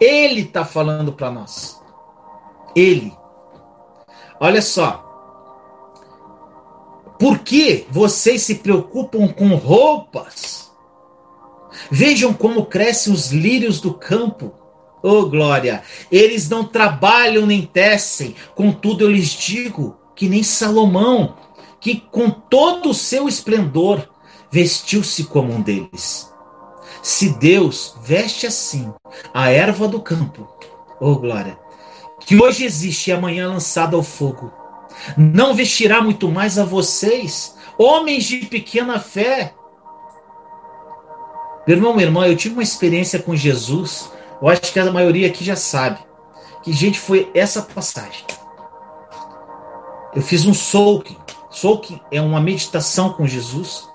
Ele 0.00 0.42
está 0.42 0.64
falando 0.64 1.12
para 1.12 1.30
nós. 1.30 1.80
Ele. 2.74 3.12
Olha 4.40 4.62
só. 4.62 5.08
Por 7.18 7.38
que 7.38 7.86
vocês 7.90 8.42
se 8.42 8.56
preocupam 8.56 9.28
com 9.28 9.54
roupas? 9.54 10.72
Vejam 11.90 12.34
como 12.34 12.66
crescem 12.66 13.12
os 13.12 13.30
lírios 13.30 13.80
do 13.80 13.94
campo. 13.94 14.52
Oh, 15.02 15.26
glória! 15.26 15.82
Eles 16.10 16.48
não 16.48 16.64
trabalham 16.64 17.44
nem 17.44 17.62
tecem, 17.66 18.36
contudo 18.54 19.04
eu 19.04 19.10
lhes 19.10 19.30
digo 19.30 19.96
que 20.14 20.28
nem 20.28 20.42
Salomão, 20.44 21.36
que 21.80 21.96
com 21.96 22.30
todo 22.30 22.90
o 22.90 22.94
seu 22.94 23.28
esplendor 23.28 24.08
vestiu-se 24.52 25.24
como 25.24 25.52
um 25.52 25.60
deles. 25.60 26.32
Se 27.02 27.30
Deus 27.30 27.96
veste 28.02 28.46
assim 28.46 28.92
a 29.34 29.50
erva 29.50 29.88
do 29.88 30.00
campo, 30.00 30.46
oh 31.00 31.16
glória, 31.16 31.58
que 32.20 32.40
hoje 32.40 32.64
existe 32.64 33.10
e 33.10 33.12
amanhã 33.12 33.48
lançada 33.48 33.96
ao 33.96 34.02
fogo, 34.02 34.52
não 35.16 35.54
vestirá 35.54 36.00
muito 36.00 36.28
mais 36.28 36.58
a 36.58 36.64
vocês, 36.64 37.56
homens 37.76 38.24
de 38.24 38.46
pequena 38.46 39.00
fé. 39.00 39.54
Meu 41.66 41.76
irmão, 41.76 41.94
minha 41.94 42.06
irmã, 42.06 42.26
eu 42.26 42.36
tive 42.36 42.54
uma 42.54 42.62
experiência 42.62 43.18
com 43.18 43.34
Jesus 43.34 44.12
eu 44.42 44.48
acho 44.48 44.72
que 44.72 44.80
a 44.80 44.90
maioria 44.90 45.28
aqui 45.28 45.44
já 45.44 45.54
sabe. 45.54 46.00
Que, 46.64 46.72
gente, 46.72 46.98
foi 46.98 47.30
essa 47.32 47.62
passagem. 47.62 48.24
Eu 50.12 50.20
fiz 50.20 50.44
um 50.44 50.52
soaking. 50.52 51.16
Soaking 51.48 52.00
é 52.10 52.20
uma 52.20 52.40
meditação 52.40 53.12
com 53.12 53.24
Jesus. 53.24 53.88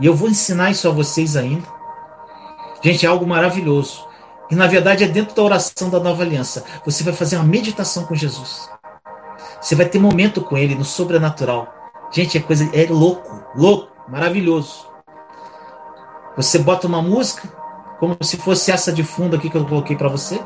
E 0.00 0.06
eu 0.06 0.14
vou 0.14 0.28
ensinar 0.28 0.70
isso 0.70 0.88
a 0.88 0.90
vocês 0.90 1.36
ainda. 1.36 1.66
Gente, 2.82 3.04
é 3.04 3.08
algo 3.08 3.26
maravilhoso. 3.26 4.08
E 4.50 4.54
na 4.54 4.66
verdade 4.66 5.04
é 5.04 5.08
dentro 5.08 5.34
da 5.36 5.42
oração 5.42 5.90
da 5.90 6.00
nova 6.00 6.22
aliança. 6.22 6.64
Você 6.84 7.04
vai 7.04 7.12
fazer 7.12 7.36
uma 7.36 7.44
meditação 7.44 8.04
com 8.04 8.14
Jesus. 8.14 8.68
Você 9.60 9.74
vai 9.74 9.86
ter 9.86 9.98
momento 9.98 10.40
com 10.40 10.56
ele 10.56 10.74
no 10.74 10.84
sobrenatural. 10.84 11.68
Gente, 12.10 12.38
é 12.38 12.40
coisa 12.40 12.68
é 12.72 12.86
louco, 12.90 13.44
louco, 13.54 13.92
maravilhoso. 14.08 14.86
Você 16.36 16.58
bota 16.58 16.86
uma 16.86 17.02
música, 17.02 17.48
como 17.98 18.16
se 18.22 18.38
fosse 18.38 18.72
essa 18.72 18.92
de 18.92 19.04
fundo 19.04 19.36
aqui 19.36 19.50
que 19.50 19.56
eu 19.56 19.66
coloquei 19.66 19.94
para 19.94 20.08
você. 20.08 20.40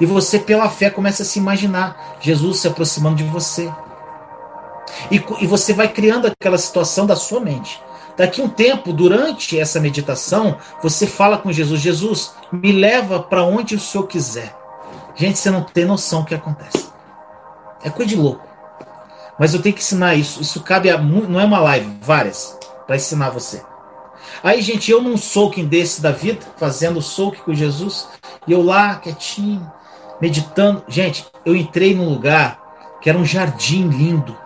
E 0.00 0.06
você, 0.06 0.38
pela 0.38 0.68
fé, 0.70 0.88
começa 0.88 1.22
a 1.22 1.26
se 1.26 1.38
imaginar 1.38 2.16
Jesus 2.20 2.60
se 2.60 2.68
aproximando 2.68 3.16
de 3.16 3.24
você. 3.24 3.72
E, 5.10 5.16
e 5.40 5.46
você 5.46 5.72
vai 5.72 5.88
criando 5.88 6.26
aquela 6.26 6.56
situação 6.56 7.04
da 7.04 7.16
sua 7.16 7.40
mente. 7.40 7.82
Daqui 8.16 8.40
um 8.40 8.48
tempo, 8.48 8.92
durante 8.92 9.58
essa 9.58 9.78
meditação, 9.78 10.56
você 10.82 11.06
fala 11.06 11.38
com 11.38 11.52
Jesus: 11.52 11.80
Jesus, 11.80 12.34
me 12.50 12.72
leva 12.72 13.22
para 13.22 13.44
onde 13.44 13.74
o 13.74 13.80
Senhor 13.80 14.06
quiser. 14.06 14.56
Gente, 15.14 15.38
você 15.38 15.50
não 15.50 15.62
tem 15.62 15.84
noção 15.84 16.20
o 16.20 16.24
que 16.24 16.34
acontece. 16.34 16.88
É 17.82 17.90
coisa 17.90 18.08
de 18.08 18.16
louco. 18.16 18.46
Mas 19.38 19.52
eu 19.52 19.60
tenho 19.60 19.74
que 19.74 19.82
ensinar 19.82 20.14
isso. 20.14 20.40
Isso 20.40 20.60
cabe 20.62 20.90
a. 20.90 20.98
Não 20.98 21.40
é 21.40 21.44
uma 21.44 21.60
live, 21.60 21.98
várias, 22.00 22.58
para 22.86 22.96
ensinar 22.96 23.30
você. 23.30 23.62
Aí, 24.42 24.60
gente, 24.62 24.90
eu 24.90 25.02
num 25.02 25.16
soaking 25.16 25.66
desse 25.66 26.00
da 26.00 26.10
vida, 26.10 26.40
fazendo 26.56 27.00
soaking 27.02 27.42
com 27.42 27.54
Jesus, 27.54 28.08
e 28.46 28.52
eu 28.52 28.62
lá, 28.62 28.96
quietinho, 28.96 29.70
meditando. 30.20 30.82
Gente, 30.88 31.26
eu 31.44 31.54
entrei 31.54 31.94
num 31.94 32.08
lugar 32.08 32.60
que 33.00 33.08
era 33.08 33.18
um 33.18 33.24
jardim 33.24 33.88
lindo. 33.88 34.36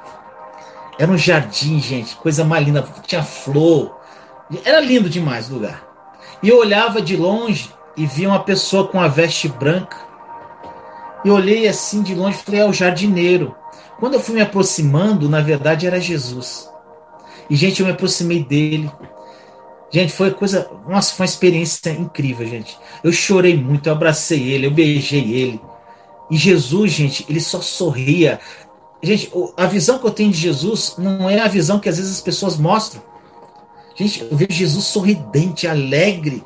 Era 1.01 1.11
um 1.11 1.17
jardim, 1.17 1.81
gente, 1.81 2.15
coisa 2.17 2.45
mais 2.45 2.63
linda. 2.63 2.87
Tinha 3.07 3.23
flor. 3.23 3.99
Era 4.67 4.81
lindo 4.81 5.09
demais 5.09 5.49
o 5.49 5.55
lugar. 5.55 5.83
E 6.43 6.49
eu 6.51 6.59
olhava 6.59 7.01
de 7.01 7.17
longe 7.17 7.71
e 7.97 8.05
via 8.05 8.29
uma 8.29 8.45
pessoa 8.45 8.87
com 8.87 9.01
a 9.01 9.09
veste 9.09 9.49
branca. 9.49 9.97
E 11.25 11.31
olhei 11.31 11.67
assim 11.67 12.03
de 12.03 12.15
longe 12.15 12.37
e 12.39 12.43
falei, 12.45 12.61
é 12.61 12.67
o 12.67 12.73
jardineiro. 12.75 13.57
Quando 13.99 14.15
eu 14.15 14.21
fui 14.21 14.35
me 14.35 14.43
aproximando, 14.43 15.27
na 15.27 15.41
verdade 15.41 15.87
era 15.87 15.99
Jesus. 15.99 16.69
E, 17.49 17.57
gente, 17.57 17.81
eu 17.81 17.87
me 17.87 17.93
aproximei 17.93 18.45
dele. 18.45 18.93
Gente, 19.91 20.13
foi 20.13 20.33
coisa. 20.33 20.71
Nossa, 20.87 21.15
foi 21.15 21.25
uma 21.25 21.31
experiência 21.31 21.93
incrível, 21.93 22.47
gente. 22.47 22.79
Eu 23.03 23.11
chorei 23.11 23.57
muito, 23.57 23.89
eu 23.89 23.95
abracei 23.95 24.53
ele, 24.53 24.67
eu 24.67 24.71
beijei 24.71 25.33
ele. 25.33 25.63
E 26.31 26.37
Jesus, 26.37 26.93
gente, 26.93 27.25
ele 27.27 27.41
só 27.41 27.63
sorria. 27.63 28.39
Gente, 29.03 29.33
a 29.57 29.67
visão 29.67 29.99
que 29.99 30.07
eu 30.07 30.11
tenho 30.11 30.31
de 30.31 30.39
Jesus 30.39 30.95
não 30.99 31.29
é 31.29 31.41
a 31.41 31.49
visão 31.49 31.81
que 31.81 31.89
às 31.89 31.97
vezes 31.97 32.13
as 32.13 32.21
pessoas 32.21 32.57
mostram. 32.57 33.03
Gente, 33.97 34.23
eu 34.23 34.37
vejo 34.37 34.53
Jesus 34.53 34.85
sorridente, 34.85 35.67
alegre, 35.67 36.45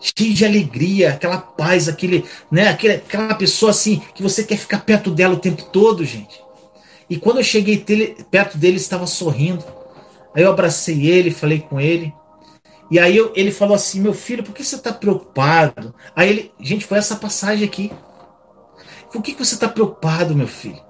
cheio 0.00 0.34
de 0.34 0.44
alegria, 0.44 1.10
aquela 1.10 1.38
paz, 1.38 1.88
aquele, 1.88 2.24
né, 2.50 2.68
aquele, 2.68 2.94
aquela 2.94 3.34
pessoa 3.34 3.70
assim 3.70 4.02
que 4.14 4.22
você 4.22 4.44
quer 4.44 4.56
ficar 4.56 4.80
perto 4.80 5.10
dela 5.10 5.34
o 5.34 5.40
tempo 5.40 5.64
todo, 5.64 6.04
gente. 6.04 6.42
E 7.08 7.16
quando 7.16 7.38
eu 7.38 7.44
cheguei 7.44 7.78
perto 8.30 8.56
dele, 8.56 8.74
ele 8.74 8.80
estava 8.80 9.06
sorrindo. 9.06 9.64
Aí 10.34 10.42
eu 10.42 10.50
abracei 10.50 11.06
ele, 11.06 11.30
falei 11.30 11.60
com 11.60 11.80
ele. 11.80 12.14
E 12.90 12.98
aí 12.98 13.16
eu, 13.16 13.32
ele 13.34 13.50
falou 13.50 13.74
assim: 13.74 14.00
Meu 14.00 14.14
filho, 14.14 14.42
por 14.42 14.54
que 14.54 14.64
você 14.64 14.76
está 14.76 14.92
preocupado? 14.92 15.94
Aí 16.14 16.28
ele, 16.28 16.52
gente, 16.60 16.84
foi 16.84 16.98
essa 16.98 17.16
passagem 17.16 17.66
aqui. 17.66 17.92
Por 19.12 19.22
que, 19.22 19.32
que 19.32 19.44
você 19.44 19.54
está 19.54 19.68
preocupado, 19.68 20.34
meu 20.34 20.48
filho? 20.48 20.82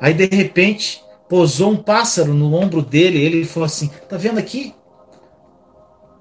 Aí 0.00 0.14
de 0.14 0.26
repente 0.26 1.02
pousou 1.28 1.70
um 1.70 1.76
pássaro 1.76 2.34
no 2.34 2.54
ombro 2.54 2.82
dele. 2.82 3.18
Ele 3.18 3.44
falou 3.44 3.66
assim: 3.66 3.90
Tá 4.08 4.16
vendo 4.16 4.38
aqui? 4.38 4.74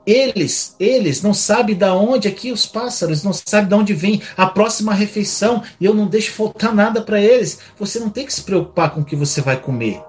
Eles, 0.05 0.75
eles 0.79 1.23
não 1.23 1.33
sabem 1.33 1.75
da 1.75 1.95
onde 1.95 2.27
aqui 2.27 2.51
os 2.51 2.67
pássaros, 2.67 3.23
não 3.23 3.33
sabem 3.33 3.67
de 3.67 3.73
onde 3.73 3.93
vem 3.93 4.21
a 4.37 4.45
próxima 4.45 4.93
refeição 4.93 5.63
e 5.81 5.85
eu 5.85 5.95
não 5.95 6.05
deixo 6.05 6.31
faltar 6.31 6.75
nada 6.75 7.01
para 7.01 7.19
eles. 7.19 7.59
Você 7.79 7.99
não 7.99 8.11
tem 8.11 8.23
que 8.23 8.33
se 8.33 8.43
preocupar 8.43 8.91
com 8.91 9.01
o 9.01 9.05
que 9.05 9.15
você 9.15 9.41
vai 9.41 9.59
comer. 9.59 9.99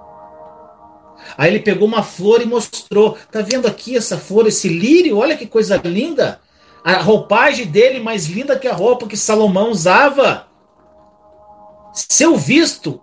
Aí 1.38 1.50
ele 1.50 1.60
pegou 1.60 1.88
uma 1.88 2.02
flor 2.02 2.42
e 2.42 2.46
mostrou. 2.46 3.16
Tá 3.32 3.40
vendo 3.40 3.66
aqui 3.66 3.96
essa 3.96 4.18
flor, 4.18 4.46
esse 4.46 4.68
lírio? 4.68 5.16
Olha 5.16 5.36
que 5.36 5.46
coisa 5.46 5.76
linda. 5.82 6.40
A 6.84 6.98
roupagem 6.98 7.66
dele 7.66 7.98
mais 7.98 8.26
linda 8.26 8.58
que 8.58 8.68
a 8.68 8.74
roupa 8.74 9.06
que 9.06 9.16
Salomão 9.16 9.70
usava. 9.70 10.46
Seu 11.92 12.36
visto, 12.36 13.00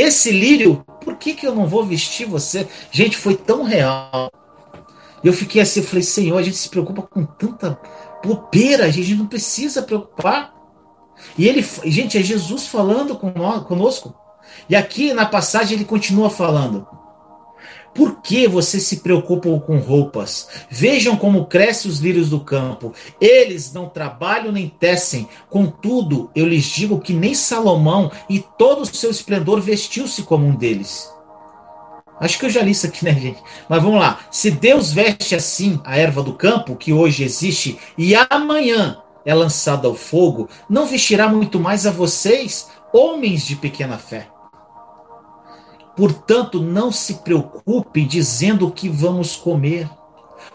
esse 0.00 0.30
lírio, 0.30 0.84
por 1.02 1.16
que, 1.16 1.34
que 1.34 1.46
eu 1.46 1.54
não 1.54 1.66
vou 1.66 1.84
vestir 1.84 2.26
você? 2.26 2.66
Gente, 2.90 3.16
foi 3.16 3.36
tão 3.36 3.62
real. 3.62 4.30
Eu 5.22 5.32
fiquei 5.32 5.62
assim, 5.62 5.80
eu 5.80 5.86
falei, 5.86 6.02
Senhor, 6.02 6.36
a 6.36 6.42
gente 6.42 6.56
se 6.56 6.68
preocupa 6.68 7.02
com 7.02 7.24
tanta 7.24 7.78
bobeira, 8.24 8.84
a 8.84 8.90
gente 8.90 9.14
não 9.14 9.26
precisa 9.26 9.82
preocupar. 9.82 10.54
E 11.38 11.48
ele, 11.48 11.64
gente, 11.84 12.18
é 12.18 12.22
Jesus 12.22 12.66
falando 12.66 13.16
conosco. 13.16 14.14
E 14.68 14.76
aqui 14.76 15.12
na 15.12 15.26
passagem 15.26 15.76
ele 15.76 15.84
continua 15.84 16.28
falando: 16.28 16.86
por 17.94 18.20
que 18.20 18.48
vocês 18.48 18.82
se 18.82 18.96
preocupam 18.96 19.58
com 19.60 19.78
roupas? 19.78 20.48
Vejam 20.68 21.16
como 21.16 21.46
crescem 21.46 21.90
os 21.90 22.00
lírios 22.00 22.28
do 22.28 22.40
campo. 22.40 22.92
Eles 23.20 23.72
não 23.72 23.88
trabalham 23.88 24.50
nem 24.50 24.68
tecem. 24.68 25.28
Contudo, 25.48 26.30
eu 26.34 26.46
lhes 26.46 26.64
digo 26.64 27.00
que 27.00 27.12
nem 27.12 27.34
Salomão 27.34 28.10
e 28.28 28.40
todo 28.58 28.82
o 28.82 28.86
seu 28.86 29.10
esplendor 29.10 29.60
vestiu-se 29.60 30.22
como 30.22 30.46
um 30.46 30.56
deles. 30.56 31.08
Acho 32.20 32.38
que 32.38 32.46
eu 32.46 32.50
já 32.50 32.62
li 32.62 32.70
isso 32.70 32.86
aqui, 32.86 33.04
né, 33.04 33.12
gente? 33.14 33.42
Mas 33.68 33.82
vamos 33.82 34.00
lá. 34.00 34.20
Se 34.30 34.50
Deus 34.50 34.92
veste 34.92 35.34
assim 35.34 35.80
a 35.84 35.96
erva 35.96 36.22
do 36.22 36.34
campo, 36.34 36.76
que 36.76 36.92
hoje 36.92 37.24
existe, 37.24 37.78
e 37.98 38.14
amanhã 38.30 38.98
é 39.24 39.34
lançada 39.34 39.88
ao 39.88 39.94
fogo, 39.94 40.48
não 40.68 40.86
vestirá 40.86 41.28
muito 41.28 41.58
mais 41.58 41.86
a 41.86 41.90
vocês, 41.90 42.68
homens 42.92 43.44
de 43.46 43.56
pequena 43.56 43.98
fé. 43.98 44.28
Portanto, 45.96 46.60
não 46.60 46.90
se 46.90 47.14
preocupe 47.14 48.04
dizendo 48.04 48.66
o 48.66 48.70
que 48.70 48.88
vamos 48.88 49.36
comer, 49.36 49.88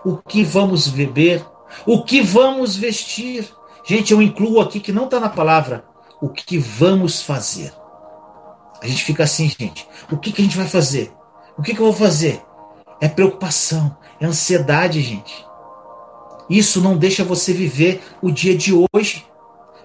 o 0.04 0.17
que 0.17 0.43
vamos 0.43 0.88
beber, 0.88 1.45
o 1.86 2.04
que 2.04 2.21
vamos 2.21 2.75
vestir. 2.75 3.47
Gente, 3.86 4.12
eu 4.12 4.21
incluo 4.21 4.60
aqui 4.60 4.80
que 4.80 4.91
não 4.91 5.06
está 5.06 5.19
na 5.19 5.30
palavra 5.30 5.86
o 6.21 6.30
que 6.30 6.58
vamos 6.58 7.21
fazer. 7.21 7.73
A 8.82 8.88
gente 8.88 9.04
fica 9.04 9.23
assim, 9.23 9.49
gente. 9.49 9.88
O 10.12 10.17
que, 10.17 10.32
que 10.32 10.41
a 10.41 10.45
gente 10.45 10.58
vai 10.58 10.67
fazer? 10.67 11.13
O 11.58 11.62
que, 11.62 11.73
que 11.73 11.80
eu 11.80 11.86
vou 11.86 11.93
fazer? 11.93 12.41
É 12.99 13.08
preocupação, 13.08 13.95
é 14.19 14.25
ansiedade, 14.25 15.02
gente. 15.02 15.45
Isso 16.49 16.82
não 16.82 16.97
deixa 16.97 17.23
você 17.23 17.54
viver 17.54 18.02
o 18.21 18.32
dia 18.32 18.58
de 18.58 18.73
hoje 18.73 19.28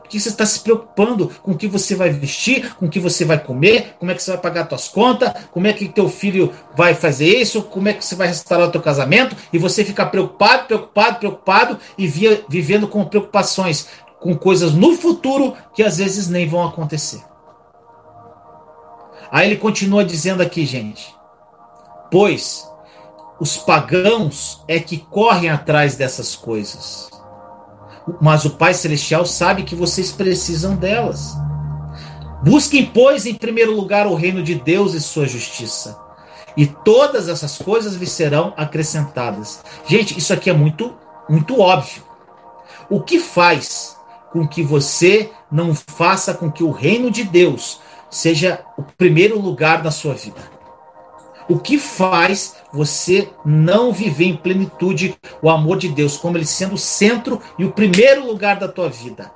que 0.09 0.21
você 0.21 0.29
está 0.29 0.45
se 0.47 0.61
preocupando 0.61 1.31
com 1.43 1.53
o 1.53 1.57
que 1.57 1.67
você 1.67 1.95
vai 1.95 2.11
vestir, 2.11 2.75
com 2.75 2.87
o 2.87 2.89
que 2.91 3.01
você 3.01 3.25
vai 3.25 3.39
comer, 3.39 3.97
como 3.99 4.11
é 4.11 4.15
que 4.15 4.23
você 4.23 4.33
vai 4.33 4.41
pagar 4.41 4.69
suas 4.69 4.89
contas, 4.89 5.33
como 5.51 5.67
é 5.67 5.73
que 5.73 5.89
teu 5.89 6.09
filho 6.09 6.53
vai 6.77 6.95
fazer 6.95 7.27
isso, 7.27 7.63
como 7.63 7.89
é 7.89 7.93
que 7.93 8.05
você 8.05 8.15
vai 8.15 8.29
restaurar 8.29 8.69
o 8.69 8.73
teu 8.73 8.83
casamento, 8.83 9.37
e 9.53 9.59
você 9.59 9.85
fica 9.85 10.05
preocupado, 10.07 10.67
preocupado, 10.67 11.19
preocupado 11.19 11.79
e 11.97 12.07
via, 12.07 12.45
vivendo 12.49 12.87
com 12.89 13.05
preocupações, 13.05 13.89
com 14.21 14.37
coisas 14.37 14.73
no 14.73 14.95
futuro 14.95 15.55
que 15.75 15.83
às 15.83 15.99
vezes 15.99 16.29
nem 16.29 16.49
vão 16.49 16.65
acontecer. 16.65 17.23
Aí 19.31 19.49
ele 19.49 19.57
continua 19.57 20.05
dizendo 20.05 20.43
aqui, 20.43 20.65
gente, 20.65 21.15
pois 22.11 22.67
os 23.41 23.57
pagãos 23.57 24.63
é 24.69 24.79
que 24.79 24.99
correm 24.99 25.51
atrás 25.51 25.97
dessas 25.97 26.37
coisas 26.37 27.14
mas 28.21 28.45
o 28.45 28.51
Pai 28.51 28.75
Celestial 28.75 29.25
sabe 29.25 29.63
que 29.63 29.75
vocês 29.75 30.13
precisam 30.13 30.77
delas. 30.77 31.35
Busquem, 32.43 32.85
pois, 32.85 33.25
em 33.25 33.35
primeiro 33.35 33.75
lugar 33.75 34.07
o 34.07 34.15
reino 34.15 34.43
de 34.43 34.55
Deus 34.55 34.93
e 34.93 35.01
sua 35.01 35.27
justiça. 35.27 35.99
E 36.57 36.67
todas 36.67 37.29
essas 37.29 37.59
coisas 37.59 37.95
lhe 37.95 38.07
serão 38.07 38.53
acrescentadas. 38.57 39.63
Gente, 39.87 40.19
isso 40.19 40.33
aqui 40.33 40.51
é 40.51 40.53
muito, 40.53 40.95
muito 41.29 41.61
óbvio. 41.61 42.03
O 42.91 43.01
que 43.01 43.19
faz 43.19 43.97
com 44.31 44.47
que 44.47 44.63
você 44.63 45.31
não 45.51 45.75
faça 45.75 46.35
com 46.35 46.51
que 46.51 46.63
o 46.63 46.71
reino 46.71 47.11
de 47.11 47.25
Deus 47.25 47.81
seja 48.11 48.65
o 48.77 48.83
primeiro 48.83 49.41
lugar 49.41 49.83
da 49.83 49.91
sua 49.91 50.15
vida? 50.15 50.41
O 51.49 51.59
que 51.59 51.79
faz 51.79 52.57
você 52.75 53.31
não 53.45 53.93
viver 53.93 54.25
em 54.25 54.37
plenitude 54.37 55.17
o 55.41 55.49
amor 55.49 55.79
de 55.79 55.89
Deus, 55.89 56.17
como 56.17 56.37
ele 56.37 56.45
sendo 56.45 56.75
o 56.75 56.79
centro 56.79 57.41
e 57.57 57.65
o 57.65 57.71
primeiro 57.71 58.27
lugar 58.27 58.59
da 58.59 58.67
tua 58.67 58.89
vida? 58.89 59.31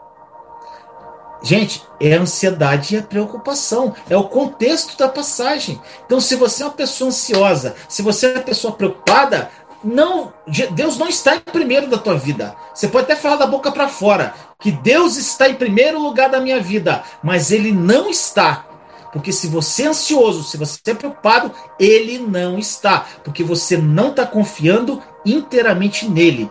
Gente, 1.40 1.84
é 2.00 2.16
a 2.16 2.20
ansiedade 2.20 2.96
e 2.96 2.98
a 2.98 3.02
preocupação. 3.02 3.94
É 4.10 4.16
o 4.16 4.24
contexto 4.24 4.98
da 4.98 5.08
passagem. 5.08 5.80
Então, 6.04 6.20
se 6.20 6.34
você 6.34 6.64
é 6.64 6.66
uma 6.66 6.72
pessoa 6.72 7.08
ansiosa, 7.08 7.76
se 7.88 8.02
você 8.02 8.26
é 8.26 8.32
uma 8.32 8.42
pessoa 8.42 8.72
preocupada, 8.72 9.48
não, 9.84 10.32
Deus 10.72 10.98
não 10.98 11.08
está 11.08 11.36
em 11.36 11.40
primeiro 11.40 11.86
da 11.86 11.96
tua 11.96 12.16
vida. 12.16 12.56
Você 12.74 12.88
pode 12.88 13.04
até 13.04 13.14
falar 13.14 13.36
da 13.36 13.46
boca 13.46 13.70
para 13.70 13.88
fora 13.88 14.34
que 14.58 14.72
Deus 14.72 15.16
está 15.16 15.48
em 15.48 15.54
primeiro 15.54 16.00
lugar 16.00 16.28
da 16.28 16.40
minha 16.40 16.60
vida, 16.60 17.04
mas 17.22 17.52
ele 17.52 17.70
não 17.70 18.10
está 18.10 18.66
porque 19.12 19.32
se 19.32 19.46
você 19.46 19.84
é 19.84 19.88
ansioso, 19.88 20.44
se 20.44 20.56
você 20.56 20.78
é 20.86 20.94
preocupado, 20.94 21.52
ele 21.78 22.18
não 22.18 22.58
está. 22.58 23.06
Porque 23.24 23.42
você 23.42 23.76
não 23.76 24.10
está 24.10 24.26
confiando 24.26 25.02
inteiramente 25.24 26.08
nele. 26.08 26.50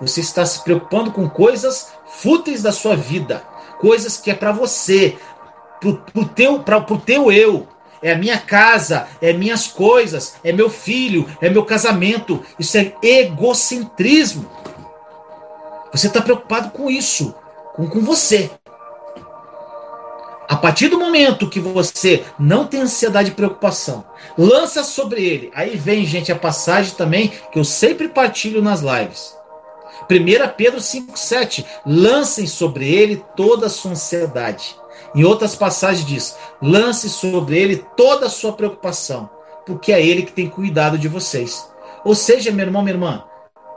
Você 0.00 0.20
está 0.20 0.44
se 0.44 0.62
preocupando 0.62 1.12
com 1.12 1.28
coisas 1.28 1.92
fúteis 2.06 2.62
da 2.62 2.72
sua 2.72 2.96
vida. 2.96 3.42
Coisas 3.80 4.16
que 4.16 4.30
é 4.30 4.34
para 4.34 4.52
você, 4.52 5.16
pro, 5.80 5.96
pro 5.98 6.24
teu, 6.24 6.62
teu 7.04 7.30
eu. 7.30 7.68
É 8.02 8.12
a 8.12 8.18
minha 8.18 8.38
casa, 8.38 9.08
é 9.22 9.32
minhas 9.32 9.66
coisas, 9.66 10.34
é 10.44 10.52
meu 10.52 10.68
filho, 10.68 11.26
é 11.40 11.48
meu 11.48 11.64
casamento. 11.64 12.44
Isso 12.58 12.76
é 12.76 12.92
egocentrismo. 13.02 14.50
Você 15.92 16.08
está 16.08 16.20
preocupado 16.20 16.70
com 16.70 16.90
isso, 16.90 17.34
com, 17.74 17.88
com 17.88 18.00
você. 18.00 18.50
A 20.48 20.56
partir 20.56 20.88
do 20.88 20.98
momento 20.98 21.48
que 21.48 21.60
você 21.60 22.24
não 22.38 22.66
tem 22.66 22.82
ansiedade 22.82 23.30
e 23.30 23.34
preocupação, 23.34 24.04
lança 24.36 24.84
sobre 24.84 25.24
ele. 25.24 25.50
Aí 25.54 25.76
vem, 25.76 26.04
gente, 26.04 26.30
a 26.30 26.36
passagem 26.36 26.94
também 26.94 27.32
que 27.50 27.58
eu 27.58 27.64
sempre 27.64 28.08
partilho 28.08 28.62
nas 28.62 28.80
lives. 28.80 29.34
1 30.10 30.56
Pedro 30.56 30.80
5,7: 30.80 31.64
Lancem 31.86 32.46
sobre 32.46 32.92
ele 32.92 33.24
toda 33.36 33.66
a 33.66 33.70
sua 33.70 33.92
ansiedade. 33.92 34.76
Em 35.14 35.24
outras 35.24 35.54
passagens 35.54 36.06
diz: 36.06 36.36
lance 36.60 37.08
sobre 37.08 37.58
ele 37.58 37.84
toda 37.96 38.26
a 38.26 38.30
sua 38.30 38.52
preocupação, 38.52 39.30
porque 39.64 39.92
é 39.92 40.04
ele 40.04 40.22
que 40.22 40.32
tem 40.32 40.48
cuidado 40.48 40.98
de 40.98 41.08
vocês. 41.08 41.68
Ou 42.04 42.14
seja, 42.14 42.50
meu 42.50 42.66
irmão, 42.66 42.82
minha 42.82 42.94
irmã, 42.94 43.24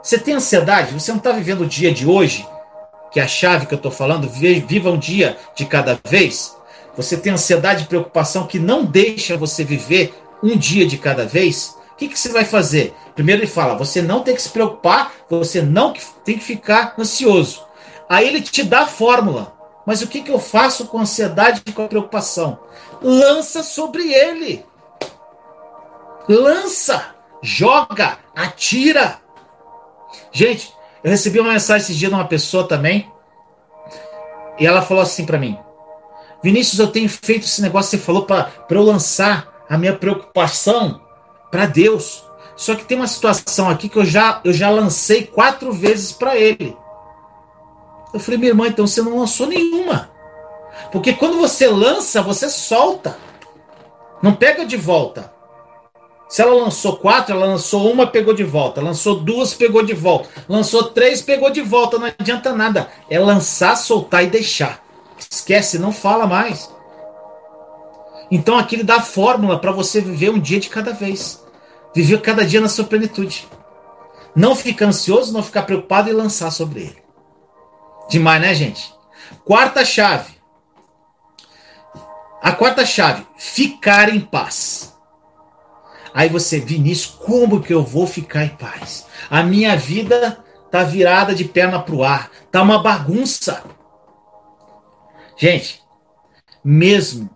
você 0.02 0.18
tem 0.18 0.34
ansiedade? 0.34 0.92
Você 0.92 1.10
não 1.10 1.18
está 1.18 1.32
vivendo 1.32 1.62
o 1.62 1.66
dia 1.66 1.92
de 1.92 2.06
hoje? 2.06 2.46
Que 3.10 3.20
é 3.20 3.22
a 3.22 3.28
chave 3.28 3.66
que 3.66 3.72
eu 3.72 3.76
estou 3.76 3.90
falando, 3.90 4.28
viva 4.28 4.90
um 4.90 4.98
dia 4.98 5.38
de 5.54 5.64
cada 5.64 5.98
vez. 6.06 6.57
Você 6.98 7.16
tem 7.16 7.32
ansiedade 7.32 7.84
e 7.84 7.86
preocupação 7.86 8.48
que 8.48 8.58
não 8.58 8.84
deixa 8.84 9.36
você 9.36 9.62
viver 9.62 10.12
um 10.42 10.56
dia 10.56 10.84
de 10.84 10.98
cada 10.98 11.24
vez? 11.24 11.78
O 11.92 11.96
que, 11.96 12.08
que 12.08 12.18
você 12.18 12.28
vai 12.28 12.44
fazer? 12.44 12.92
Primeiro 13.14 13.42
ele 13.42 13.46
fala: 13.48 13.76
você 13.76 14.02
não 14.02 14.20
tem 14.24 14.34
que 14.34 14.42
se 14.42 14.48
preocupar, 14.48 15.12
você 15.30 15.62
não 15.62 15.94
tem 16.24 16.36
que 16.36 16.44
ficar 16.44 16.96
ansioso. 16.98 17.64
Aí 18.08 18.26
ele 18.26 18.40
te 18.40 18.64
dá 18.64 18.80
a 18.80 18.86
fórmula. 18.88 19.56
Mas 19.86 20.02
o 20.02 20.08
que, 20.08 20.22
que 20.22 20.30
eu 20.30 20.40
faço 20.40 20.86
com 20.86 20.98
ansiedade 20.98 21.62
e 21.64 21.72
com 21.72 21.84
a 21.84 21.88
preocupação? 21.88 22.58
Lança 23.00 23.62
sobre 23.62 24.12
ele. 24.12 24.66
Lança, 26.28 27.14
joga, 27.40 28.18
atira. 28.34 29.20
Gente, 30.32 30.74
eu 31.04 31.12
recebi 31.12 31.38
uma 31.38 31.52
mensagem 31.52 31.84
esse 31.84 31.94
dia 31.94 32.08
de 32.08 32.14
uma 32.14 32.26
pessoa 32.26 32.66
também. 32.66 33.08
E 34.58 34.66
ela 34.66 34.82
falou 34.82 35.02
assim 35.02 35.24
para 35.24 35.38
mim: 35.38 35.56
Vinícius, 36.42 36.78
eu 36.78 36.88
tenho 36.88 37.08
feito 37.08 37.44
esse 37.44 37.60
negócio 37.60 37.90
que 37.90 37.96
você 37.96 38.04
falou 38.04 38.24
para 38.24 38.52
eu 38.70 38.82
lançar 38.82 39.48
a 39.68 39.76
minha 39.76 39.94
preocupação 39.94 41.00
para 41.50 41.66
Deus. 41.66 42.24
Só 42.56 42.74
que 42.74 42.84
tem 42.84 42.96
uma 42.96 43.06
situação 43.06 43.68
aqui 43.68 43.88
que 43.88 43.96
eu 43.96 44.04
já, 44.04 44.40
eu 44.44 44.52
já 44.52 44.70
lancei 44.70 45.24
quatro 45.24 45.72
vezes 45.72 46.12
para 46.12 46.36
ele. 46.36 46.76
Eu 48.12 48.20
falei, 48.20 48.38
minha 48.38 48.50
irmã, 48.50 48.66
então 48.66 48.86
você 48.86 49.02
não 49.02 49.18
lançou 49.18 49.46
nenhuma. 49.46 50.10
Porque 50.90 51.12
quando 51.12 51.38
você 51.38 51.68
lança, 51.68 52.22
você 52.22 52.48
solta. 52.48 53.16
Não 54.22 54.34
pega 54.34 54.64
de 54.64 54.76
volta. 54.76 55.32
Se 56.28 56.42
ela 56.42 56.54
lançou 56.54 56.96
quatro, 56.96 57.34
ela 57.34 57.46
lançou 57.46 57.90
uma, 57.90 58.06
pegou 58.06 58.34
de 58.34 58.44
volta. 58.44 58.80
Lançou 58.80 59.20
duas, 59.20 59.54
pegou 59.54 59.82
de 59.82 59.94
volta. 59.94 60.28
Lançou 60.48 60.84
três, 60.84 61.22
pegou 61.22 61.50
de 61.50 61.62
volta. 61.62 61.98
Não 61.98 62.12
adianta 62.18 62.52
nada. 62.52 62.88
É 63.08 63.18
lançar, 63.18 63.76
soltar 63.76 64.24
e 64.24 64.28
deixar. 64.28 64.82
Esquece, 65.30 65.78
não 65.78 65.92
fala 65.92 66.26
mais. 66.26 66.70
Então 68.30 68.58
aqui 68.58 68.76
ele 68.76 68.84
dá 68.84 68.96
a 68.96 69.02
fórmula 69.02 69.58
para 69.58 69.72
você 69.72 70.00
viver 70.00 70.30
um 70.30 70.38
dia 70.38 70.60
de 70.60 70.68
cada 70.68 70.92
vez. 70.92 71.42
Viver 71.94 72.20
cada 72.20 72.44
dia 72.44 72.60
na 72.60 72.68
sua 72.68 72.84
plenitude. 72.84 73.48
Não 74.36 74.54
ficar 74.54 74.86
ansioso, 74.86 75.32
não 75.32 75.42
ficar 75.42 75.62
preocupado 75.62 76.08
e 76.08 76.12
lançar 76.12 76.50
sobre 76.50 76.80
ele. 76.80 77.02
Demais, 78.08 78.40
né, 78.40 78.54
gente? 78.54 78.94
Quarta 79.44 79.84
chave. 79.84 80.38
A 82.40 82.52
quarta 82.52 82.86
chave, 82.86 83.26
ficar 83.36 84.14
em 84.14 84.20
paz. 84.20 84.94
Aí 86.14 86.28
você, 86.28 86.60
Vinícius, 86.60 87.14
como 87.14 87.60
que 87.60 87.72
eu 87.72 87.82
vou 87.82 88.06
ficar 88.06 88.44
em 88.44 88.48
paz? 88.50 89.06
A 89.28 89.42
minha 89.42 89.76
vida 89.76 90.38
tá 90.70 90.84
virada 90.84 91.34
de 91.34 91.44
perna 91.44 91.80
pro 91.80 92.02
ar, 92.02 92.30
tá 92.50 92.62
uma 92.62 92.82
bagunça. 92.82 93.62
Gente, 95.38 95.80
mesmo 96.64 97.30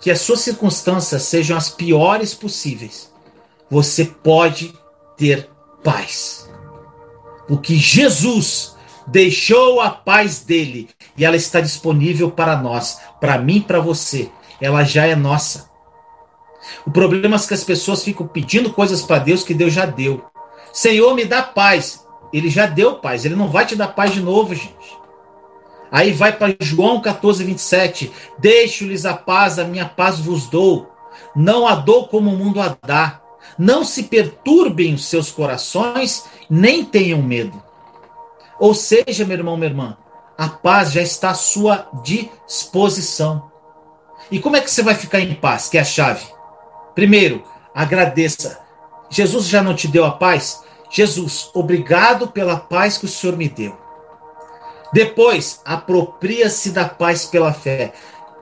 que 0.00 0.10
as 0.10 0.20
suas 0.20 0.40
circunstâncias 0.40 1.24
sejam 1.24 1.56
as 1.56 1.68
piores 1.68 2.32
possíveis, 2.34 3.12
você 3.68 4.04
pode 4.04 4.72
ter 5.16 5.50
paz. 5.82 6.48
Porque 7.48 7.74
Jesus 7.74 8.76
deixou 9.06 9.80
a 9.80 9.90
paz 9.90 10.40
dele 10.40 10.88
e 11.16 11.24
ela 11.24 11.36
está 11.36 11.60
disponível 11.60 12.30
para 12.30 12.56
nós, 12.56 13.00
para 13.20 13.38
mim, 13.38 13.60
para 13.60 13.80
você. 13.80 14.30
Ela 14.60 14.84
já 14.84 15.06
é 15.06 15.16
nossa. 15.16 15.68
O 16.86 16.92
problema 16.92 17.36
é 17.36 17.38
que 17.40 17.54
as 17.54 17.64
pessoas 17.64 18.04
ficam 18.04 18.26
pedindo 18.26 18.72
coisas 18.72 19.02
para 19.02 19.18
Deus 19.18 19.42
que 19.42 19.52
Deus 19.52 19.72
já 19.72 19.84
deu. 19.84 20.24
Senhor, 20.72 21.14
me 21.14 21.24
dá 21.24 21.42
paz. 21.42 22.06
Ele 22.32 22.48
já 22.48 22.66
deu 22.66 22.96
paz, 22.96 23.24
ele 23.24 23.34
não 23.34 23.48
vai 23.48 23.66
te 23.66 23.76
dar 23.76 23.88
paz 23.88 24.12
de 24.12 24.20
novo, 24.20 24.54
gente. 24.54 25.01
Aí 25.92 26.10
vai 26.10 26.32
para 26.32 26.56
João 26.58 27.02
14, 27.02 27.44
27. 27.44 28.10
Deixo-lhes 28.38 29.04
a 29.04 29.12
paz, 29.12 29.58
a 29.58 29.64
minha 29.64 29.86
paz 29.86 30.18
vos 30.18 30.46
dou. 30.46 30.90
Não 31.36 31.68
a 31.68 31.74
dou 31.74 32.08
como 32.08 32.30
o 32.30 32.36
mundo 32.36 32.62
a 32.62 32.74
dá. 32.82 33.20
Não 33.58 33.84
se 33.84 34.04
perturbem 34.04 34.94
os 34.94 35.04
seus 35.04 35.30
corações, 35.30 36.24
nem 36.48 36.82
tenham 36.82 37.20
medo. 37.20 37.62
Ou 38.58 38.72
seja, 38.72 39.26
meu 39.26 39.36
irmão, 39.36 39.54
minha 39.54 39.68
irmã, 39.68 39.96
a 40.38 40.48
paz 40.48 40.92
já 40.92 41.02
está 41.02 41.30
à 41.30 41.34
sua 41.34 41.86
disposição. 42.02 43.50
E 44.30 44.40
como 44.40 44.56
é 44.56 44.62
que 44.62 44.70
você 44.70 44.82
vai 44.82 44.94
ficar 44.94 45.20
em 45.20 45.34
paz? 45.34 45.68
Que 45.68 45.76
é 45.76 45.82
a 45.82 45.84
chave. 45.84 46.24
Primeiro, 46.94 47.44
agradeça. 47.74 48.60
Jesus 49.10 49.46
já 49.46 49.62
não 49.62 49.74
te 49.74 49.86
deu 49.88 50.06
a 50.06 50.12
paz? 50.12 50.62
Jesus, 50.90 51.50
obrigado 51.52 52.28
pela 52.28 52.56
paz 52.56 52.96
que 52.96 53.04
o 53.04 53.08
Senhor 53.08 53.36
me 53.36 53.48
deu. 53.48 53.81
Depois, 54.92 55.60
apropria-se 55.64 56.70
da 56.70 56.88
paz 56.88 57.24
pela 57.24 57.52
fé. 57.52 57.92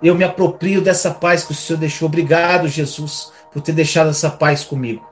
Eu 0.02 0.14
me 0.14 0.24
aproprio 0.24 0.80
dessa 0.80 1.10
paz 1.10 1.44
que 1.44 1.52
o 1.52 1.54
Senhor 1.54 1.78
deixou. 1.78 2.06
Obrigado, 2.06 2.66
Jesus 2.66 3.30
por 3.52 3.60
ter 3.60 3.72
deixado 3.72 4.10
essa 4.10 4.30
paz 4.30 4.64
comigo. 4.64 5.06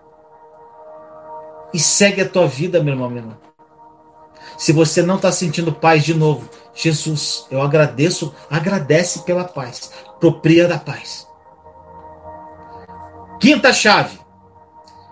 E 1.73 1.79
segue 1.79 2.23
a 2.23 2.29
tua 2.29 2.47
vida, 2.47 2.83
meu 2.83 2.95
irmão, 2.95 3.11
minha 3.11 3.23
irmã. 3.23 3.39
Se 4.57 4.73
você 4.73 5.03
não 5.03 5.17
está 5.17 5.31
sentindo 5.31 5.73
paz 5.73 6.05
de 6.05 6.15
novo, 6.15 6.49
Jesus, 6.75 7.47
eu 7.51 7.61
agradeço, 7.61 8.35
agradece 8.51 9.21
pela 9.21 9.45
paz, 9.45 9.93
propria 10.19 10.67
da 10.67 10.79
paz. 10.79 11.27
Quinta 13.41 13.73
chave. 13.73 14.19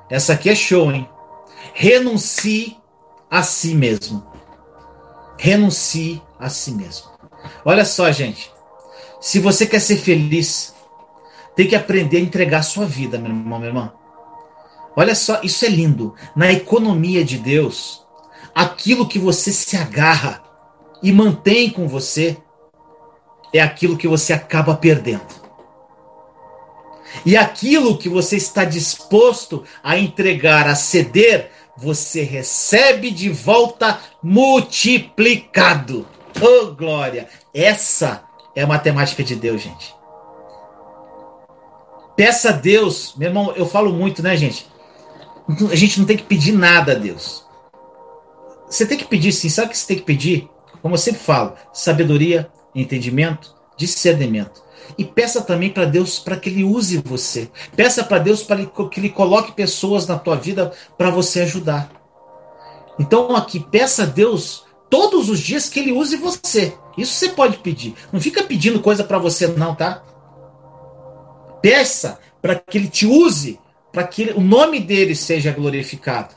Essa 0.08 0.32
aqui 0.32 0.48
é 0.48 0.54
show, 0.54 0.90
hein? 0.90 1.08
Renuncie 1.74 2.78
a 3.30 3.42
si 3.42 3.74
mesmo. 3.74 4.25
Renuncie 5.38 6.22
a 6.38 6.48
si 6.48 6.72
mesmo. 6.72 7.10
Olha 7.64 7.84
só, 7.84 8.10
gente. 8.10 8.50
Se 9.20 9.38
você 9.38 9.66
quer 9.66 9.80
ser 9.80 9.96
feliz, 9.96 10.74
tem 11.54 11.66
que 11.66 11.74
aprender 11.74 12.18
a 12.18 12.20
entregar 12.20 12.58
a 12.58 12.62
sua 12.62 12.86
vida, 12.86 13.18
meu 13.18 13.30
irmão, 13.30 13.58
minha 13.58 13.70
irmã. 13.70 13.92
Olha 14.94 15.14
só, 15.14 15.40
isso 15.42 15.64
é 15.64 15.68
lindo. 15.68 16.14
Na 16.34 16.52
economia 16.52 17.24
de 17.24 17.38
Deus, 17.38 18.04
aquilo 18.54 19.08
que 19.08 19.18
você 19.18 19.52
se 19.52 19.76
agarra 19.76 20.42
e 21.02 21.12
mantém 21.12 21.70
com 21.70 21.86
você 21.86 22.36
é 23.52 23.60
aquilo 23.60 23.96
que 23.96 24.08
você 24.08 24.32
acaba 24.32 24.74
perdendo. 24.74 25.46
E 27.24 27.36
aquilo 27.36 27.96
que 27.96 28.08
você 28.08 28.36
está 28.36 28.64
disposto 28.64 29.64
a 29.82 29.98
entregar, 29.98 30.66
a 30.66 30.74
ceder, 30.74 31.50
você 31.76 32.22
recebe 32.22 33.10
de 33.10 33.28
volta 33.28 34.00
multiplicado. 34.22 36.06
Oh, 36.40 36.72
glória! 36.72 37.28
Essa 37.52 38.24
é 38.54 38.62
a 38.62 38.66
matemática 38.66 39.22
de 39.22 39.36
Deus, 39.36 39.62
gente. 39.62 39.94
Peça 42.16 42.48
a 42.48 42.52
Deus, 42.52 43.14
meu 43.16 43.28
irmão, 43.28 43.52
eu 43.54 43.66
falo 43.66 43.92
muito, 43.92 44.22
né, 44.22 44.36
gente? 44.36 44.66
A 45.70 45.76
gente 45.76 46.00
não 46.00 46.06
tem 46.06 46.16
que 46.16 46.24
pedir 46.24 46.52
nada 46.52 46.92
a 46.92 46.94
Deus. 46.94 47.44
Você 48.68 48.86
tem 48.86 48.98
que 48.98 49.04
pedir 49.04 49.32
sim, 49.32 49.48
sabe 49.48 49.68
o 49.68 49.70
que 49.70 49.78
você 49.78 49.86
tem 49.86 49.98
que 49.98 50.02
pedir? 50.02 50.48
Como 50.82 50.94
eu 50.94 50.98
sempre 50.98 51.20
falo, 51.20 51.54
sabedoria, 51.72 52.50
entendimento, 52.74 53.54
discernimento. 53.76 54.65
E 54.96 55.04
peça 55.04 55.42
também 55.42 55.70
para 55.70 55.84
Deus 55.84 56.18
para 56.18 56.36
que 56.36 56.48
Ele 56.48 56.64
use 56.64 57.02
você. 57.04 57.50
Peça 57.74 58.04
para 58.04 58.18
Deus 58.18 58.42
para 58.42 58.64
que 58.64 59.00
Ele 59.00 59.10
coloque 59.10 59.52
pessoas 59.52 60.06
na 60.06 60.18
tua 60.18 60.36
vida 60.36 60.72
para 60.96 61.10
você 61.10 61.40
ajudar. 61.40 61.90
Então 62.98 63.34
aqui, 63.36 63.60
peça 63.60 64.04
a 64.04 64.06
Deus 64.06 64.64
todos 64.88 65.28
os 65.28 65.40
dias 65.40 65.68
que 65.68 65.80
Ele 65.80 65.92
use 65.92 66.16
você. 66.16 66.74
Isso 66.96 67.12
você 67.14 67.28
pode 67.28 67.58
pedir. 67.58 67.94
Não 68.12 68.20
fica 68.20 68.42
pedindo 68.42 68.80
coisa 68.80 69.04
para 69.04 69.18
você 69.18 69.46
não, 69.46 69.74
tá? 69.74 70.02
Peça 71.60 72.18
para 72.40 72.54
que 72.54 72.78
ele 72.78 72.88
te 72.88 73.06
use, 73.06 73.58
para 73.92 74.06
que 74.06 74.30
o 74.30 74.40
nome 74.40 74.80
dele 74.80 75.14
seja 75.14 75.52
glorificado. 75.52 76.34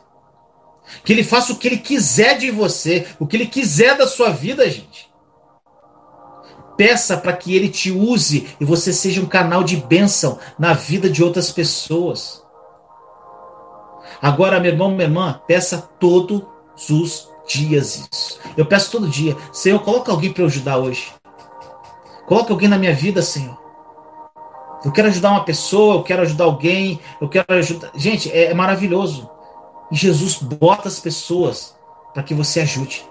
Que 1.04 1.14
ele 1.14 1.24
faça 1.24 1.54
o 1.54 1.58
que 1.58 1.68
ele 1.68 1.78
quiser 1.78 2.38
de 2.38 2.50
você, 2.52 3.08
o 3.20 3.28
que 3.28 3.38
ele 3.38 3.46
quiser 3.46 3.96
da 3.96 4.08
sua 4.08 4.32
vida, 4.32 4.70
gente. 4.70 5.09
Peça 6.80 7.18
para 7.18 7.34
que 7.34 7.54
ele 7.54 7.68
te 7.68 7.92
use 7.92 8.56
e 8.58 8.64
você 8.64 8.94
seja 8.94 9.20
um 9.20 9.26
canal 9.26 9.66
de 9.66 9.76
bênção 9.76 10.40
na 10.58 10.72
vida 10.72 11.10
de 11.10 11.22
outras 11.22 11.52
pessoas. 11.52 12.42
Agora, 14.22 14.62
meu 14.62 14.72
irmão, 14.72 14.90
minha 14.90 15.04
irmã, 15.04 15.42
peça 15.46 15.90
todos 16.00 16.42
os 16.90 17.30
dias 17.46 18.08
isso. 18.10 18.40
Eu 18.56 18.66
peço 18.66 18.92
todo 18.92 19.10
dia, 19.10 19.36
Senhor, 19.52 19.78
coloca 19.82 20.10
alguém 20.10 20.32
para 20.32 20.44
eu 20.44 20.48
ajudar 20.48 20.78
hoje. 20.78 21.12
Coloca 22.26 22.54
alguém 22.54 22.70
na 22.70 22.78
minha 22.78 22.96
vida, 22.96 23.22
Senhor. 23.22 23.58
Eu 24.86 24.94
quero 24.94 25.10
ajudar 25.10 25.32
uma 25.32 25.44
pessoa, 25.44 25.96
eu 25.96 26.04
quero 26.04 26.22
ajudar 26.22 26.46
alguém, 26.46 26.98
eu 27.20 27.28
quero 27.28 27.46
ajudar. 27.56 27.92
Gente, 27.94 28.32
é, 28.32 28.52
é 28.52 28.54
maravilhoso. 28.54 29.30
E 29.92 29.98
Jesus 29.98 30.36
bota 30.36 30.88
as 30.88 30.98
pessoas 30.98 31.76
para 32.14 32.24
que 32.24 32.34
você 32.34 32.62
ajude. 32.62 33.06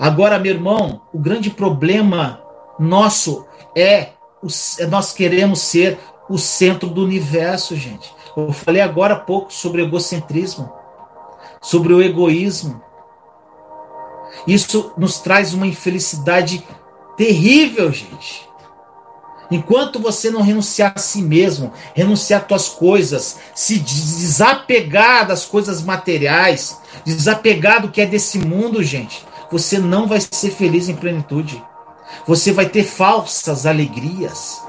Agora, 0.00 0.38
meu 0.38 0.54
irmão, 0.54 1.02
o 1.12 1.18
grande 1.18 1.50
problema 1.50 2.40
nosso 2.78 3.46
é, 3.76 4.12
é 4.78 4.86
nós 4.86 5.12
queremos 5.12 5.60
ser 5.60 5.98
o 6.26 6.38
centro 6.38 6.88
do 6.88 7.04
universo, 7.04 7.76
gente. 7.76 8.10
Eu 8.34 8.50
falei 8.50 8.80
agora 8.80 9.12
há 9.12 9.18
pouco 9.18 9.52
sobre 9.52 9.82
egocentrismo, 9.82 10.72
sobre 11.60 11.92
o 11.92 12.00
egoísmo. 12.00 12.80
Isso 14.46 14.94
nos 14.96 15.18
traz 15.18 15.52
uma 15.52 15.66
infelicidade 15.66 16.66
terrível, 17.14 17.92
gente. 17.92 18.48
Enquanto 19.50 19.98
você 19.98 20.30
não 20.30 20.40
renunciar 20.40 20.94
a 20.96 20.98
si 20.98 21.20
mesmo, 21.20 21.74
renunciar 21.92 22.40
às 22.40 22.46
tuas 22.46 22.68
coisas, 22.68 23.38
se 23.54 23.78
desapegar 23.78 25.26
das 25.26 25.44
coisas 25.44 25.82
materiais, 25.82 26.80
desapegar 27.04 27.82
do 27.82 27.90
que 27.90 28.00
é 28.00 28.06
desse 28.06 28.38
mundo, 28.38 28.82
gente, 28.82 29.28
você 29.50 29.78
não 29.78 30.06
vai 30.06 30.20
ser 30.20 30.50
feliz 30.50 30.88
em 30.88 30.94
plenitude. 30.94 31.62
Você 32.26 32.52
vai 32.52 32.66
ter 32.66 32.84
falsas 32.84 33.66
alegrias. 33.66 34.62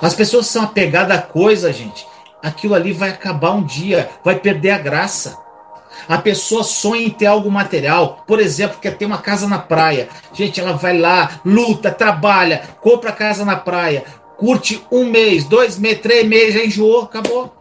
As 0.00 0.14
pessoas 0.14 0.46
são 0.46 0.64
apegadas 0.64 1.16
a 1.16 1.22
coisa, 1.22 1.72
gente. 1.72 2.06
Aquilo 2.42 2.74
ali 2.74 2.92
vai 2.92 3.10
acabar 3.10 3.52
um 3.52 3.62
dia, 3.62 4.10
vai 4.24 4.38
perder 4.38 4.70
a 4.70 4.78
graça. 4.78 5.38
A 6.08 6.18
pessoa 6.18 6.64
sonha 6.64 7.06
em 7.06 7.10
ter 7.10 7.26
algo 7.26 7.50
material, 7.50 8.24
por 8.26 8.40
exemplo, 8.40 8.80
quer 8.80 8.96
ter 8.96 9.04
uma 9.04 9.18
casa 9.18 9.46
na 9.46 9.58
praia. 9.58 10.08
Gente, 10.32 10.60
ela 10.60 10.72
vai 10.72 10.98
lá, 10.98 11.40
luta, 11.44 11.90
trabalha, 11.90 12.62
compra 12.80 13.12
casa 13.12 13.44
na 13.44 13.56
praia, 13.56 14.04
curte 14.36 14.84
um 14.90 15.04
mês, 15.04 15.44
dois 15.44 15.78
meses, 15.78 16.00
três 16.00 16.26
meses, 16.26 16.54
já 16.54 16.64
enjoou, 16.64 17.02
acabou. 17.02 17.54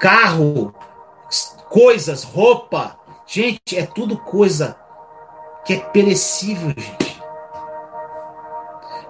Carro, 0.00 0.74
coisas, 1.68 2.24
roupa. 2.24 2.97
Gente, 3.30 3.76
é 3.76 3.84
tudo 3.84 4.16
coisa 4.16 4.74
que 5.62 5.74
é 5.74 5.76
perecível, 5.76 6.70
gente. 6.74 7.20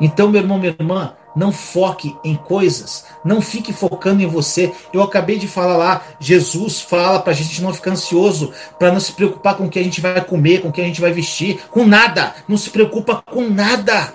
Então, 0.00 0.28
meu 0.28 0.40
irmão, 0.40 0.58
minha 0.58 0.74
irmã, 0.76 1.14
não 1.36 1.52
foque 1.52 2.16
em 2.24 2.34
coisas, 2.34 3.04
não 3.24 3.40
fique 3.40 3.72
focando 3.72 4.20
em 4.20 4.26
você. 4.26 4.72
Eu 4.92 5.02
acabei 5.04 5.38
de 5.38 5.46
falar 5.46 5.76
lá, 5.76 6.02
Jesus 6.18 6.80
fala 6.80 7.20
para 7.20 7.32
a 7.32 7.36
gente 7.36 7.62
não 7.62 7.72
ficar 7.72 7.92
ansioso, 7.92 8.52
para 8.76 8.90
não 8.90 8.98
se 8.98 9.12
preocupar 9.12 9.56
com 9.56 9.66
o 9.66 9.70
que 9.70 9.78
a 9.78 9.84
gente 9.84 10.00
vai 10.00 10.20
comer, 10.24 10.62
com 10.62 10.70
o 10.70 10.72
que 10.72 10.80
a 10.80 10.84
gente 10.84 11.00
vai 11.00 11.12
vestir, 11.12 11.60
com 11.70 11.86
nada. 11.86 12.34
Não 12.48 12.56
se 12.56 12.70
preocupa 12.70 13.22
com 13.24 13.48
nada. 13.48 14.12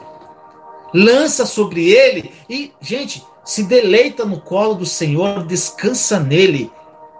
Lança 0.94 1.46
sobre 1.46 1.90
ele 1.90 2.34
e, 2.50 2.74
gente, 2.82 3.26
se 3.46 3.64
deleita 3.64 4.26
no 4.26 4.42
colo 4.42 4.74
do 4.74 4.86
Senhor, 4.86 5.46
descansa 5.46 6.20
nele 6.20 6.70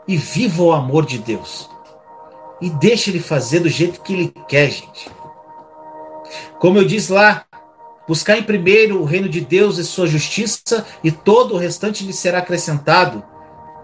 e 0.06 0.18
viva 0.18 0.64
o 0.64 0.74
amor 0.74 1.06
de 1.06 1.18
Deus. 1.18 1.73
E 2.62 2.70
deixa 2.70 3.10
ele 3.10 3.20
fazer 3.20 3.60
do 3.60 3.70
jeito 3.70 4.02
que 4.02 4.14
ele 4.14 4.34
quer, 4.48 4.70
gente. 4.70 5.10
Como 6.60 6.78
eu 6.78 6.86
disse 6.86 7.12
lá, 7.12 7.46
Buscar 8.08 8.38
em 8.38 8.44
primeiro 8.44 9.02
o 9.02 9.06
reino 9.06 9.30
de 9.30 9.40
Deus 9.40 9.78
e 9.78 9.84
sua 9.84 10.08
justiça, 10.08 10.86
e 11.04 11.10
todo 11.10 11.54
o 11.54 11.58
restante 11.58 12.04
lhe 12.04 12.12
será 12.12 12.40
acrescentado. 12.40 13.24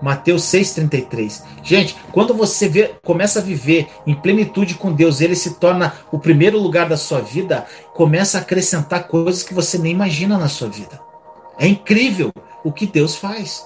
Mateus 0.01 0.43
6,33. 0.43 1.43
Gente, 1.63 1.95
quando 2.11 2.33
você 2.33 2.67
vê, 2.67 2.95
começa 3.03 3.39
a 3.39 3.41
viver 3.41 3.87
em 4.05 4.13
plenitude 4.13 4.75
com 4.75 4.93
Deus, 4.93 5.19
ele 5.19 5.35
se 5.35 5.55
torna 5.55 5.93
o 6.11 6.19
primeiro 6.19 6.57
lugar 6.57 6.87
da 6.87 6.97
sua 6.97 7.19
vida, 7.19 7.65
começa 7.93 8.37
a 8.37 8.41
acrescentar 8.41 9.07
coisas 9.07 9.43
que 9.43 9.53
você 9.53 9.77
nem 9.77 9.91
imagina 9.91 10.37
na 10.37 10.47
sua 10.47 10.69
vida. 10.69 10.99
É 11.57 11.67
incrível 11.67 12.31
o 12.63 12.71
que 12.71 12.85
Deus 12.85 13.15
faz. 13.15 13.65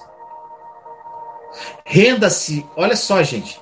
Renda-se, 1.84 2.66
olha 2.76 2.96
só, 2.96 3.22
gente. 3.22 3.60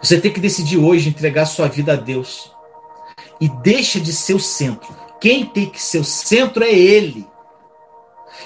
Você 0.00 0.20
tem 0.20 0.32
que 0.32 0.40
decidir 0.40 0.78
hoje 0.78 1.08
entregar 1.08 1.46
sua 1.46 1.68
vida 1.68 1.92
a 1.92 1.96
Deus. 1.96 2.50
E 3.40 3.48
deixa 3.48 4.00
de 4.00 4.12
ser 4.12 4.34
o 4.34 4.40
centro. 4.40 4.94
Quem 5.20 5.46
tem 5.46 5.66
que 5.66 5.80
ser 5.80 5.98
o 5.98 6.04
centro 6.04 6.64
é 6.64 6.72
Ele. 6.72 7.26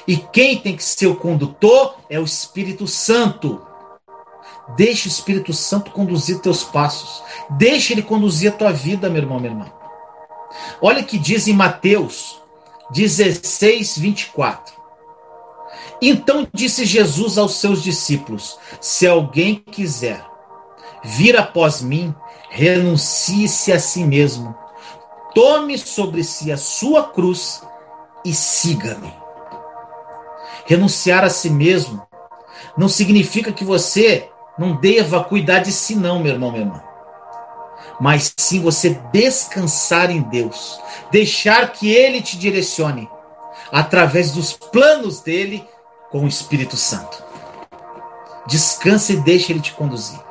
E 0.06 0.16
quem 0.16 0.58
tem 0.58 0.76
que 0.76 0.84
ser 0.84 1.06
o 1.06 1.16
condutor 1.16 1.96
é 2.08 2.18
o 2.18 2.24
Espírito 2.24 2.86
Santo. 2.86 3.66
Deixa 4.76 5.08
o 5.08 5.12
Espírito 5.12 5.52
Santo 5.52 5.90
conduzir 5.90 6.40
teus 6.40 6.64
passos. 6.64 7.22
Deixa 7.50 7.92
ele 7.92 8.02
conduzir 8.02 8.52
a 8.52 8.56
tua 8.56 8.72
vida, 8.72 9.08
meu 9.08 9.22
irmão, 9.22 9.38
minha 9.38 9.52
irmã. 9.52 9.72
Olha 10.80 11.02
que 11.02 11.18
diz 11.18 11.46
em 11.46 11.52
Mateus 11.52 12.40
16, 12.90 13.98
24. 13.98 14.74
Então 16.00 16.46
disse 16.52 16.84
Jesus 16.84 17.38
aos 17.38 17.54
seus 17.54 17.82
discípulos: 17.82 18.58
Se 18.80 19.06
alguém 19.06 19.56
quiser 19.56 20.24
vir 21.06 21.36
após 21.36 21.80
mim, 21.80 22.14
renuncie-se 22.50 23.72
a 23.72 23.78
si 23.78 24.04
mesmo 24.04 24.54
tome 25.36 25.76
sobre 25.76 26.24
si 26.24 26.50
a 26.50 26.56
sua 26.56 27.04
cruz 27.10 27.62
e 28.24 28.32
siga-me. 28.32 29.12
Renunciar 30.64 31.24
a 31.24 31.28
si 31.28 31.50
mesmo 31.50 32.00
não 32.74 32.88
significa 32.88 33.52
que 33.52 33.62
você 33.62 34.30
não 34.58 34.76
deva 34.76 35.22
cuidar 35.22 35.58
de 35.58 35.72
si, 35.72 35.94
não, 35.94 36.20
meu 36.20 36.32
irmão, 36.32 36.50
minha 36.50 36.64
irmã. 36.64 36.82
Mas 38.00 38.32
sim 38.38 38.62
você 38.62 38.98
descansar 39.12 40.10
em 40.10 40.22
Deus, 40.22 40.80
deixar 41.10 41.70
que 41.70 41.92
Ele 41.92 42.22
te 42.22 42.38
direcione 42.38 43.06
através 43.70 44.32
dos 44.32 44.54
planos 44.54 45.20
dele 45.20 45.68
com 46.10 46.24
o 46.24 46.28
Espírito 46.28 46.76
Santo. 46.76 47.22
Descanse 48.46 49.12
e 49.12 49.16
deixe 49.16 49.52
Ele 49.52 49.60
te 49.60 49.74
conduzir. 49.74 50.25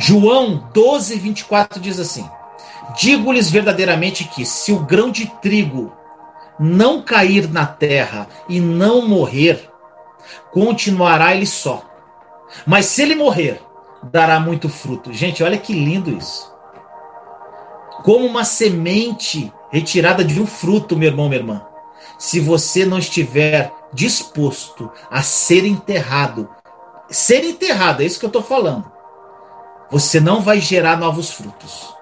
João 0.00 0.70
12, 0.72 1.18
24 1.18 1.78
diz 1.78 2.00
assim: 2.00 2.26
Digo-lhes 2.98 3.50
verdadeiramente 3.50 4.24
que, 4.24 4.46
se 4.46 4.72
o 4.72 4.78
grão 4.80 5.10
de 5.10 5.26
trigo 5.42 5.92
não 6.58 7.02
cair 7.02 7.50
na 7.50 7.66
terra 7.66 8.26
e 8.48 8.60
não 8.60 9.06
morrer, 9.06 9.70
continuará 10.52 11.34
ele 11.34 11.46
só. 11.46 11.84
Mas 12.66 12.86
se 12.86 13.02
ele 13.02 13.14
morrer, 13.14 13.60
dará 14.02 14.40
muito 14.40 14.70
fruto. 14.70 15.12
Gente, 15.12 15.44
olha 15.44 15.58
que 15.58 15.74
lindo 15.74 16.10
isso. 16.10 16.50
Como 18.02 18.24
uma 18.24 18.44
semente 18.44 19.52
retirada 19.70 20.24
de 20.24 20.40
um 20.40 20.46
fruto, 20.46 20.96
meu 20.96 21.10
irmão, 21.10 21.28
minha 21.28 21.42
irmã. 21.42 21.66
Se 22.18 22.40
você 22.40 22.86
não 22.86 22.98
estiver 22.98 23.70
disposto 23.92 24.90
a 25.10 25.22
ser 25.22 25.66
enterrado, 25.66 26.48
ser 27.10 27.44
enterrado, 27.44 28.02
é 28.02 28.06
isso 28.06 28.18
que 28.18 28.24
eu 28.24 28.28
estou 28.28 28.42
falando, 28.42 28.90
você 29.90 30.20
não 30.20 30.40
vai 30.40 30.60
gerar 30.60 30.96
novos 30.96 31.30
frutos. 31.30 31.94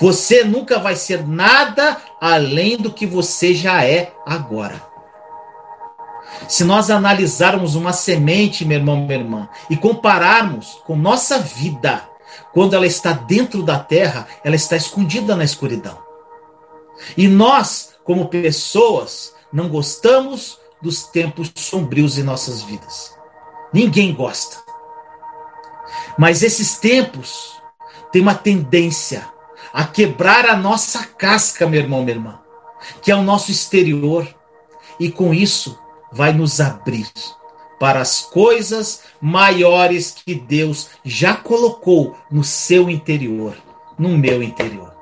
Você 0.00 0.44
nunca 0.44 0.78
vai 0.78 0.96
ser 0.96 1.26
nada 1.26 1.96
além 2.20 2.76
do 2.76 2.92
que 2.92 3.06
você 3.06 3.54
já 3.54 3.84
é 3.84 4.12
agora. 4.26 4.82
Se 6.48 6.64
nós 6.64 6.90
analisarmos 6.90 7.74
uma 7.74 7.92
semente, 7.92 8.64
meu 8.64 8.78
irmão, 8.78 8.96
minha 8.96 9.18
irmã, 9.18 9.48
e 9.70 9.76
compararmos 9.76 10.80
com 10.84 10.96
nossa 10.96 11.38
vida, 11.38 12.02
quando 12.52 12.74
ela 12.74 12.86
está 12.86 13.12
dentro 13.12 13.62
da 13.62 13.78
terra, 13.78 14.26
ela 14.42 14.56
está 14.56 14.76
escondida 14.76 15.36
na 15.36 15.44
escuridão. 15.44 15.98
E 17.16 17.28
nós, 17.28 17.94
como 18.04 18.28
pessoas, 18.28 19.34
não 19.52 19.68
gostamos 19.68 20.58
dos 20.80 21.04
tempos 21.04 21.50
sombrios 21.54 22.18
em 22.18 22.22
nossas 22.22 22.62
vidas. 22.62 23.14
Ninguém 23.72 24.14
gosta. 24.14 24.63
Mas 26.18 26.42
esses 26.42 26.78
tempos 26.78 27.52
têm 28.12 28.22
uma 28.22 28.34
tendência 28.34 29.28
a 29.72 29.84
quebrar 29.84 30.46
a 30.46 30.56
nossa 30.56 31.04
casca, 31.04 31.66
meu 31.66 31.80
irmão, 31.80 32.02
minha 32.02 32.16
irmã, 32.16 32.40
que 33.02 33.10
é 33.10 33.14
o 33.16 33.22
nosso 33.22 33.50
exterior, 33.50 34.26
e 35.00 35.10
com 35.10 35.34
isso 35.34 35.78
vai 36.12 36.32
nos 36.32 36.60
abrir 36.60 37.10
para 37.80 38.00
as 38.00 38.20
coisas 38.20 39.02
maiores 39.20 40.12
que 40.12 40.34
Deus 40.34 40.90
já 41.04 41.34
colocou 41.34 42.16
no 42.30 42.44
seu 42.44 42.88
interior, 42.88 43.56
no 43.98 44.10
meu 44.10 44.42
interior. 44.42 44.94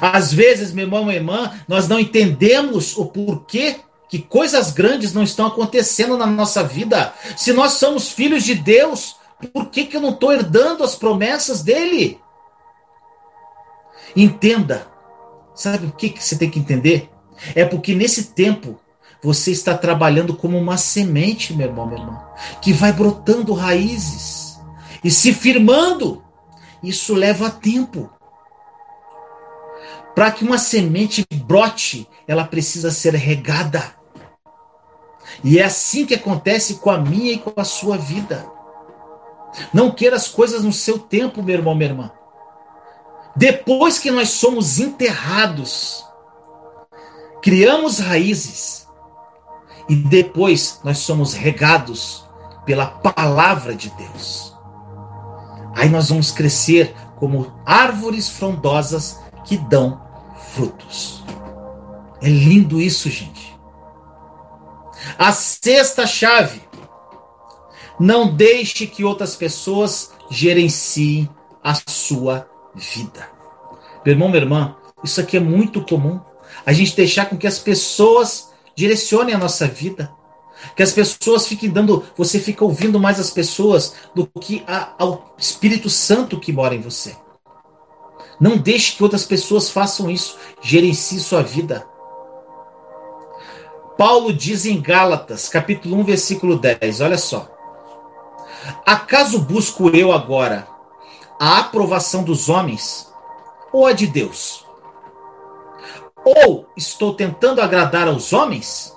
Às 0.00 0.32
vezes, 0.32 0.72
meu 0.72 0.84
irmão, 0.84 1.04
minha 1.04 1.16
irmã, 1.16 1.52
nós 1.66 1.88
não 1.88 1.98
entendemos 1.98 2.96
o 2.96 3.06
porquê 3.06 3.76
que 4.08 4.18
coisas 4.18 4.72
grandes 4.72 5.12
não 5.12 5.22
estão 5.22 5.46
acontecendo 5.46 6.16
na 6.16 6.26
nossa 6.26 6.64
vida. 6.64 7.14
Se 7.36 7.52
nós 7.52 7.72
somos 7.72 8.08
filhos 8.08 8.42
de 8.42 8.54
Deus, 8.54 9.16
por 9.46 9.66
que, 9.70 9.84
que 9.84 9.96
eu 9.96 10.00
não 10.00 10.10
estou 10.10 10.32
herdando 10.32 10.82
as 10.82 10.96
promessas 10.96 11.62
dele? 11.62 12.20
Entenda. 14.16 14.86
Sabe 15.54 15.86
o 15.86 15.92
que, 15.92 16.10
que 16.10 16.22
você 16.22 16.36
tem 16.36 16.50
que 16.50 16.58
entender? 16.58 17.10
É 17.54 17.64
porque 17.64 17.94
nesse 17.94 18.32
tempo 18.32 18.80
você 19.22 19.50
está 19.50 19.76
trabalhando 19.76 20.34
como 20.34 20.58
uma 20.58 20.76
semente, 20.76 21.52
meu 21.52 21.68
irmão, 21.68 21.86
meu 21.86 21.98
irmão, 21.98 22.24
que 22.60 22.72
vai 22.72 22.92
brotando 22.92 23.52
raízes 23.52 24.58
e 25.02 25.10
se 25.10 25.32
firmando. 25.32 26.24
Isso 26.82 27.14
leva 27.14 27.50
tempo. 27.50 28.10
Para 30.14 30.30
que 30.30 30.44
uma 30.44 30.58
semente 30.58 31.24
brote, 31.44 32.08
ela 32.26 32.44
precisa 32.44 32.90
ser 32.90 33.14
regada. 33.14 33.94
E 35.44 35.58
é 35.58 35.64
assim 35.64 36.06
que 36.06 36.14
acontece 36.14 36.74
com 36.74 36.90
a 36.90 36.98
minha 36.98 37.32
e 37.32 37.38
com 37.38 37.52
a 37.60 37.64
sua 37.64 37.96
vida. 37.96 38.57
Não 39.72 39.90
queira 39.90 40.16
as 40.16 40.28
coisas 40.28 40.62
no 40.62 40.72
seu 40.72 40.98
tempo, 40.98 41.42
meu 41.42 41.56
irmão, 41.56 41.74
minha 41.74 41.90
irmã. 41.90 42.10
Depois 43.34 43.98
que 43.98 44.10
nós 44.10 44.30
somos 44.30 44.78
enterrados, 44.78 46.04
criamos 47.42 47.98
raízes 47.98 48.88
e 49.88 49.94
depois 49.94 50.80
nós 50.84 50.98
somos 50.98 51.34
regados 51.34 52.26
pela 52.64 52.86
palavra 52.86 53.74
de 53.74 53.90
Deus. 53.90 54.56
Aí 55.74 55.88
nós 55.88 56.08
vamos 56.08 56.30
crescer 56.32 56.94
como 57.16 57.52
árvores 57.64 58.28
frondosas 58.28 59.20
que 59.44 59.56
dão 59.56 60.00
frutos. 60.52 61.24
É 62.20 62.28
lindo 62.28 62.80
isso, 62.80 63.08
gente. 63.08 63.56
A 65.16 65.32
sexta 65.32 66.06
chave: 66.06 66.60
não 67.98 68.34
deixe 68.34 68.86
que 68.86 69.04
outras 69.04 69.34
pessoas 69.34 70.12
gerenciem 70.30 71.28
a 71.62 71.74
sua 71.88 72.48
vida. 72.74 73.28
Meu 74.04 74.14
irmão, 74.14 74.28
minha 74.28 74.42
irmã, 74.42 74.76
isso 75.02 75.20
aqui 75.20 75.36
é 75.36 75.40
muito 75.40 75.84
comum. 75.84 76.20
A 76.64 76.72
gente 76.72 76.94
deixar 76.94 77.26
com 77.26 77.36
que 77.36 77.46
as 77.46 77.58
pessoas 77.58 78.50
direcionem 78.74 79.34
a 79.34 79.38
nossa 79.38 79.66
vida. 79.66 80.12
Que 80.74 80.82
as 80.82 80.92
pessoas 80.92 81.46
fiquem 81.46 81.70
dando, 81.70 82.04
você 82.16 82.38
fica 82.38 82.64
ouvindo 82.64 82.98
mais 82.98 83.20
as 83.20 83.30
pessoas 83.30 83.94
do 84.14 84.26
que 84.26 84.64
a, 84.66 84.94
ao 84.98 85.34
Espírito 85.38 85.88
Santo 85.88 86.38
que 86.38 86.52
mora 86.52 86.74
em 86.74 86.80
você. 86.80 87.16
Não 88.40 88.56
deixe 88.56 88.96
que 88.96 89.02
outras 89.02 89.24
pessoas 89.24 89.70
façam 89.70 90.10
isso. 90.10 90.36
Gerencie 90.60 91.20
sua 91.20 91.42
vida. 91.42 91.86
Paulo 93.96 94.32
diz 94.32 94.64
em 94.64 94.80
Gálatas, 94.80 95.48
capítulo 95.48 95.96
1, 95.96 96.04
versículo 96.04 96.56
10, 96.56 97.00
olha 97.00 97.18
só. 97.18 97.57
Acaso 98.84 99.38
busco 99.38 99.88
eu 99.90 100.12
agora 100.12 100.66
a 101.40 101.58
aprovação 101.60 102.22
dos 102.22 102.48
homens 102.48 103.12
ou 103.72 103.86
a 103.86 103.92
de 103.92 104.06
Deus? 104.06 104.66
Ou 106.24 106.66
estou 106.76 107.14
tentando 107.14 107.60
agradar 107.60 108.08
aos 108.08 108.32
homens? 108.32 108.96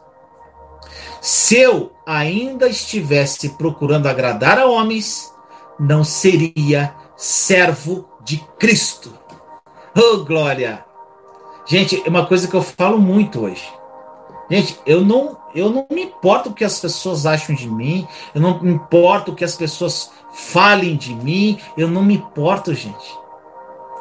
Se 1.22 1.55
eu 1.57 1.91
ainda 2.05 2.67
estivesse 2.67 3.49
procurando 3.49 4.07
agradar 4.07 4.57
a 4.57 4.65
homens, 4.65 5.32
não 5.80 6.03
seria 6.03 6.95
servo 7.15 8.09
de 8.24 8.38
Cristo. 8.57 9.17
Oh, 9.95 10.26
glória! 10.26 10.84
Gente, 11.65 12.01
é 12.05 12.09
uma 12.09 12.26
coisa 12.26 12.47
que 12.47 12.55
eu 12.55 12.61
falo 12.61 12.97
muito 12.97 13.41
hoje. 13.41 13.72
Gente, 14.52 14.78
eu 14.86 14.99
não, 14.99 15.38
eu 15.56 15.70
não 15.70 15.88
me 15.89 16.04
importo 16.04 16.49
o 16.49 16.54
que 16.54 16.66
as 16.66 16.78
pessoas 16.78 17.26
acham 17.26 17.56
de 17.56 17.70
mim, 17.70 18.06
eu 18.36 18.41
não 18.41 18.62
me 18.62 18.74
importo 18.74 19.32
o 19.32 19.36
que 19.36 19.45
as 19.45 19.56
pessoas 19.56 20.12
falem 20.34 20.97
de 20.97 21.16
mim, 21.16 21.58
eu 21.78 21.88
não 21.88 22.04
me 22.04 22.16
importo, 22.16 22.74
gente. 22.74 23.18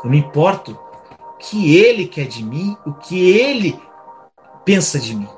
Eu 0.02 0.10
me 0.10 0.18
importo 0.18 0.72
o 0.72 1.36
que 1.38 1.76
ele 1.76 2.08
quer 2.08 2.26
de 2.26 2.42
mim, 2.42 2.76
o 2.84 2.94
que 2.94 3.30
ele 3.30 3.80
pensa 4.64 4.98
de 4.98 5.14
mim. 5.14 5.28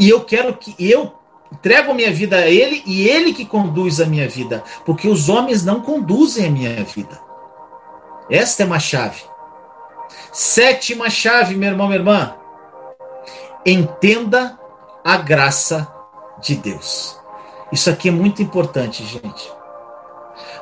E 0.00 0.08
eu 0.10 0.24
quero 0.24 0.52
que 0.56 0.74
eu 0.76 1.12
entrego 1.52 1.92
a 1.92 1.94
minha 1.94 2.12
vida 2.12 2.38
a 2.38 2.48
ele 2.48 2.82
e 2.84 3.08
ele 3.08 3.32
que 3.32 3.44
conduz 3.44 4.00
a 4.00 4.06
minha 4.06 4.28
vida, 4.28 4.64
porque 4.84 5.06
os 5.06 5.28
homens 5.28 5.64
não 5.64 5.80
conduzem 5.80 6.48
a 6.48 6.50
minha 6.50 6.82
vida. 6.82 7.20
Esta 8.28 8.64
é 8.64 8.66
uma 8.66 8.80
chave. 8.80 9.22
Sétima 10.32 11.08
chave, 11.08 11.54
meu 11.54 11.70
irmão, 11.70 11.86
minha 11.86 12.00
irmã. 12.00 12.43
Entenda 13.66 14.58
a 15.04 15.16
graça 15.16 15.90
de 16.40 16.54
Deus. 16.54 17.18
Isso 17.72 17.88
aqui 17.88 18.08
é 18.08 18.12
muito 18.12 18.42
importante, 18.42 19.04
gente. 19.04 19.52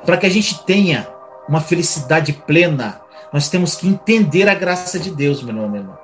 Para 0.04 0.16
que 0.16 0.26
a 0.26 0.30
gente 0.30 0.62
tenha 0.64 1.12
uma 1.48 1.60
felicidade 1.60 2.32
plena, 2.32 3.00
nós 3.32 3.48
temos 3.48 3.74
que 3.74 3.88
entender 3.88 4.48
a 4.48 4.54
graça 4.54 4.98
de 4.98 5.10
Deus, 5.10 5.42
meu 5.42 5.54
irmão, 5.54 5.68
meu 5.68 5.80
irmão. 5.80 5.98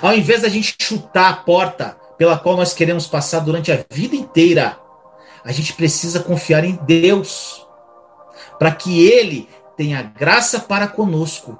Ao 0.00 0.14
invés 0.14 0.42
da 0.42 0.48
gente 0.48 0.74
chutar 0.80 1.30
a 1.30 1.36
porta 1.36 1.96
pela 2.16 2.38
qual 2.38 2.56
nós 2.56 2.72
queremos 2.72 3.06
passar 3.06 3.40
durante 3.40 3.72
a 3.72 3.84
vida 3.90 4.16
inteira, 4.16 4.78
a 5.44 5.52
gente 5.52 5.72
precisa 5.74 6.20
confiar 6.20 6.64
em 6.64 6.78
Deus, 6.82 7.66
para 8.58 8.72
que 8.72 9.06
Ele 9.06 9.48
tenha 9.76 10.02
graça 10.02 10.60
para 10.60 10.86
conosco 10.86 11.58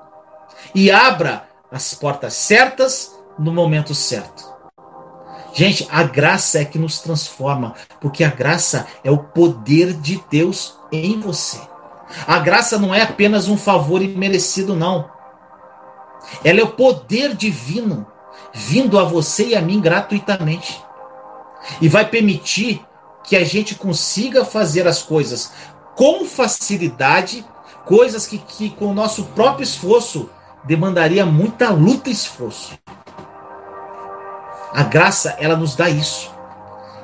e 0.74 0.90
abra 0.90 1.46
as 1.70 1.92
portas 1.94 2.34
certas 2.34 3.14
no 3.38 3.52
momento 3.52 3.94
certo. 3.94 4.52
Gente, 5.54 5.86
a 5.90 6.02
graça 6.02 6.58
é 6.58 6.64
que 6.64 6.78
nos 6.78 6.98
transforma, 6.98 7.74
porque 8.00 8.24
a 8.24 8.30
graça 8.30 8.86
é 9.04 9.10
o 9.10 9.18
poder 9.18 9.92
de 9.92 10.20
Deus 10.28 10.76
em 10.90 11.20
você. 11.20 11.60
A 12.26 12.38
graça 12.38 12.78
não 12.78 12.94
é 12.94 13.02
apenas 13.02 13.48
um 13.48 13.56
favor 13.56 14.02
imerecido, 14.02 14.74
não. 14.74 15.08
Ela 16.42 16.60
é 16.60 16.64
o 16.64 16.70
poder 16.70 17.34
divino 17.34 18.06
vindo 18.52 18.98
a 18.98 19.04
você 19.04 19.48
e 19.48 19.54
a 19.54 19.62
mim 19.62 19.80
gratuitamente. 19.80 20.82
E 21.80 21.88
vai 21.88 22.08
permitir 22.08 22.84
que 23.22 23.36
a 23.36 23.44
gente 23.44 23.74
consiga 23.74 24.44
fazer 24.44 24.86
as 24.86 25.02
coisas 25.02 25.52
com 25.94 26.24
facilidade, 26.24 27.44
coisas 27.84 28.26
que, 28.26 28.38
que 28.38 28.70
com 28.70 28.86
o 28.86 28.94
nosso 28.94 29.24
próprio 29.26 29.62
esforço 29.62 30.28
demandaria 30.64 31.24
muita 31.24 31.70
luta 31.70 32.08
e 32.08 32.12
esforço. 32.12 32.78
A 34.74 34.82
graça, 34.82 35.36
ela 35.38 35.56
nos 35.56 35.74
dá 35.76 35.88
isso. 35.88 36.34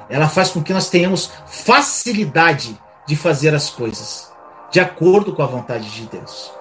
Ela 0.09 0.29
faz 0.29 0.51
com 0.51 0.63
que 0.63 0.73
nós 0.73 0.91
tenhamos 0.91 1.31
facilidade 1.47 2.79
de 3.07 3.17
fazer 3.17 3.55
as 3.55 3.71
coisas 3.71 4.31
de 4.71 4.81
acordo 4.81 5.35
com 5.35 5.43
a 5.43 5.47
vontade 5.47 5.91
de 5.91 6.07
Deus. 6.07 6.53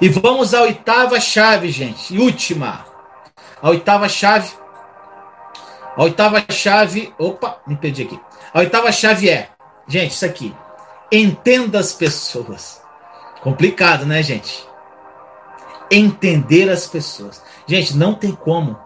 E 0.00 0.08
vamos 0.08 0.52
à 0.52 0.62
oitava 0.62 1.18
chave, 1.20 1.70
gente, 1.70 2.18
última. 2.18 2.84
A 3.62 3.70
oitava 3.70 4.08
chave. 4.08 4.52
A 5.96 6.02
oitava 6.02 6.44
chave. 6.50 7.14
Opa, 7.18 7.60
me 7.66 7.76
perdi 7.76 8.02
aqui. 8.02 8.20
A 8.52 8.58
oitava 8.58 8.90
chave 8.92 9.30
é, 9.30 9.48
gente, 9.86 10.12
isso 10.12 10.26
aqui. 10.26 10.54
Entenda 11.10 11.78
as 11.78 11.92
pessoas. 11.92 12.82
Complicado, 13.42 14.04
né, 14.04 14.22
gente? 14.22 14.66
Entender 15.90 16.68
as 16.68 16.86
pessoas. 16.86 17.40
Gente, 17.66 17.96
não 17.96 18.14
tem 18.14 18.32
como. 18.32 18.76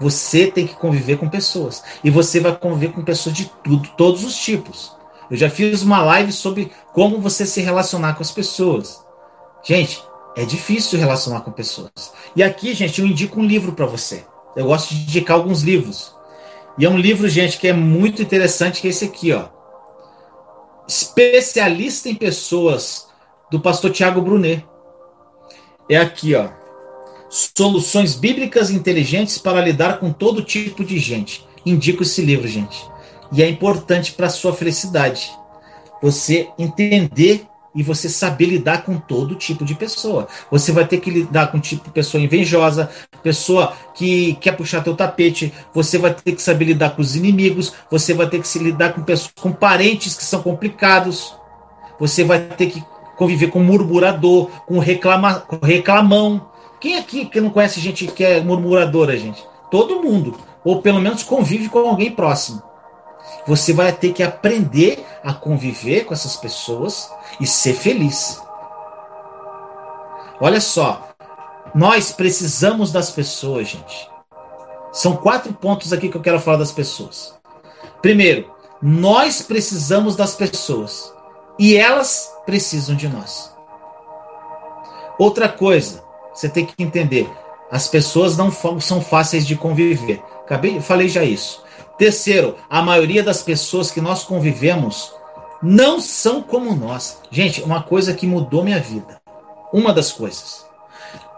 Você 0.00 0.46
tem 0.46 0.66
que 0.66 0.74
conviver 0.74 1.18
com 1.18 1.28
pessoas. 1.28 1.82
E 2.04 2.10
você 2.10 2.40
vai 2.40 2.56
conviver 2.56 2.92
com 2.92 3.02
pessoas 3.02 3.34
de 3.34 3.50
tudo, 3.64 3.88
todos 3.96 4.24
os 4.24 4.36
tipos. 4.36 4.96
Eu 5.30 5.36
já 5.36 5.50
fiz 5.50 5.82
uma 5.82 6.02
live 6.02 6.32
sobre 6.32 6.72
como 6.92 7.20
você 7.20 7.44
se 7.44 7.60
relacionar 7.60 8.14
com 8.14 8.22
as 8.22 8.30
pessoas. 8.30 9.04
Gente, 9.62 10.02
é 10.36 10.44
difícil 10.44 10.98
relacionar 10.98 11.40
com 11.40 11.50
pessoas. 11.50 12.12
E 12.34 12.42
aqui, 12.42 12.72
gente, 12.74 13.00
eu 13.00 13.06
indico 13.06 13.40
um 13.40 13.44
livro 13.44 13.72
para 13.72 13.86
você. 13.86 14.24
Eu 14.56 14.66
gosto 14.66 14.94
de 14.94 15.02
indicar 15.02 15.36
alguns 15.36 15.62
livros. 15.62 16.14
E 16.78 16.84
é 16.84 16.88
um 16.88 16.96
livro, 16.96 17.28
gente, 17.28 17.58
que 17.58 17.66
é 17.66 17.72
muito 17.72 18.22
interessante, 18.22 18.80
que 18.80 18.86
é 18.86 18.90
esse 18.90 19.04
aqui, 19.04 19.32
ó. 19.32 19.46
Especialista 20.86 22.08
em 22.08 22.14
pessoas, 22.14 23.08
do 23.50 23.60
pastor 23.60 23.90
Tiago 23.90 24.22
Brunet. 24.22 24.64
É 25.88 25.96
aqui, 25.96 26.34
ó. 26.34 26.57
Soluções 27.28 28.14
bíblicas 28.14 28.70
inteligentes 28.70 29.38
para 29.38 29.60
lidar 29.60 29.98
com 29.98 30.12
todo 30.12 30.42
tipo 30.42 30.84
de 30.84 30.98
gente. 30.98 31.46
Indico 31.64 32.02
esse 32.02 32.22
livro, 32.22 32.48
gente. 32.48 32.84
E 33.32 33.42
é 33.42 33.48
importante 33.48 34.12
para 34.12 34.30
sua 34.30 34.54
felicidade. 34.54 35.30
Você 36.00 36.48
entender 36.58 37.46
e 37.74 37.82
você 37.82 38.08
saber 38.08 38.46
lidar 38.46 38.82
com 38.82 38.98
todo 38.98 39.34
tipo 39.34 39.64
de 39.64 39.74
pessoa. 39.74 40.26
Você 40.50 40.72
vai 40.72 40.86
ter 40.86 40.98
que 40.98 41.10
lidar 41.10 41.52
com 41.52 41.60
tipo 41.60 41.90
pessoa 41.90 42.22
invejosa, 42.22 42.90
pessoa 43.22 43.72
que 43.94 44.34
quer 44.40 44.56
puxar 44.56 44.82
teu 44.82 44.96
tapete, 44.96 45.52
você 45.72 45.98
vai 45.98 46.14
ter 46.14 46.32
que 46.32 46.42
saber 46.42 46.64
lidar 46.64 46.90
com 46.90 47.02
os 47.02 47.14
inimigos, 47.14 47.72
você 47.90 48.14
vai 48.14 48.28
ter 48.28 48.40
que 48.40 48.48
se 48.48 48.58
lidar 48.58 48.94
com 48.94 49.02
pessoas, 49.02 49.32
com 49.40 49.52
parentes 49.52 50.16
que 50.16 50.24
são 50.24 50.42
complicados. 50.42 51.36
Você 52.00 52.24
vai 52.24 52.40
ter 52.40 52.66
que 52.66 52.82
conviver 53.16 53.48
com 53.48 53.60
murmurador, 53.60 54.46
com, 54.66 54.78
reclama, 54.78 55.34
com 55.40 55.64
reclamão. 55.64 56.47
Quem 56.80 56.96
aqui 56.96 57.26
que 57.26 57.40
não 57.40 57.50
conhece 57.50 57.80
gente 57.80 58.06
que 58.06 58.24
é 58.24 58.40
murmuradora, 58.40 59.16
gente? 59.16 59.44
Todo 59.70 60.02
mundo, 60.02 60.38
ou 60.64 60.80
pelo 60.80 61.00
menos 61.00 61.22
convive 61.22 61.68
com 61.68 61.80
alguém 61.80 62.10
próximo. 62.10 62.62
Você 63.46 63.72
vai 63.72 63.92
ter 63.92 64.12
que 64.12 64.22
aprender 64.22 65.04
a 65.24 65.32
conviver 65.32 66.04
com 66.04 66.14
essas 66.14 66.36
pessoas 66.36 67.10
e 67.40 67.46
ser 67.46 67.74
feliz. 67.74 68.40
Olha 70.40 70.60
só, 70.60 71.08
nós 71.74 72.12
precisamos 72.12 72.92
das 72.92 73.10
pessoas, 73.10 73.68
gente. 73.68 74.10
São 74.92 75.16
quatro 75.16 75.52
pontos 75.52 75.92
aqui 75.92 76.08
que 76.08 76.16
eu 76.16 76.22
quero 76.22 76.40
falar 76.40 76.58
das 76.58 76.72
pessoas. 76.72 77.34
Primeiro, 78.00 78.50
nós 78.80 79.42
precisamos 79.42 80.14
das 80.14 80.34
pessoas 80.34 81.12
e 81.58 81.76
elas 81.76 82.32
precisam 82.46 82.94
de 82.94 83.08
nós. 83.08 83.52
Outra 85.18 85.48
coisa, 85.48 86.04
você 86.38 86.48
tem 86.48 86.64
que 86.64 86.80
entender: 86.80 87.28
as 87.68 87.88
pessoas 87.88 88.36
não 88.36 88.48
são 88.80 89.00
fáceis 89.00 89.44
de 89.44 89.56
conviver. 89.56 90.22
Acabei, 90.44 90.80
falei 90.80 91.08
já 91.08 91.24
isso. 91.24 91.64
Terceiro, 91.98 92.54
a 92.70 92.80
maioria 92.80 93.24
das 93.24 93.42
pessoas 93.42 93.90
que 93.90 94.00
nós 94.00 94.22
convivemos 94.22 95.12
não 95.60 96.00
são 96.00 96.40
como 96.40 96.76
nós. 96.76 97.18
Gente, 97.28 97.60
uma 97.62 97.82
coisa 97.82 98.14
que 98.14 98.24
mudou 98.24 98.62
minha 98.62 98.78
vida. 98.78 99.20
Uma 99.72 99.92
das 99.92 100.12
coisas. 100.12 100.64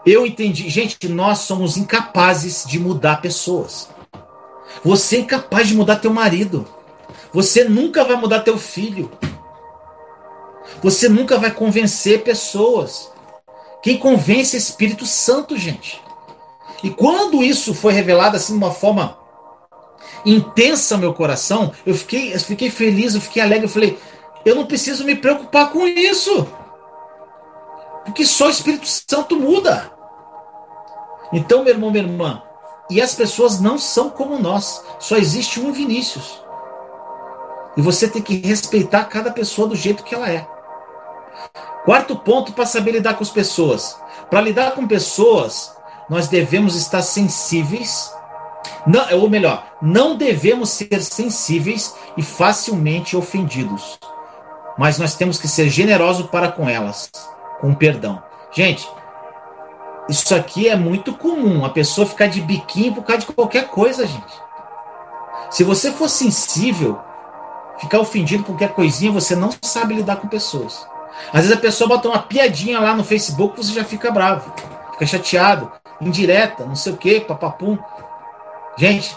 Eu 0.05 0.23
entendi, 0.23 0.69
gente, 0.69 1.09
nós 1.09 1.39
somos 1.39 1.77
incapazes 1.77 2.63
de 2.67 2.79
mudar 2.79 3.21
pessoas. 3.21 3.89
Você 4.85 5.15
é 5.15 5.19
incapaz 5.21 5.67
de 5.67 5.73
mudar 5.73 5.95
teu 5.95 6.13
marido. 6.13 6.67
Você 7.33 7.63
nunca 7.63 8.03
vai 8.03 8.17
mudar 8.17 8.41
teu 8.41 8.57
filho. 8.57 9.09
Você 10.83 11.09
nunca 11.09 11.39
vai 11.39 11.49
convencer 11.49 12.23
pessoas. 12.23 13.11
Quem 13.81 13.97
convence 13.97 14.55
é 14.55 14.59
Espírito 14.59 15.05
Santo, 15.05 15.57
gente. 15.57 16.01
E 16.83 16.89
quando 16.89 17.43
isso 17.43 17.73
foi 17.73 17.93
revelado 17.93 18.37
assim 18.37 18.53
de 18.53 18.63
uma 18.63 18.71
forma 18.71 19.17
intensa 20.25 20.97
meu 20.97 21.13
coração, 21.13 21.71
eu 21.85 21.95
fiquei, 21.95 22.33
eu 22.33 22.39
fiquei 22.39 22.69
feliz, 22.69 23.15
eu 23.15 23.21
fiquei 23.21 23.41
alegre, 23.41 23.65
eu 23.65 23.69
falei, 23.69 23.99
eu 24.45 24.55
não 24.55 24.65
preciso 24.65 25.03
me 25.03 25.15
preocupar 25.15 25.71
com 25.71 25.87
isso. 25.87 26.47
Porque 28.05 28.25
só 28.25 28.47
o 28.47 28.51
Espírito 28.51 28.87
Santo 28.87 29.35
muda. 29.35 29.91
Então, 31.31 31.63
meu 31.63 31.73
irmão, 31.73 31.91
minha 31.91 32.03
irmã, 32.03 32.43
E 32.89 33.01
as 33.01 33.15
pessoas 33.15 33.59
não 33.61 33.77
são 33.77 34.09
como 34.09 34.37
nós. 34.37 34.83
Só 34.99 35.15
existe 35.15 35.61
um 35.61 35.71
Vinícius. 35.71 36.43
E 37.77 37.81
você 37.81 38.07
tem 38.09 38.21
que 38.21 38.35
respeitar 38.45 39.05
cada 39.05 39.31
pessoa 39.31 39.67
do 39.67 39.75
jeito 39.75 40.03
que 40.03 40.13
ela 40.13 40.29
é. 40.29 40.45
Quarto 41.85 42.15
ponto 42.15 42.53
para 42.53 42.65
saber 42.65 42.91
lidar 42.91 43.15
com 43.15 43.23
as 43.23 43.29
pessoas. 43.29 43.97
Para 44.29 44.41
lidar 44.41 44.71
com 44.71 44.87
pessoas, 44.87 45.75
nós 46.09 46.27
devemos 46.27 46.75
estar 46.75 47.01
sensíveis. 47.01 48.13
Não, 48.85 49.19
ou 49.19 49.29
melhor, 49.29 49.65
não 49.81 50.15
devemos 50.15 50.69
ser 50.69 51.01
sensíveis 51.01 51.95
e 52.15 52.21
facilmente 52.21 53.17
ofendidos. 53.17 53.99
Mas 54.77 54.99
nós 54.99 55.15
temos 55.15 55.39
que 55.39 55.47
ser 55.47 55.69
generosos 55.69 56.27
para 56.27 56.51
com 56.51 56.69
elas, 56.69 57.11
com 57.59 57.73
perdão. 57.73 58.21
Gente, 58.51 58.87
isso 60.07 60.35
aqui 60.35 60.67
é 60.67 60.75
muito 60.75 61.13
comum, 61.13 61.65
a 61.65 61.69
pessoa 61.69 62.07
ficar 62.07 62.27
de 62.27 62.41
biquinho 62.41 62.93
por 62.93 63.03
causa 63.03 63.25
de 63.25 63.33
qualquer 63.33 63.67
coisa, 63.69 64.05
gente. 64.05 64.41
Se 65.49 65.63
você 65.63 65.91
for 65.91 66.09
sensível, 66.09 66.99
ficar 67.79 67.99
ofendido 67.99 68.43
por 68.43 68.53
qualquer 68.53 68.73
coisinha, 68.73 69.11
você 69.11 69.35
não 69.35 69.49
sabe 69.61 69.95
lidar 69.95 70.17
com 70.17 70.27
pessoas. 70.27 70.87
Às 71.33 71.41
vezes 71.41 71.51
a 71.51 71.59
pessoa 71.59 71.87
bota 71.87 72.07
uma 72.07 72.19
piadinha 72.19 72.79
lá 72.79 72.95
no 72.95 73.03
Facebook, 73.03 73.57
você 73.57 73.73
já 73.73 73.83
fica 73.83 74.11
bravo, 74.11 74.53
fica 74.93 75.05
chateado, 75.05 75.71
indireta, 75.99 76.65
não 76.65 76.75
sei 76.75 76.93
o 76.93 76.97
que, 76.97 77.19
papapum. 77.19 77.77
Gente, 78.77 79.15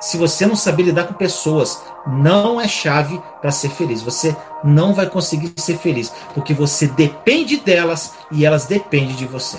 se 0.00 0.18
você 0.18 0.46
não 0.46 0.56
saber 0.56 0.84
lidar 0.84 1.04
com 1.04 1.14
pessoas, 1.14 1.82
não 2.06 2.60
é 2.60 2.68
chave 2.68 3.20
para 3.40 3.50
ser 3.50 3.70
feliz. 3.70 4.02
Você 4.02 4.36
não 4.62 4.94
vai 4.94 5.08
conseguir 5.08 5.52
ser 5.56 5.78
feliz, 5.78 6.12
porque 6.34 6.52
você 6.52 6.86
depende 6.86 7.56
delas 7.56 8.14
e 8.30 8.44
elas 8.44 8.66
dependem 8.66 9.16
de 9.16 9.26
você. 9.26 9.58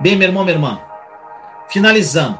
Bem, 0.00 0.16
meu 0.16 0.28
irmão, 0.28 0.44
minha 0.44 0.56
irmã, 0.56 0.80
finalizando, 1.68 2.38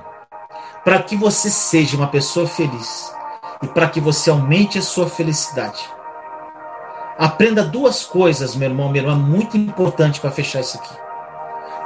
para 0.85 1.03
que 1.03 1.17
você 1.17 1.51
seja 1.51 1.97
uma 1.97 2.07
pessoa 2.07 2.47
feliz 2.47 3.13
e 3.63 3.67
para 3.67 3.89
que 3.89 4.01
você 4.01 4.31
aumente 4.31 4.79
a 4.79 4.83
sua 4.83 5.09
felicidade, 5.09 5.83
aprenda 7.19 7.65
duas 7.65 8.05
coisas, 8.05 8.55
meu 8.55 8.69
irmão, 8.69 8.89
minha 8.89 9.03
irmã, 9.03 9.17
muito 9.17 9.57
importante 9.57 10.21
para 10.21 10.31
fechar 10.31 10.61
isso 10.61 10.79
aqui: 10.79 10.95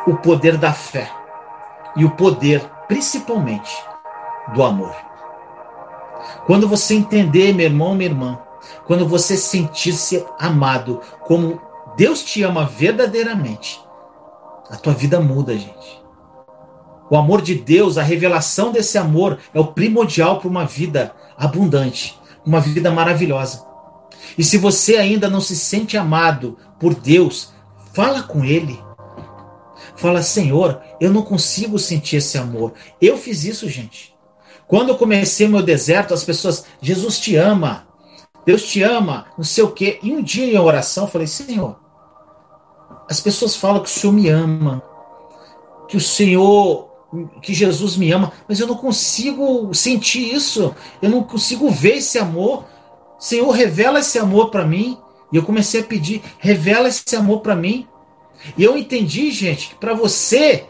o 0.06 0.16
poder 0.16 0.56
da 0.56 0.72
fé 0.72 1.10
e 1.96 2.04
o 2.04 2.10
poder, 2.10 2.60
principalmente, 2.88 3.70
do 4.54 4.62
amor. 4.62 4.94
Quando 6.46 6.68
você 6.68 6.94
entender, 6.94 7.52
meu 7.52 7.66
irmão, 7.66 7.94
minha 7.94 8.10
irmã, 8.10 8.38
quando 8.86 9.06
você 9.06 9.36
sentir-se 9.36 10.24
amado 10.38 11.00
como 11.22 11.60
Deus 11.96 12.22
te 12.22 12.42
ama 12.42 12.64
verdadeiramente, 12.64 13.80
a 14.70 14.76
tua 14.76 14.92
vida 14.92 15.20
muda, 15.20 15.56
gente. 15.56 16.00
O 17.10 17.16
amor 17.16 17.42
de 17.42 17.56
Deus, 17.56 17.98
a 17.98 18.02
revelação 18.02 18.70
desse 18.70 18.96
amor 18.96 19.38
é 19.52 19.58
o 19.58 19.66
primordial 19.66 20.38
para 20.38 20.48
uma 20.48 20.64
vida 20.64 21.12
abundante, 21.36 22.16
uma 22.46 22.60
vida 22.60 22.90
maravilhosa. 22.92 23.69
E 24.36 24.44
se 24.44 24.58
você 24.58 24.96
ainda 24.96 25.28
não 25.28 25.40
se 25.40 25.56
sente 25.56 25.96
amado 25.96 26.56
por 26.78 26.94
Deus, 26.94 27.52
fala 27.92 28.22
com 28.22 28.44
Ele. 28.44 28.78
Fala, 29.96 30.22
Senhor, 30.22 30.80
eu 31.00 31.12
não 31.12 31.22
consigo 31.22 31.78
sentir 31.78 32.16
esse 32.16 32.38
amor. 32.38 32.72
Eu 33.00 33.18
fiz 33.18 33.44
isso, 33.44 33.68
gente. 33.68 34.14
Quando 34.66 34.90
eu 34.90 34.96
comecei 34.96 35.48
meu 35.48 35.62
deserto, 35.62 36.14
as 36.14 36.24
pessoas, 36.24 36.64
Jesus 36.80 37.18
te 37.18 37.36
ama, 37.36 37.88
Deus 38.46 38.62
te 38.62 38.82
ama, 38.82 39.26
não 39.36 39.44
sei 39.44 39.64
o 39.64 39.72
quê. 39.72 39.98
E 40.02 40.12
um 40.12 40.22
dia 40.22 40.46
em 40.46 40.58
oração, 40.58 41.04
eu 41.04 41.10
falei, 41.10 41.26
Senhor, 41.26 41.76
as 43.08 43.20
pessoas 43.20 43.56
falam 43.56 43.82
que 43.82 43.88
o 43.88 43.92
Senhor 43.92 44.12
me 44.12 44.28
ama, 44.28 44.82
que 45.88 45.96
o 45.96 46.00
Senhor, 46.00 46.88
que 47.42 47.52
Jesus 47.52 47.96
me 47.96 48.12
ama, 48.12 48.32
mas 48.48 48.60
eu 48.60 48.66
não 48.66 48.76
consigo 48.76 49.74
sentir 49.74 50.32
isso, 50.32 50.74
eu 51.02 51.10
não 51.10 51.24
consigo 51.24 51.68
ver 51.68 51.96
esse 51.96 52.18
amor. 52.18 52.64
Senhor, 53.20 53.50
revela 53.50 54.00
esse 54.00 54.18
amor 54.18 54.50
para 54.50 54.66
mim. 54.66 54.98
E 55.30 55.36
eu 55.36 55.44
comecei 55.44 55.80
a 55.80 55.84
pedir, 55.84 56.22
revela 56.38 56.88
esse 56.88 57.14
amor 57.14 57.40
para 57.40 57.54
mim. 57.54 57.86
E 58.56 58.64
eu 58.64 58.76
entendi, 58.76 59.30
gente, 59.30 59.68
que 59.68 59.74
para 59.76 59.94
você 59.94 60.66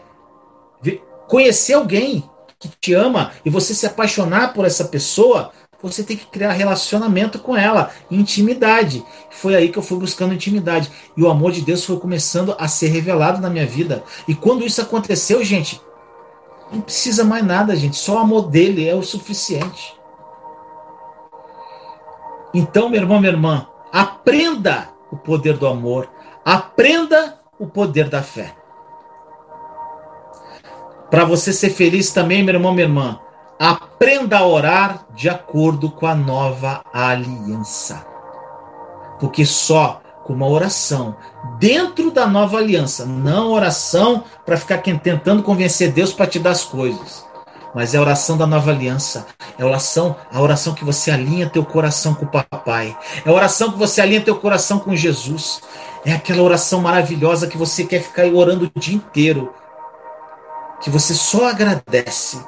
conhecer 1.27 1.73
alguém 1.73 2.29
que 2.59 2.69
te 2.79 2.93
ama 2.93 3.31
e 3.43 3.49
você 3.49 3.73
se 3.73 3.87
apaixonar 3.87 4.53
por 4.53 4.65
essa 4.65 4.85
pessoa, 4.85 5.51
você 5.81 6.03
tem 6.03 6.15
que 6.15 6.27
criar 6.27 6.51
relacionamento 6.51 7.39
com 7.39 7.57
ela, 7.57 7.89
intimidade. 8.11 9.03
Foi 9.31 9.55
aí 9.55 9.69
que 9.69 9.79
eu 9.79 9.81
fui 9.81 9.97
buscando 9.97 10.33
intimidade. 10.33 10.91
E 11.17 11.23
o 11.23 11.29
amor 11.29 11.51
de 11.51 11.61
Deus 11.61 11.83
foi 11.83 11.97
começando 11.97 12.55
a 12.59 12.67
ser 12.67 12.89
revelado 12.89 13.41
na 13.41 13.49
minha 13.49 13.65
vida. 13.65 14.03
E 14.27 14.35
quando 14.35 14.65
isso 14.65 14.81
aconteceu, 14.81 15.43
gente, 15.43 15.81
não 16.71 16.81
precisa 16.81 17.23
mais 17.23 17.43
nada, 17.43 17.75
gente. 17.75 17.97
Só 17.97 18.15
o 18.15 18.19
amor 18.19 18.49
dele 18.49 18.87
é 18.87 18.93
o 18.93 19.01
suficiente. 19.01 20.00
Então, 22.53 22.89
meu 22.89 23.01
irmão, 23.01 23.19
minha 23.19 23.31
irmã, 23.31 23.67
aprenda 23.91 24.89
o 25.11 25.17
poder 25.17 25.57
do 25.57 25.67
amor, 25.67 26.09
aprenda 26.43 27.39
o 27.59 27.67
poder 27.67 28.09
da 28.09 28.21
fé. 28.21 28.55
Para 31.09 31.25
você 31.25 31.51
ser 31.51 31.69
feliz 31.69 32.11
também, 32.11 32.43
meu 32.43 32.55
irmão, 32.55 32.73
minha 32.73 32.85
irmã, 32.85 33.19
aprenda 33.59 34.39
a 34.39 34.47
orar 34.47 35.05
de 35.13 35.29
acordo 35.29 35.91
com 35.91 36.07
a 36.07 36.15
nova 36.15 36.81
aliança. 36.93 38.05
Porque 39.19 39.45
só 39.45 40.01
com 40.23 40.33
uma 40.33 40.47
oração 40.47 41.15
dentro 41.59 42.11
da 42.11 42.25
nova 42.25 42.57
aliança, 42.57 43.05
não 43.05 43.51
oração 43.51 44.23
para 44.45 44.57
ficar 44.57 44.79
tentando 44.79 45.43
convencer 45.43 45.91
Deus 45.91 46.13
para 46.13 46.27
te 46.27 46.39
dar 46.39 46.51
as 46.51 46.63
coisas, 46.63 47.25
mas 47.73 47.93
é 47.93 47.97
a 47.97 48.01
oração 48.01 48.37
da 48.37 48.45
nova 48.45 48.71
aliança, 48.71 49.27
é 49.57 49.63
a 49.63 49.65
oração, 49.65 50.15
a 50.31 50.41
oração 50.41 50.73
que 50.73 50.83
você 50.83 51.11
alinha 51.11 51.49
teu 51.49 51.63
coração 51.63 52.13
com 52.13 52.25
o 52.25 52.29
papai, 52.29 52.97
é 53.25 53.29
a 53.29 53.33
oração 53.33 53.71
que 53.71 53.77
você 53.77 54.01
alinha 54.01 54.21
teu 54.21 54.35
coração 54.35 54.79
com 54.79 54.95
Jesus, 54.95 55.61
é 56.05 56.13
aquela 56.13 56.41
oração 56.41 56.81
maravilhosa 56.81 57.47
que 57.47 57.57
você 57.57 57.85
quer 57.85 58.01
ficar 58.01 58.25
orando 58.25 58.71
o 58.73 58.79
dia 58.79 58.95
inteiro, 58.95 59.53
que 60.81 60.89
você 60.89 61.13
só 61.13 61.49
agradece, 61.49 62.43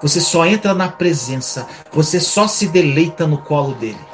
você 0.00 0.20
só 0.20 0.44
entra 0.44 0.74
na 0.74 0.88
presença, 0.88 1.66
você 1.92 2.20
só 2.20 2.46
se 2.46 2.66
deleita 2.66 3.26
no 3.26 3.38
colo 3.38 3.74
dele. 3.74 4.12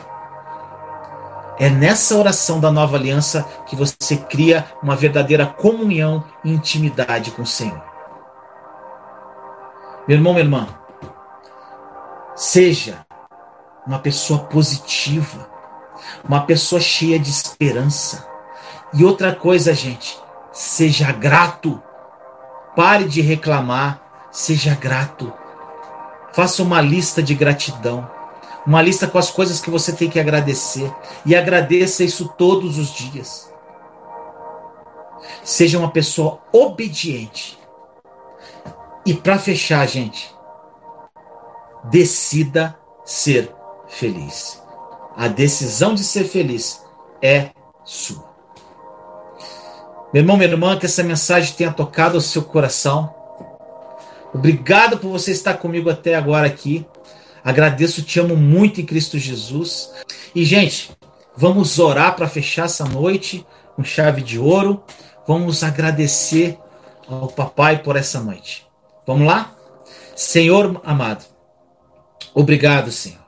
É 1.59 1.68
nessa 1.68 2.14
oração 2.14 2.61
da 2.61 2.70
nova 2.70 2.96
aliança 2.96 3.44
que 3.66 3.74
você 3.74 4.16
cria 4.16 4.64
uma 4.80 4.94
verdadeira 4.94 5.44
comunhão 5.44 6.22
e 6.44 6.53
intimidade 6.53 7.32
com 7.32 7.42
o 7.42 7.46
Senhor. 7.46 7.88
Meu 10.09 10.16
irmão, 10.16 10.32
minha 10.32 10.44
irmã, 10.44 10.68
seja 12.34 13.06
uma 13.86 13.98
pessoa 13.98 14.40
positiva, 14.40 15.48
uma 16.24 16.40
pessoa 16.40 16.80
cheia 16.80 17.18
de 17.18 17.30
esperança. 17.30 18.26
E 18.94 19.04
outra 19.04 19.34
coisa, 19.34 19.74
gente, 19.74 20.18
seja 20.50 21.12
grato 21.12 21.82
Pare 22.78 23.06
de 23.06 23.20
reclamar, 23.20 24.28
seja 24.30 24.72
grato. 24.72 25.32
Faça 26.32 26.62
uma 26.62 26.80
lista 26.80 27.20
de 27.20 27.34
gratidão. 27.34 28.09
Uma 28.64 28.80
lista 28.80 29.09
com 29.09 29.18
as 29.18 29.32
coisas 29.32 29.61
que 29.61 29.68
você 29.68 29.92
tem 29.92 30.09
que 30.09 30.20
agradecer. 30.20 30.88
E 31.26 31.34
agradeça 31.34 32.04
isso 32.04 32.28
todos 32.38 32.78
os 32.78 32.94
dias. 32.94 33.52
Seja 35.42 35.76
uma 35.76 35.90
pessoa 35.90 36.38
obediente. 36.52 37.59
E 39.09 39.14
para 39.14 39.38
fechar, 39.38 39.88
gente, 39.88 40.30
decida 41.84 42.78
ser 43.06 43.50
feliz. 43.88 44.62
A 45.16 45.28
decisão 45.28 45.94
de 45.94 46.04
ser 46.04 46.24
feliz 46.24 46.84
é 47.22 47.48
sua. 47.86 48.28
Meu 50.12 50.20
irmão, 50.20 50.36
minha 50.36 50.50
irmã, 50.50 50.78
que 50.78 50.84
essa 50.84 51.02
mensagem 51.02 51.54
tenha 51.54 51.72
tocado 51.72 52.18
o 52.18 52.20
seu 52.20 52.42
coração. 52.42 53.14
Obrigado 54.34 54.98
por 54.98 55.09
você 55.09 55.30
estar 55.30 55.54
comigo 55.54 55.88
até 55.88 56.14
agora 56.14 56.46
aqui. 56.46 56.86
Agradeço, 57.42 58.02
te 58.02 58.20
amo 58.20 58.36
muito 58.36 58.82
em 58.82 58.84
Cristo 58.84 59.16
Jesus. 59.16 59.90
E, 60.34 60.44
gente, 60.44 60.90
vamos 61.34 61.78
orar 61.78 62.14
para 62.14 62.28
fechar 62.28 62.66
essa 62.66 62.84
noite 62.84 63.46
com 63.74 63.82
chave 63.82 64.20
de 64.20 64.38
ouro. 64.38 64.84
Vamos 65.26 65.64
agradecer 65.64 66.59
ao 67.09 67.28
Papai 67.28 67.82
por 67.82 67.96
essa 67.96 68.20
noite. 68.20 68.68
Vamos 69.09 69.26
lá? 69.26 69.56
Senhor 70.14 70.82
amado, 70.84 71.24
obrigado, 72.34 72.92
Senhor. 72.92 73.24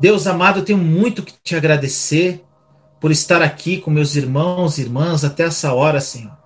Deus 0.00 0.26
amado, 0.26 0.58
eu 0.58 0.64
tenho 0.64 0.78
muito 0.78 1.22
que 1.22 1.32
te 1.44 1.54
agradecer 1.54 2.44
por 2.98 3.12
estar 3.12 3.40
aqui 3.40 3.80
com 3.80 3.92
meus 3.92 4.16
irmãos 4.16 4.78
e 4.78 4.80
irmãs 4.80 5.24
até 5.24 5.44
essa 5.44 5.72
hora, 5.72 6.00
Senhor. 6.00 6.36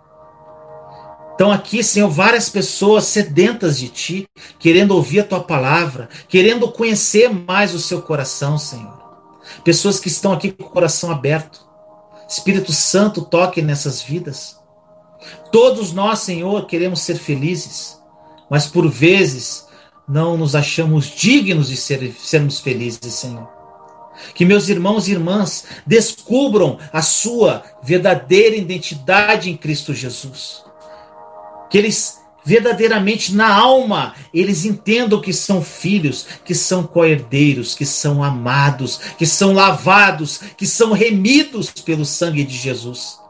Estão 1.31 1.51
aqui, 1.51 1.83
Senhor, 1.83 2.11
várias 2.11 2.51
pessoas 2.51 3.05
sedentas 3.05 3.79
de 3.79 3.89
Ti, 3.89 4.29
querendo 4.59 4.91
ouvir 4.91 5.21
a 5.21 5.25
Tua 5.25 5.41
palavra, 5.41 6.11
querendo 6.29 6.71
conhecer 6.71 7.31
mais 7.31 7.73
o 7.73 7.79
seu 7.79 8.03
coração, 8.03 8.59
Senhor. 8.59 9.03
Pessoas 9.65 9.99
que 9.99 10.09
estão 10.09 10.35
aqui 10.35 10.53
com 10.53 10.65
o 10.65 10.69
coração 10.69 11.11
aberto. 11.11 11.67
Espírito 12.29 12.75
Santo, 12.75 13.23
toque 13.23 13.63
nessas 13.63 14.03
vidas. 14.03 14.58
Todos 15.51 15.93
nós, 15.93 16.21
Senhor, 16.21 16.67
queremos 16.67 17.01
ser 17.01 17.17
felizes, 17.17 17.99
mas 18.51 18.67
por 18.67 18.89
vezes 18.89 19.67
não 20.09 20.37
nos 20.37 20.55
achamos 20.55 21.07
dignos 21.07 21.69
de 21.69 21.77
ser, 21.77 22.15
sermos 22.19 22.61
felizes, 22.61 23.15
Senhor. 23.15 23.49
Que 24.35 24.45
meus 24.45 24.69
irmãos 24.69 25.07
e 25.07 25.13
irmãs 25.13 25.65
descubram 25.87 26.79
a 26.93 27.03
sua 27.03 27.63
verdadeira 27.83 28.57
identidade 28.57 29.51
em 29.51 29.57
Cristo 29.57 29.95
Jesus. 29.95 30.65
Que 31.71 31.79
eles 31.79 32.19
verdadeiramente 32.49 33.35
na 33.35 33.53
alma, 33.53 34.15
eles 34.33 34.65
entendam 34.65 35.21
que 35.21 35.35
são 35.35 35.63
filhos, 35.63 36.27
que 36.47 36.55
são 36.55 36.83
coerdeiros, 36.83 37.75
que 37.75 37.85
são 37.85 38.25
amados, 38.25 38.99
que 39.19 39.27
são 39.27 39.53
lavados, 39.53 40.41
que 40.57 40.67
são 40.67 40.93
remidos 40.93 41.71
pelo 41.71 42.07
sangue 42.07 42.43
de 42.45 42.57
Jesus. 42.57 43.21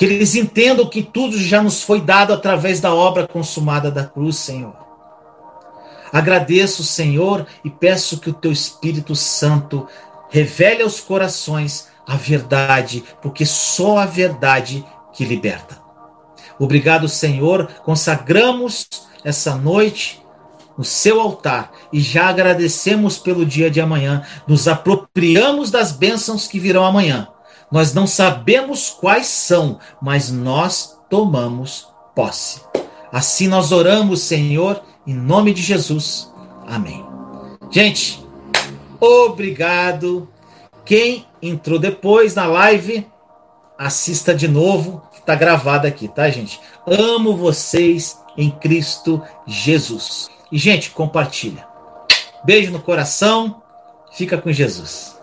Que 0.00 0.06
eles 0.06 0.34
entendam 0.34 0.88
que 0.88 1.02
tudo 1.02 1.36
já 1.36 1.62
nos 1.62 1.82
foi 1.82 2.00
dado 2.00 2.32
através 2.32 2.80
da 2.80 2.94
obra 2.94 3.28
consumada 3.28 3.90
da 3.90 4.02
cruz, 4.02 4.36
Senhor. 4.36 4.74
Agradeço, 6.10 6.82
Senhor, 6.82 7.46
e 7.62 7.68
peço 7.68 8.18
que 8.18 8.30
o 8.30 8.32
teu 8.32 8.50
Espírito 8.50 9.14
Santo 9.14 9.86
revele 10.30 10.82
aos 10.82 11.00
corações 11.00 11.88
a 12.06 12.16
verdade, 12.16 13.04
porque 13.20 13.44
só 13.44 13.98
a 13.98 14.06
verdade 14.06 14.82
que 15.12 15.22
liberta. 15.22 15.78
Obrigado, 16.58 17.06
Senhor. 17.06 17.68
Consagramos 17.84 18.88
essa 19.22 19.54
noite 19.54 20.22
no 20.78 20.84
seu 20.84 21.20
altar 21.20 21.72
e 21.92 22.00
já 22.00 22.30
agradecemos 22.30 23.18
pelo 23.18 23.44
dia 23.44 23.70
de 23.70 23.82
amanhã. 23.82 24.24
Nos 24.48 24.66
apropriamos 24.66 25.70
das 25.70 25.92
bênçãos 25.92 26.46
que 26.46 26.58
virão 26.58 26.86
amanhã. 26.86 27.28
Nós 27.70 27.94
não 27.94 28.06
sabemos 28.06 28.90
quais 28.90 29.26
são, 29.26 29.78
mas 30.00 30.30
nós 30.30 30.98
tomamos 31.08 31.88
posse. 32.14 32.62
Assim 33.12 33.48
nós 33.48 33.72
oramos, 33.72 34.22
Senhor, 34.22 34.82
em 35.06 35.14
nome 35.14 35.52
de 35.52 35.62
Jesus. 35.62 36.32
Amém. 36.66 37.04
Gente, 37.70 38.24
obrigado. 39.00 40.28
Quem 40.84 41.26
entrou 41.40 41.78
depois 41.78 42.34
na 42.34 42.46
live, 42.46 43.06
assista 43.78 44.34
de 44.34 44.48
novo 44.48 45.02
Tá 45.30 45.36
gravado 45.36 45.86
aqui, 45.86 46.08
tá, 46.08 46.28
gente? 46.28 46.60
Amo 46.84 47.36
vocês 47.36 48.18
em 48.36 48.50
Cristo 48.50 49.22
Jesus. 49.46 50.28
E, 50.50 50.58
gente, 50.58 50.90
compartilha. 50.90 51.64
Beijo 52.44 52.72
no 52.72 52.80
coração. 52.80 53.62
Fica 54.10 54.36
com 54.36 54.50
Jesus. 54.50 55.19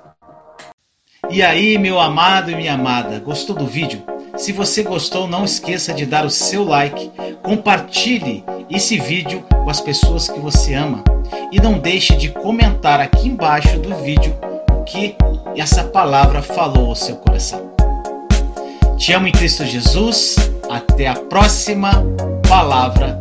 E 1.30 1.44
aí, 1.44 1.78
meu 1.78 2.00
amado 2.00 2.50
e 2.50 2.56
minha 2.56 2.74
amada, 2.74 3.20
gostou 3.20 3.54
do 3.54 3.68
vídeo? 3.68 4.02
Se 4.38 4.54
você 4.54 4.82
gostou, 4.82 5.28
não 5.28 5.44
esqueça 5.44 5.94
de 5.94 6.06
dar 6.06 6.26
o 6.26 6.30
seu 6.30 6.64
like, 6.64 7.12
compartilhe 7.44 8.46
esse 8.70 8.98
vídeo 8.98 9.44
com 9.50 9.70
as 9.70 9.82
pessoas 9.82 10.30
que 10.30 10.40
você 10.40 10.74
ama 10.74 11.04
e 11.52 11.60
não 11.60 11.80
deixe 11.80 12.16
de 12.16 12.30
comentar 12.30 13.02
aqui 13.02 13.28
embaixo 13.28 13.78
do 13.80 13.94
vídeo 13.98 14.34
o 14.72 14.84
que 14.84 15.16
essa 15.58 15.84
palavra 15.84 16.42
falou 16.42 16.90
ao 16.90 16.96
seu 16.96 17.18
coração. 17.18 17.72
Te 18.98 19.12
amo 19.12 19.28
em 19.28 19.32
Cristo 19.32 19.66
Jesus. 19.66 20.38
Até 20.70 21.08
a 21.08 21.16
próxima 21.16 21.92
palavra 22.48 23.20